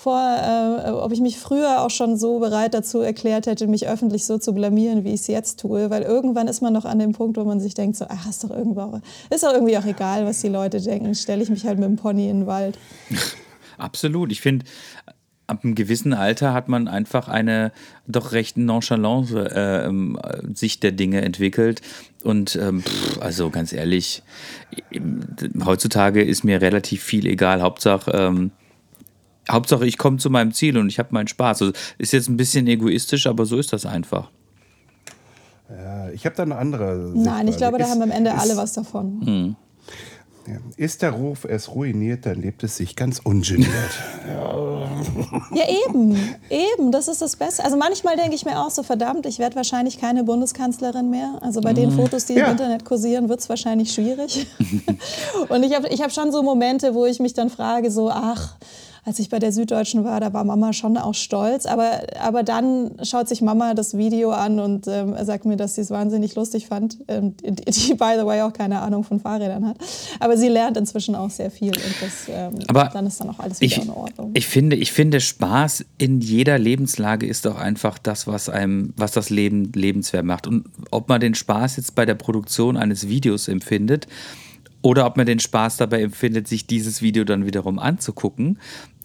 vor, 0.02 0.82
äh, 0.84 0.90
ob 0.90 1.12
ich 1.12 1.20
mich 1.20 1.38
früher 1.38 1.80
auch 1.80 1.90
schon 1.90 2.16
so 2.16 2.40
bereit 2.40 2.74
dazu 2.74 3.00
erklärt 3.00 3.46
hätte, 3.46 3.68
mich 3.68 3.86
öffentlich 3.86 4.26
so 4.26 4.36
zu 4.36 4.52
blamieren, 4.52 5.04
wie 5.04 5.10
ich 5.10 5.20
es 5.20 5.26
jetzt 5.28 5.60
tue. 5.60 5.90
Weil 5.90 6.02
irgendwann 6.02 6.48
ist 6.48 6.60
man 6.60 6.72
noch 6.72 6.84
an 6.84 6.98
dem 6.98 7.12
Punkt, 7.12 7.36
wo 7.36 7.44
man 7.44 7.60
sich 7.60 7.74
denkt, 7.74 7.96
so, 7.96 8.06
ach, 8.08 8.28
ist 8.28 8.42
doch, 8.42 8.50
irgendwo, 8.50 9.00
ist 9.30 9.44
doch 9.44 9.52
irgendwie 9.52 9.78
auch 9.78 9.84
egal, 9.84 10.26
was 10.26 10.40
die 10.40 10.48
Leute 10.48 10.80
denken. 10.80 11.14
Stelle 11.14 11.42
ich 11.42 11.50
mich 11.50 11.64
halt 11.64 11.78
mit 11.78 11.88
dem 11.88 11.96
Pony 11.96 12.28
in 12.28 12.40
den 12.40 12.46
Wald. 12.46 12.78
Absolut. 13.78 14.32
Ich 14.32 14.40
finde, 14.40 14.66
ab 15.46 15.62
einem 15.62 15.76
gewissen 15.76 16.14
Alter 16.14 16.52
hat 16.52 16.68
man 16.68 16.88
einfach 16.88 17.28
eine 17.28 17.70
doch 18.08 18.32
recht 18.32 18.56
nonchalante 18.56 19.50
äh, 19.54 20.52
Sicht 20.54 20.82
der 20.82 20.92
Dinge 20.92 21.22
entwickelt. 21.22 21.80
Und 22.24 22.56
ähm, 22.56 22.82
pff, 22.82 23.20
also 23.20 23.50
ganz 23.50 23.72
ehrlich, 23.72 24.22
heutzutage 25.64 26.22
ist 26.22 26.42
mir 26.42 26.60
relativ 26.60 27.02
viel 27.02 27.26
egal. 27.26 27.62
Hauptsache, 27.62 28.10
ähm, 28.12 28.50
Hauptsache, 29.50 29.86
ich 29.86 29.98
komme 29.98 30.18
zu 30.18 30.30
meinem 30.30 30.52
Ziel 30.52 30.78
und 30.78 30.88
ich 30.88 30.98
habe 30.98 31.08
meinen 31.12 31.28
Spaß. 31.28 31.62
Also, 31.62 31.74
ist 31.98 32.12
jetzt 32.12 32.28
ein 32.28 32.36
bisschen 32.36 32.66
egoistisch, 32.66 33.26
aber 33.26 33.44
so 33.44 33.58
ist 33.58 33.72
das 33.72 33.86
einfach. 33.86 34.30
Ja, 35.68 36.10
ich 36.10 36.24
habe 36.26 36.36
da 36.36 36.42
eine 36.42 36.56
andere. 36.56 37.06
Sichtweise. 37.06 37.28
Nein, 37.28 37.48
ich 37.48 37.56
glaube, 37.56 37.78
da 37.78 37.84
ist, 37.84 37.90
haben 37.90 38.02
am 38.02 38.10
Ende 38.10 38.30
ist, 38.30 38.38
alle 38.38 38.56
was 38.56 38.72
davon. 38.72 39.20
Hm. 39.24 39.56
Ist 40.76 41.02
der 41.02 41.12
Ruf 41.12 41.44
es 41.44 41.72
ruiniert, 41.72 42.26
dann 42.26 42.40
lebt 42.40 42.64
es 42.64 42.76
sich 42.76 42.96
ganz 42.96 43.20
ungeniert. 43.22 43.70
ja, 45.54 45.64
eben. 45.86 46.18
Eben, 46.50 46.90
das 46.90 47.06
ist 47.06 47.22
das 47.22 47.36
Beste. 47.36 47.64
Also 47.64 47.76
manchmal 47.76 48.16
denke 48.16 48.34
ich 48.34 48.44
mir 48.44 48.58
auch 48.58 48.70
so, 48.70 48.82
verdammt, 48.82 49.24
ich 49.26 49.38
werde 49.38 49.54
wahrscheinlich 49.54 50.00
keine 50.00 50.24
Bundeskanzlerin 50.24 51.10
mehr. 51.10 51.38
Also 51.42 51.60
bei 51.60 51.72
den 51.72 51.90
mhm. 51.90 51.96
Fotos, 51.96 52.26
die 52.26 52.34
ja. 52.34 52.46
im 52.46 52.52
Internet 52.52 52.84
kursieren, 52.84 53.28
wird 53.28 53.38
es 53.38 53.48
wahrscheinlich 53.48 53.92
schwierig. 53.92 54.48
Und 55.48 55.62
ich 55.62 55.76
habe 55.76 55.86
ich 55.88 56.02
hab 56.02 56.12
schon 56.12 56.32
so 56.32 56.42
Momente, 56.42 56.94
wo 56.94 57.06
ich 57.06 57.20
mich 57.20 57.34
dann 57.34 57.48
frage, 57.48 57.92
so, 57.92 58.10
ach, 58.10 58.56
als 59.04 59.18
ich 59.18 59.28
bei 59.28 59.40
der 59.40 59.50
Süddeutschen 59.50 60.04
war, 60.04 60.20
da 60.20 60.32
war 60.32 60.44
Mama 60.44 60.72
schon 60.72 60.96
auch 60.96 61.14
stolz. 61.14 61.66
Aber, 61.66 62.02
aber 62.20 62.44
dann 62.44 62.92
schaut 63.02 63.28
sich 63.28 63.42
Mama 63.42 63.74
das 63.74 63.96
Video 63.96 64.30
an 64.30 64.60
und 64.60 64.86
ähm, 64.86 65.16
sagt 65.24 65.44
mir, 65.44 65.56
dass 65.56 65.74
sie 65.74 65.80
es 65.80 65.90
wahnsinnig 65.90 66.36
lustig 66.36 66.66
fand. 66.68 66.98
Ähm, 67.08 67.34
die, 67.42 67.52
die, 67.52 67.94
by 67.94 68.14
the 68.16 68.24
way, 68.24 68.42
auch 68.42 68.52
keine 68.52 68.80
Ahnung 68.80 69.02
von 69.02 69.18
Fahrrädern 69.18 69.66
hat. 69.66 69.76
Aber 70.20 70.36
sie 70.36 70.46
lernt 70.46 70.76
inzwischen 70.76 71.16
auch 71.16 71.30
sehr 71.30 71.50
viel 71.50 71.74
und 71.74 71.94
das, 72.00 72.26
ähm, 72.28 72.54
aber 72.68 72.90
dann 72.92 73.06
ist 73.06 73.20
dann 73.20 73.30
auch 73.30 73.40
alles 73.40 73.60
wieder 73.60 73.76
ich, 73.76 73.82
in 73.82 73.90
Ordnung. 73.90 74.30
Ich 74.34 74.46
finde, 74.46 74.76
ich 74.76 74.92
finde, 74.92 75.20
Spaß 75.20 75.84
in 75.98 76.20
jeder 76.20 76.58
Lebenslage 76.58 77.26
ist 77.26 77.44
doch 77.44 77.56
einfach 77.56 77.98
das, 77.98 78.28
was 78.28 78.48
einem, 78.48 78.94
was 78.96 79.10
das 79.10 79.30
Leben 79.30 79.72
lebenswert 79.74 80.24
macht. 80.24 80.46
Und 80.46 80.66
ob 80.92 81.08
man 81.08 81.20
den 81.20 81.34
Spaß 81.34 81.76
jetzt 81.76 81.96
bei 81.96 82.06
der 82.06 82.14
Produktion 82.14 82.76
eines 82.76 83.08
Videos 83.08 83.48
empfindet, 83.48 84.06
oder 84.82 85.06
ob 85.06 85.16
man 85.16 85.26
den 85.26 85.38
Spaß 85.38 85.76
dabei 85.76 86.02
empfindet, 86.02 86.48
sich 86.48 86.66
dieses 86.66 87.02
Video 87.02 87.24
dann 87.24 87.46
wiederum 87.46 87.78
anzugucken. 87.78 88.58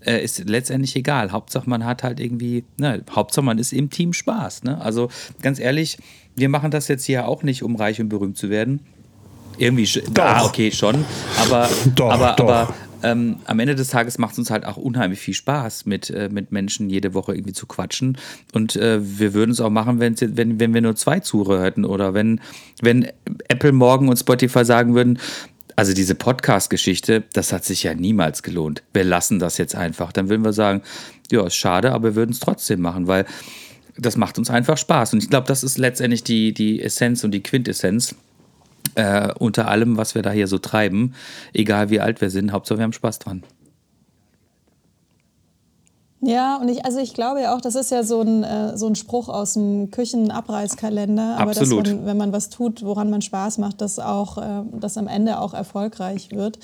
Äh, 0.05 0.23
ist 0.23 0.47
letztendlich 0.47 0.95
egal. 0.95 1.31
Hauptsache 1.31 1.69
man 1.69 1.85
hat 1.85 2.03
halt 2.03 2.19
irgendwie, 2.19 2.63
ne, 2.77 3.03
Hauptsache 3.09 3.45
man 3.45 3.57
ist 3.57 3.73
im 3.73 3.89
Team 3.89 4.13
Spaß. 4.13 4.63
Ne? 4.63 4.79
Also 4.81 5.09
ganz 5.41 5.59
ehrlich, 5.59 5.97
wir 6.35 6.49
machen 6.49 6.71
das 6.71 6.87
jetzt 6.87 7.05
hier 7.05 7.27
auch 7.27 7.43
nicht, 7.43 7.63
um 7.63 7.75
reich 7.75 7.99
und 7.99 8.09
berühmt 8.09 8.37
zu 8.37 8.49
werden. 8.49 8.81
Irgendwie, 9.57 9.87
Doch. 10.11 10.23
ah, 10.23 10.45
okay, 10.45 10.71
schon. 10.71 11.03
Aber, 11.39 11.67
Doch, 11.95 12.11
aber, 12.11 12.35
doch. 12.37 12.47
aber 12.47 12.73
ähm, 13.03 13.37
am 13.45 13.59
Ende 13.59 13.75
des 13.75 13.89
Tages 13.89 14.17
macht 14.17 14.33
es 14.33 14.39
uns 14.39 14.51
halt 14.51 14.65
auch 14.65 14.77
unheimlich 14.77 15.19
viel 15.19 15.33
Spaß, 15.33 15.85
mit, 15.85 16.09
äh, 16.09 16.29
mit 16.31 16.51
Menschen 16.51 16.89
jede 16.89 17.13
Woche 17.13 17.33
irgendwie 17.33 17.53
zu 17.53 17.65
quatschen. 17.65 18.17
Und 18.53 18.75
äh, 18.75 18.99
wir 19.01 19.33
würden 19.33 19.51
es 19.51 19.61
auch 19.61 19.69
machen, 19.69 19.99
wenn, 19.99 20.15
wenn 20.59 20.73
wir 20.73 20.81
nur 20.81 20.95
zwei 20.95 21.19
Zuhörer 21.19 21.63
hätten 21.63 21.85
oder 21.85 22.13
wenn, 22.13 22.41
wenn 22.81 23.07
Apple 23.47 23.71
morgen 23.71 24.09
und 24.09 24.17
Spotify 24.17 24.65
sagen 24.65 24.95
würden, 24.95 25.19
also 25.77 25.93
diese 25.93 26.15
Podcast-Geschichte, 26.15 27.23
das 27.33 27.53
hat 27.53 27.63
sich 27.63 27.83
ja 27.83 27.93
niemals 27.93 28.41
gelohnt. 28.41 28.81
Wir 28.93 29.03
lassen 29.03 29.37
das 29.37 29.59
jetzt 29.59 29.75
einfach. 29.75 30.11
Dann 30.11 30.27
würden 30.27 30.43
wir 30.43 30.51
sagen, 30.51 30.81
ja, 31.31 31.45
ist 31.45 31.55
schade, 31.55 31.91
aber 31.91 32.09
wir 32.09 32.15
würden 32.15 32.31
es 32.31 32.39
trotzdem 32.39 32.81
machen, 32.81 33.05
weil 33.05 33.25
das 33.95 34.17
macht 34.17 34.39
uns 34.39 34.49
einfach 34.49 34.75
Spaß. 34.75 35.13
Und 35.13 35.21
ich 35.23 35.29
glaube, 35.29 35.45
das 35.47 35.63
ist 35.63 35.77
letztendlich 35.77 36.23
die, 36.23 36.51
die 36.51 36.81
Essenz 36.81 37.23
und 37.23 37.29
die 37.29 37.43
Quintessenz 37.43 38.15
äh, 38.95 39.31
unter 39.37 39.67
allem, 39.67 39.97
was 39.97 40.15
wir 40.15 40.23
da 40.23 40.31
hier 40.31 40.47
so 40.47 40.57
treiben. 40.57 41.13
Egal 41.53 41.91
wie 41.91 41.99
alt 41.99 42.21
wir 42.21 42.31
sind, 42.31 42.51
Hauptsache 42.51 42.79
wir 42.79 42.83
haben 42.83 42.93
Spaß 42.93 43.19
dran. 43.19 43.43
Ja, 46.21 46.57
und 46.57 46.67
ich, 46.69 46.83
also 46.83 46.99
ich 46.99 47.13
glaube 47.13 47.41
ja 47.41 47.55
auch, 47.55 47.61
das 47.61 47.75
ist 47.75 47.91
ja 47.91 48.03
so 48.03 48.21
ein, 48.21 48.43
äh, 48.43 48.77
so 48.77 48.87
ein 48.87 48.95
Spruch 48.95 49.29
aus 49.29 49.53
dem 49.53 49.91
Küchenabreißkalender, 49.91 51.37
aber 51.37 51.51
Absolut. 51.51 51.85
dass 51.85 51.93
man, 51.93 52.05
wenn 52.05 52.17
man 52.17 52.31
was 52.31 52.49
tut, 52.49 52.83
woran 52.83 53.09
man 53.09 53.21
Spaß 53.21 53.59
macht, 53.59 53.81
dass 53.81 53.99
auch, 53.99 54.37
äh, 54.37 54.63
das 54.79 54.97
am 54.97 55.07
Ende 55.07 55.39
auch 55.39 55.53
erfolgreich 55.53 56.31
wird. 56.31 56.57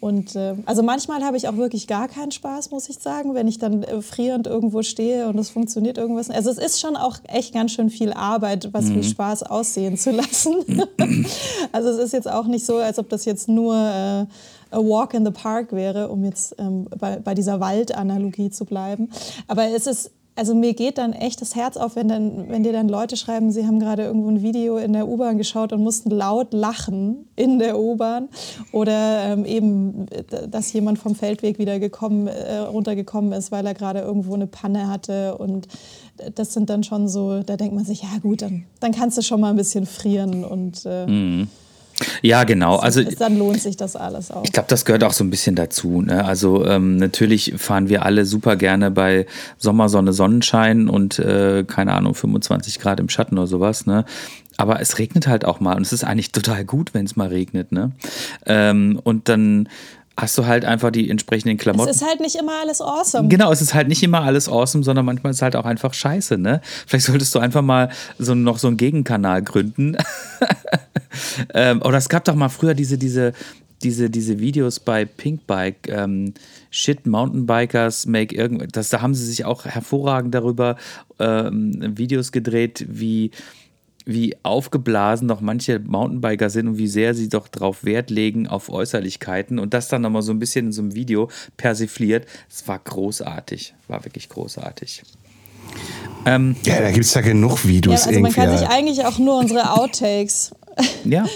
Und 0.00 0.36
äh, 0.36 0.54
also 0.64 0.82
manchmal 0.82 1.24
habe 1.24 1.36
ich 1.36 1.48
auch 1.48 1.56
wirklich 1.56 1.88
gar 1.88 2.06
keinen 2.06 2.30
Spaß, 2.30 2.70
muss 2.70 2.88
ich 2.88 2.98
sagen, 2.98 3.34
wenn 3.34 3.48
ich 3.48 3.58
dann 3.58 3.82
äh, 3.82 4.00
frierend 4.00 4.46
irgendwo 4.46 4.82
stehe 4.82 5.28
und 5.28 5.38
es 5.38 5.50
funktioniert 5.50 5.98
irgendwas. 5.98 6.30
Also 6.30 6.50
es 6.50 6.58
ist 6.58 6.80
schon 6.80 6.96
auch 6.96 7.18
echt 7.24 7.52
ganz 7.52 7.72
schön 7.72 7.90
viel 7.90 8.12
Arbeit, 8.12 8.72
was 8.72 8.90
wie 8.90 9.02
Spaß 9.02 9.44
aussehen 9.44 9.96
zu 9.96 10.10
lassen. 10.12 10.54
also 11.72 11.88
es 11.88 11.98
ist 11.98 12.12
jetzt 12.12 12.30
auch 12.30 12.46
nicht 12.46 12.64
so, 12.64 12.76
als 12.76 12.98
ob 12.98 13.08
das 13.08 13.24
jetzt 13.24 13.48
nur 13.48 13.74
äh, 13.74 14.26
a 14.70 14.78
walk 14.78 15.14
in 15.14 15.24
the 15.24 15.30
park 15.30 15.72
wäre, 15.72 16.08
um 16.08 16.24
jetzt 16.24 16.54
ähm, 16.58 16.86
bei, 16.98 17.18
bei 17.18 17.34
dieser 17.34 17.60
Waldanalogie 17.60 18.50
zu 18.50 18.64
bleiben. 18.64 19.10
Aber 19.46 19.66
es 19.66 19.86
ist 19.86 20.10
also 20.38 20.54
mir 20.54 20.72
geht 20.72 20.98
dann 20.98 21.14
echt 21.14 21.40
das 21.40 21.56
Herz 21.56 21.76
auf, 21.76 21.96
wenn, 21.96 22.06
dann, 22.06 22.48
wenn 22.48 22.62
dir 22.62 22.72
dann 22.72 22.88
Leute 22.88 23.16
schreiben, 23.16 23.50
sie 23.50 23.66
haben 23.66 23.80
gerade 23.80 24.04
irgendwo 24.04 24.28
ein 24.28 24.40
Video 24.40 24.76
in 24.76 24.92
der 24.92 25.08
U-Bahn 25.08 25.36
geschaut 25.36 25.72
und 25.72 25.82
mussten 25.82 26.10
laut 26.10 26.52
lachen 26.52 27.26
in 27.34 27.58
der 27.58 27.76
U-Bahn. 27.76 28.28
Oder 28.70 29.24
ähm, 29.24 29.44
eben, 29.44 30.06
dass 30.48 30.72
jemand 30.72 31.00
vom 31.00 31.16
Feldweg 31.16 31.58
wieder 31.58 31.80
gekommen, 31.80 32.28
äh, 32.28 32.58
runtergekommen 32.58 33.32
ist, 33.32 33.50
weil 33.50 33.66
er 33.66 33.74
gerade 33.74 33.98
irgendwo 33.98 34.34
eine 34.34 34.46
Panne 34.46 34.86
hatte. 34.86 35.36
Und 35.38 35.66
das 36.36 36.52
sind 36.54 36.70
dann 36.70 36.84
schon 36.84 37.08
so, 37.08 37.42
da 37.42 37.56
denkt 37.56 37.74
man 37.74 37.84
sich, 37.84 38.02
ja 38.02 38.18
gut, 38.22 38.42
dann, 38.42 38.62
dann 38.78 38.92
kannst 38.92 39.18
du 39.18 39.22
schon 39.22 39.40
mal 39.40 39.50
ein 39.50 39.56
bisschen 39.56 39.86
frieren 39.86 40.44
und 40.44 40.86
äh, 40.86 41.46
Ja, 42.22 42.44
genau. 42.44 42.76
Also 42.76 43.02
dann 43.02 43.38
lohnt 43.38 43.60
sich 43.60 43.76
das 43.76 43.96
alles 43.96 44.30
auch. 44.30 44.44
Ich 44.44 44.52
glaube, 44.52 44.68
das 44.68 44.84
gehört 44.84 45.04
auch 45.04 45.12
so 45.12 45.24
ein 45.24 45.30
bisschen 45.30 45.54
dazu. 45.54 46.02
Ne? 46.02 46.24
Also 46.24 46.64
ähm, 46.66 46.96
natürlich 46.96 47.54
fahren 47.56 47.88
wir 47.88 48.04
alle 48.04 48.24
super 48.24 48.56
gerne 48.56 48.90
bei 48.90 49.26
Sommersonne, 49.58 50.12
Sonnenschein 50.12 50.88
und 50.88 51.18
äh, 51.18 51.64
keine 51.66 51.94
Ahnung 51.94 52.14
25 52.14 52.78
Grad 52.78 53.00
im 53.00 53.08
Schatten 53.08 53.38
oder 53.38 53.46
sowas. 53.46 53.86
Ne? 53.86 54.04
Aber 54.56 54.80
es 54.80 54.98
regnet 54.98 55.28
halt 55.28 55.44
auch 55.44 55.60
mal 55.60 55.76
und 55.76 55.82
es 55.82 55.92
ist 55.92 56.04
eigentlich 56.04 56.32
total 56.32 56.64
gut, 56.64 56.92
wenn 56.92 57.06
es 57.06 57.16
mal 57.16 57.28
regnet. 57.28 57.72
Ne? 57.72 57.92
Ähm, 58.46 59.00
und 59.02 59.28
dann 59.28 59.68
hast 60.18 60.36
du 60.36 60.46
halt 60.46 60.64
einfach 60.64 60.90
die 60.90 61.08
entsprechenden 61.08 61.56
Klamotten. 61.58 61.88
es 61.88 61.96
ist 61.96 62.06
halt 62.06 62.18
nicht 62.18 62.34
immer 62.34 62.60
alles 62.60 62.80
awesome. 62.80 63.28
Genau, 63.28 63.52
es 63.52 63.62
ist 63.62 63.72
halt 63.72 63.86
nicht 63.86 64.02
immer 64.02 64.22
alles 64.22 64.48
awesome, 64.48 64.82
sondern 64.82 65.06
manchmal 65.06 65.30
ist 65.30 65.36
es 65.38 65.42
halt 65.42 65.54
auch 65.54 65.64
einfach 65.64 65.94
scheiße, 65.94 66.36
ne? 66.36 66.60
Vielleicht 66.86 67.06
solltest 67.06 67.32
du 67.36 67.38
einfach 67.38 67.62
mal 67.62 67.90
so 68.18 68.34
noch 68.34 68.58
so 68.58 68.66
einen 68.66 68.76
Gegenkanal 68.76 69.42
gründen. 69.42 69.96
ähm, 71.54 71.80
oder 71.82 71.98
es 71.98 72.08
gab 72.08 72.24
doch 72.24 72.34
mal 72.34 72.48
früher 72.48 72.74
diese, 72.74 72.98
diese, 72.98 73.32
diese, 73.84 74.10
diese 74.10 74.40
Videos 74.40 74.80
bei 74.80 75.04
Pinkbike, 75.04 75.88
ähm, 75.88 76.34
Shit 76.70 77.06
Mountainbikers 77.06 78.06
make 78.06 78.34
irgendwas. 78.34 78.68
Das, 78.72 78.88
da 78.88 79.00
haben 79.00 79.14
sie 79.14 79.24
sich 79.24 79.44
auch 79.44 79.66
hervorragend 79.66 80.34
darüber 80.34 80.76
ähm, 81.20 81.96
Videos 81.96 82.32
gedreht, 82.32 82.84
wie 82.88 83.30
wie 84.08 84.34
aufgeblasen 84.42 85.28
doch 85.28 85.42
manche 85.42 85.78
Mountainbiker 85.80 86.48
sind 86.48 86.66
und 86.66 86.78
wie 86.78 86.88
sehr 86.88 87.12
sie 87.12 87.28
doch 87.28 87.46
darauf 87.46 87.84
Wert 87.84 88.08
legen 88.08 88.46
auf 88.46 88.70
Äußerlichkeiten 88.70 89.58
und 89.58 89.74
das 89.74 89.88
dann 89.88 90.00
nochmal 90.00 90.22
so 90.22 90.32
ein 90.32 90.38
bisschen 90.38 90.66
in 90.66 90.72
so 90.72 90.80
einem 90.80 90.94
Video 90.94 91.28
persifliert. 91.58 92.26
Es 92.48 92.66
war 92.66 92.78
großartig, 92.78 93.74
war 93.86 94.02
wirklich 94.06 94.30
großartig. 94.30 95.02
Ähm, 96.24 96.56
Ja, 96.62 96.80
da 96.80 96.90
gibt 96.90 97.04
es 97.04 97.12
ja 97.12 97.20
genug 97.20 97.64
Ja, 97.64 97.68
Videos 97.68 98.06
also 98.06 98.20
man 98.20 98.32
kann 98.32 98.56
sich 98.56 98.66
eigentlich 98.66 99.04
auch 99.04 99.18
nur 99.18 99.36
unsere 99.38 99.74
Outtakes 99.74 100.52
ja, 101.04 101.26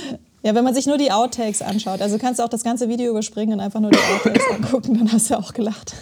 Ja, 0.43 0.55
wenn 0.55 0.65
man 0.65 0.75
sich 0.75 0.87
nur 0.87 0.97
die 0.97 1.13
Outtakes 1.13 1.61
anschaut. 1.61 2.01
Also 2.01 2.17
kannst 2.17 2.41
du 2.41 2.45
auch 2.45 2.49
das 2.49 2.65
ganze 2.65 2.89
Video 2.89 3.11
überspringen 3.11 3.53
und 3.53 3.61
einfach 3.61 3.81
nur 3.81 3.91
die 3.91 3.99
Outtakes 3.99 4.45
angucken, 4.51 4.97
dann 4.97 5.13
hast 5.13 5.29
du 5.29 5.39
auch 5.39 5.53
gelacht. 5.53 5.95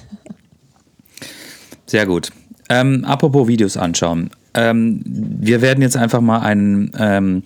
sehr 1.87 2.07
gut. 2.07 2.31
Ähm, 2.68 3.05
apropos 3.05 3.49
Videos 3.49 3.77
anschauen. 3.77 4.31
Ähm, 4.55 5.03
wir 5.05 5.62
werden 5.62 5.82
jetzt 5.82 5.96
einfach 5.96 6.20
mal 6.20 6.40
einen, 6.40 6.92
ähm, 6.98 7.42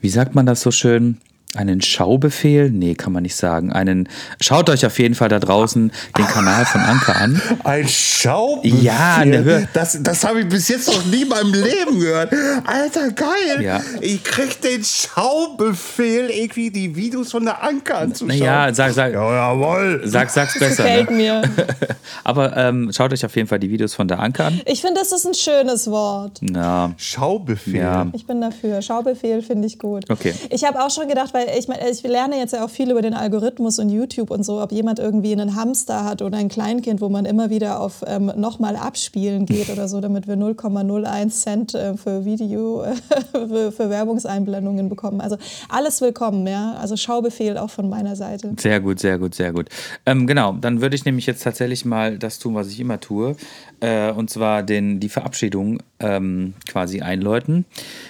wie 0.00 0.08
sagt 0.08 0.34
man 0.34 0.46
das 0.46 0.60
so 0.60 0.70
schön? 0.70 1.18
Einen 1.54 1.80
Schaubefehl? 1.82 2.70
Nee, 2.70 2.94
kann 2.94 3.12
man 3.12 3.22
nicht 3.22 3.36
sagen. 3.36 3.72
Einen, 3.72 4.08
schaut 4.40 4.68
euch 4.70 4.84
auf 4.86 4.98
jeden 4.98 5.14
Fall 5.14 5.28
da 5.28 5.38
draußen 5.38 5.92
den 6.18 6.26
Kanal 6.26 6.64
von 6.66 6.80
Anke 6.80 7.14
an. 7.14 7.40
Ein 7.64 7.88
Schaubefehl? 7.88 8.82
Ja, 8.82 9.24
ne, 9.24 9.44
hör- 9.44 9.68
das, 9.72 9.98
das 10.02 10.24
habe 10.24 10.40
ich 10.40 10.48
bis 10.48 10.68
jetzt 10.68 10.88
noch 10.88 11.04
nie 11.06 11.22
in 11.22 11.28
meinem 11.28 11.52
Leben 11.52 12.00
gehört. 12.00 12.32
Alter, 12.66 13.10
geil. 13.12 13.62
Ja. 13.62 13.80
Ich 14.00 14.24
krieg 14.24 14.60
den 14.62 14.82
Schaubefehl, 14.84 16.30
irgendwie 16.30 16.70
die 16.70 16.94
Videos 16.96 17.30
von 17.30 17.44
der 17.44 17.62
Anke 17.62 17.94
anzuschauen. 17.94 18.38
Naja, 18.38 18.72
sag, 18.74 18.92
sag, 18.92 19.12
Ja, 19.12 19.32
jawohl. 19.52 20.02
sag, 20.04 20.30
sag's 20.30 20.58
besser. 20.58 20.82
Gefällt 20.84 21.10
Ne? 21.10 21.16
mir. 21.16 21.42
Aber 22.24 22.56
ähm, 22.56 22.90
schaut 22.92 23.12
euch 23.12 23.24
auf 23.24 23.34
jeden 23.36 23.48
Fall 23.48 23.58
die 23.58 23.70
Videos 23.70 23.94
von 23.94 24.08
der 24.08 24.18
Anke 24.20 24.44
an. 24.44 24.60
Ich 24.66 24.80
finde, 24.80 25.00
das 25.00 25.12
ist 25.12 25.26
ein 25.26 25.34
schönes 25.34 25.88
Wort. 25.90 26.40
Ja, 26.42 26.92
Schaubefehl. 26.96 27.76
Ja. 27.76 28.06
Ich 28.12 28.26
bin 28.26 28.40
dafür. 28.40 28.80
Schaubefehl 28.82 29.42
finde 29.42 29.66
ich 29.66 29.78
gut. 29.78 30.04
Okay. 30.10 30.34
Ich 30.50 30.64
habe 30.64 30.82
auch 30.82 30.90
schon 30.90 31.08
gedacht, 31.08 31.32
weil 31.34 31.43
ich, 31.56 31.68
mein, 31.68 31.78
ich 31.90 32.02
lerne 32.02 32.36
jetzt 32.38 32.52
ja 32.52 32.64
auch 32.64 32.70
viel 32.70 32.90
über 32.90 33.02
den 33.02 33.14
Algorithmus 33.14 33.78
und 33.78 33.90
YouTube 33.90 34.30
und 34.30 34.44
so, 34.44 34.60
ob 34.60 34.72
jemand 34.72 34.98
irgendwie 34.98 35.32
einen 35.32 35.54
Hamster 35.54 36.04
hat 36.04 36.22
oder 36.22 36.38
ein 36.38 36.48
Kleinkind, 36.48 37.00
wo 37.00 37.08
man 37.08 37.24
immer 37.24 37.50
wieder 37.50 37.80
auf 37.80 38.04
ähm, 38.06 38.32
nochmal 38.36 38.76
abspielen 38.76 39.46
geht 39.46 39.70
oder 39.70 39.88
so, 39.88 40.00
damit 40.00 40.26
wir 40.26 40.36
0,01 40.36 41.28
Cent 41.30 41.74
äh, 41.74 41.96
für 41.96 42.24
Video, 42.24 42.82
äh, 42.82 42.94
für, 43.32 43.72
für 43.72 43.90
Werbungseinblendungen 43.90 44.88
bekommen. 44.88 45.20
Also 45.20 45.36
alles 45.68 46.00
willkommen, 46.00 46.46
ja. 46.46 46.74
Also 46.74 46.96
Schaubefehl 46.96 47.58
auch 47.58 47.70
von 47.70 47.88
meiner 47.88 48.16
Seite. 48.16 48.54
Sehr 48.58 48.80
gut, 48.80 49.00
sehr 49.00 49.18
gut, 49.18 49.34
sehr 49.34 49.52
gut. 49.52 49.68
Ähm, 50.06 50.26
genau, 50.26 50.52
dann 50.52 50.80
würde 50.80 50.96
ich 50.96 51.04
nämlich 51.04 51.26
jetzt 51.26 51.42
tatsächlich 51.42 51.84
mal 51.84 52.18
das 52.18 52.38
tun, 52.38 52.54
was 52.54 52.68
ich 52.68 52.80
immer 52.80 53.00
tue. 53.00 53.36
Äh, 53.80 54.10
und 54.10 54.30
zwar 54.30 54.62
den, 54.62 55.00
die 55.00 55.08
Verabschiedung 55.08 55.82
ähm, 56.00 56.54
quasi 56.68 57.00
einläuten. 57.00 57.64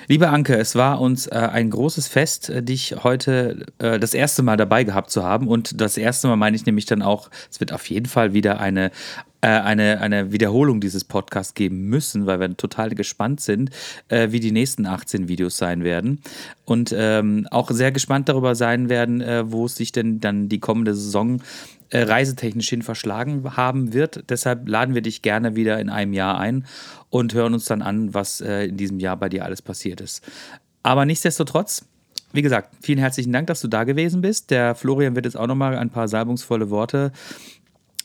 Liebe 0.09 0.29
Anke, 0.29 0.57
es 0.57 0.75
war 0.75 1.01
uns 1.01 1.27
äh, 1.27 1.35
ein 1.35 1.71
großes 1.71 2.09
Fest, 2.09 2.51
äh, 2.51 2.62
dich 2.62 2.97
heute 3.03 3.67
äh, 3.79 3.99
das 3.99 4.15
erste 4.15 4.43
Mal 4.43 4.57
dabei 4.57 4.85
gehabt 4.85 5.11
zu 5.11 5.25
haben. 5.25 5.49
Und 5.49 5.81
das 5.81 5.97
erste 5.97 6.29
Mal 6.29 6.37
meine 6.37 6.57
ich 6.57 6.67
nämlich 6.67 6.87
dann 6.87 7.03
auch, 7.03 7.31
es 7.51 7.61
wird 7.61 7.73
auf 7.73 7.89
jeden 7.91 8.07
Fall 8.07 8.35
wieder 8.35 8.61
eine 8.61 8.91
äh, 9.45 9.49
eine, 9.49 10.01
eine 10.01 10.33
Wiederholung 10.33 10.81
dieses 10.81 11.05
Podcasts 11.05 11.53
geben 11.53 11.91
müssen, 11.91 12.25
weil 12.25 12.41
wir 12.41 12.57
total 12.57 12.89
gespannt 12.95 13.43
sind, 13.43 13.69
äh, 14.09 14.31
wie 14.31 14.41
die 14.41 14.53
nächsten 14.53 14.87
18 14.87 15.29
Videos 15.29 15.59
sein 15.59 15.85
werden. 15.85 16.21
Und 16.65 16.95
ähm, 16.97 17.47
auch 17.51 17.71
sehr 17.71 17.93
gespannt 17.93 18.31
darüber 18.31 18.55
sein 18.55 18.89
werden, 18.89 19.21
äh, 19.21 19.53
wo 19.53 19.67
es 19.67 19.77
sich 19.77 19.93
denn 19.93 20.19
dann 20.19 20.49
die 20.49 20.61
kommende 20.61 20.95
Saison 20.95 21.43
äh, 21.91 22.03
reisetechnisch 22.03 22.68
hin 22.68 22.82
verschlagen 22.82 23.57
haben 23.57 23.93
wird. 23.93 24.30
Deshalb 24.30 24.68
laden 24.68 24.95
wir 24.95 25.03
dich 25.03 25.22
gerne 25.22 25.57
wieder 25.57 25.78
in 25.80 25.89
einem 25.89 26.12
Jahr 26.12 26.39
ein 26.39 26.66
und 27.11 27.35
hören 27.35 27.55
uns 27.55 27.64
dann 27.66 27.82
an, 27.82 28.14
was 28.14 28.41
äh, 28.41 28.66
in 28.66 28.76
diesem 28.76 29.01
Jahr 29.01 29.16
bei 29.16 29.28
dir 29.28 29.45
alles 29.45 29.62
passiert 29.62 30.01
ist. 30.01 30.22
Aber 30.82 31.05
nichtsdestotrotz, 31.07 31.85
wie 32.32 32.43
gesagt, 32.43 32.74
vielen 32.82 32.99
herzlichen 32.99 33.32
Dank, 33.32 33.47
dass 33.47 33.61
du 33.61 33.68
da 33.68 33.85
gewesen 33.85 34.20
bist. 34.20 34.51
Der 34.51 34.74
Florian 34.74 35.14
wird 35.14 35.24
jetzt 35.26 35.37
auch 35.37 35.47
nochmal 35.47 35.78
ein 35.78 35.91
paar 35.91 36.09
salbungsvolle 36.09 36.70
Worte 36.70 37.12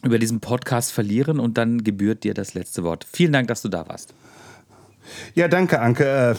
über 0.03 0.19
diesen 0.19 0.39
Podcast 0.39 0.91
verlieren 0.91 1.39
und 1.39 1.57
dann 1.57 1.83
gebührt 1.83 2.23
dir 2.23 2.33
das 2.33 2.53
letzte 2.53 2.83
Wort. 2.83 3.05
Vielen 3.11 3.33
Dank, 3.33 3.47
dass 3.47 3.61
du 3.61 3.69
da 3.69 3.87
warst. 3.87 4.13
Ja, 5.35 5.47
danke, 5.47 5.81
Anke. 5.81 6.37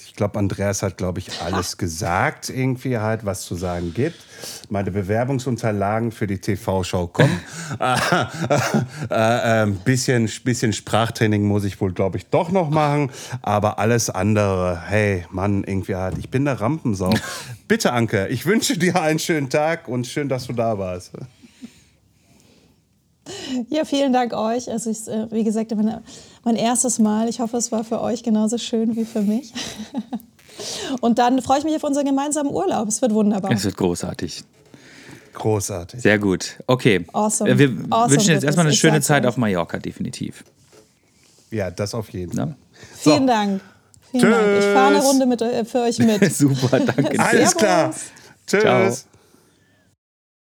Ich 0.00 0.14
glaube, 0.14 0.38
Andreas 0.38 0.82
hat, 0.82 0.96
glaube 0.96 1.18
ich, 1.18 1.40
alles 1.42 1.76
gesagt, 1.78 2.48
irgendwie 2.48 2.98
halt, 2.98 3.24
was 3.24 3.42
zu 3.42 3.54
sagen 3.54 3.92
gibt. 3.94 4.16
Meine 4.68 4.90
Bewerbungsunterlagen 4.90 6.12
für 6.12 6.26
die 6.26 6.38
TV-Show 6.38 7.08
kommen. 7.08 7.40
äh, 7.78 7.96
äh, 9.62 9.66
bisschen, 9.84 10.30
bisschen 10.44 10.72
Sprachtraining 10.72 11.44
muss 11.44 11.64
ich 11.64 11.80
wohl, 11.80 11.92
glaube 11.92 12.18
ich, 12.18 12.26
doch 12.26 12.50
noch 12.50 12.70
machen. 12.70 13.10
Aber 13.42 13.78
alles 13.78 14.10
andere, 14.10 14.80
hey, 14.86 15.26
Mann, 15.30 15.64
irgendwie 15.64 15.94
halt, 15.94 16.18
ich 16.18 16.30
bin 16.30 16.44
der 16.44 16.60
Rampensau. 16.60 17.12
Bitte, 17.68 17.92
Anke, 17.92 18.28
ich 18.28 18.46
wünsche 18.46 18.78
dir 18.78 19.00
einen 19.00 19.18
schönen 19.18 19.50
Tag 19.50 19.88
und 19.88 20.06
schön, 20.06 20.28
dass 20.28 20.46
du 20.46 20.52
da 20.52 20.78
warst. 20.78 21.12
Ja, 23.68 23.84
vielen 23.84 24.12
Dank 24.12 24.32
euch. 24.32 24.70
Also 24.70 24.90
ich, 24.90 25.06
äh, 25.06 25.30
wie 25.30 25.44
gesagt, 25.44 25.74
meine, 25.74 26.02
mein 26.44 26.56
erstes 26.56 26.98
Mal. 26.98 27.28
Ich 27.28 27.40
hoffe, 27.40 27.56
es 27.56 27.70
war 27.70 27.84
für 27.84 28.00
euch 28.00 28.22
genauso 28.22 28.58
schön 28.58 28.96
wie 28.96 29.04
für 29.04 29.22
mich. 29.22 29.52
Und 31.00 31.18
dann 31.18 31.40
freue 31.40 31.58
ich 31.58 31.64
mich 31.64 31.76
auf 31.76 31.84
unseren 31.84 32.04
gemeinsamen 32.04 32.50
Urlaub. 32.50 32.88
Es 32.88 33.00
wird 33.00 33.14
wunderbar. 33.14 33.50
Es 33.52 33.64
wird 33.64 33.76
großartig. 33.76 34.44
Großartig. 35.34 36.02
Sehr 36.02 36.18
gut. 36.18 36.58
Okay. 36.66 37.06
Awesome. 37.12 37.58
Wir 37.58 37.68
Awesome 37.90 38.10
wünschen 38.10 38.30
jetzt 38.32 38.44
erstmal 38.44 38.66
eine 38.66 38.74
schöne 38.74 39.00
Zeit 39.00 39.24
auf 39.24 39.36
Mallorca, 39.36 39.78
definitiv. 39.78 40.44
Ja, 41.50 41.70
das 41.70 41.94
auf 41.94 42.10
jeden 42.10 42.36
Fall. 42.36 42.46
Ne? 42.46 42.56
Vielen 42.96 43.26
Dank. 43.26 43.60
Vielen 44.10 44.30
Dank. 44.30 44.58
Ich 44.58 44.64
fahre 44.64 44.88
eine 44.88 44.98
Tschüss. 44.98 45.08
Runde 45.08 45.26
mit, 45.26 45.42
äh, 45.42 45.64
für 45.64 45.80
euch 45.80 45.98
mit. 45.98 46.34
Super, 46.34 46.80
danke. 46.80 47.18
Alles 47.18 47.56
klar. 47.56 47.94
Tschüss. 48.46 48.60
Ciao. 48.60 49.11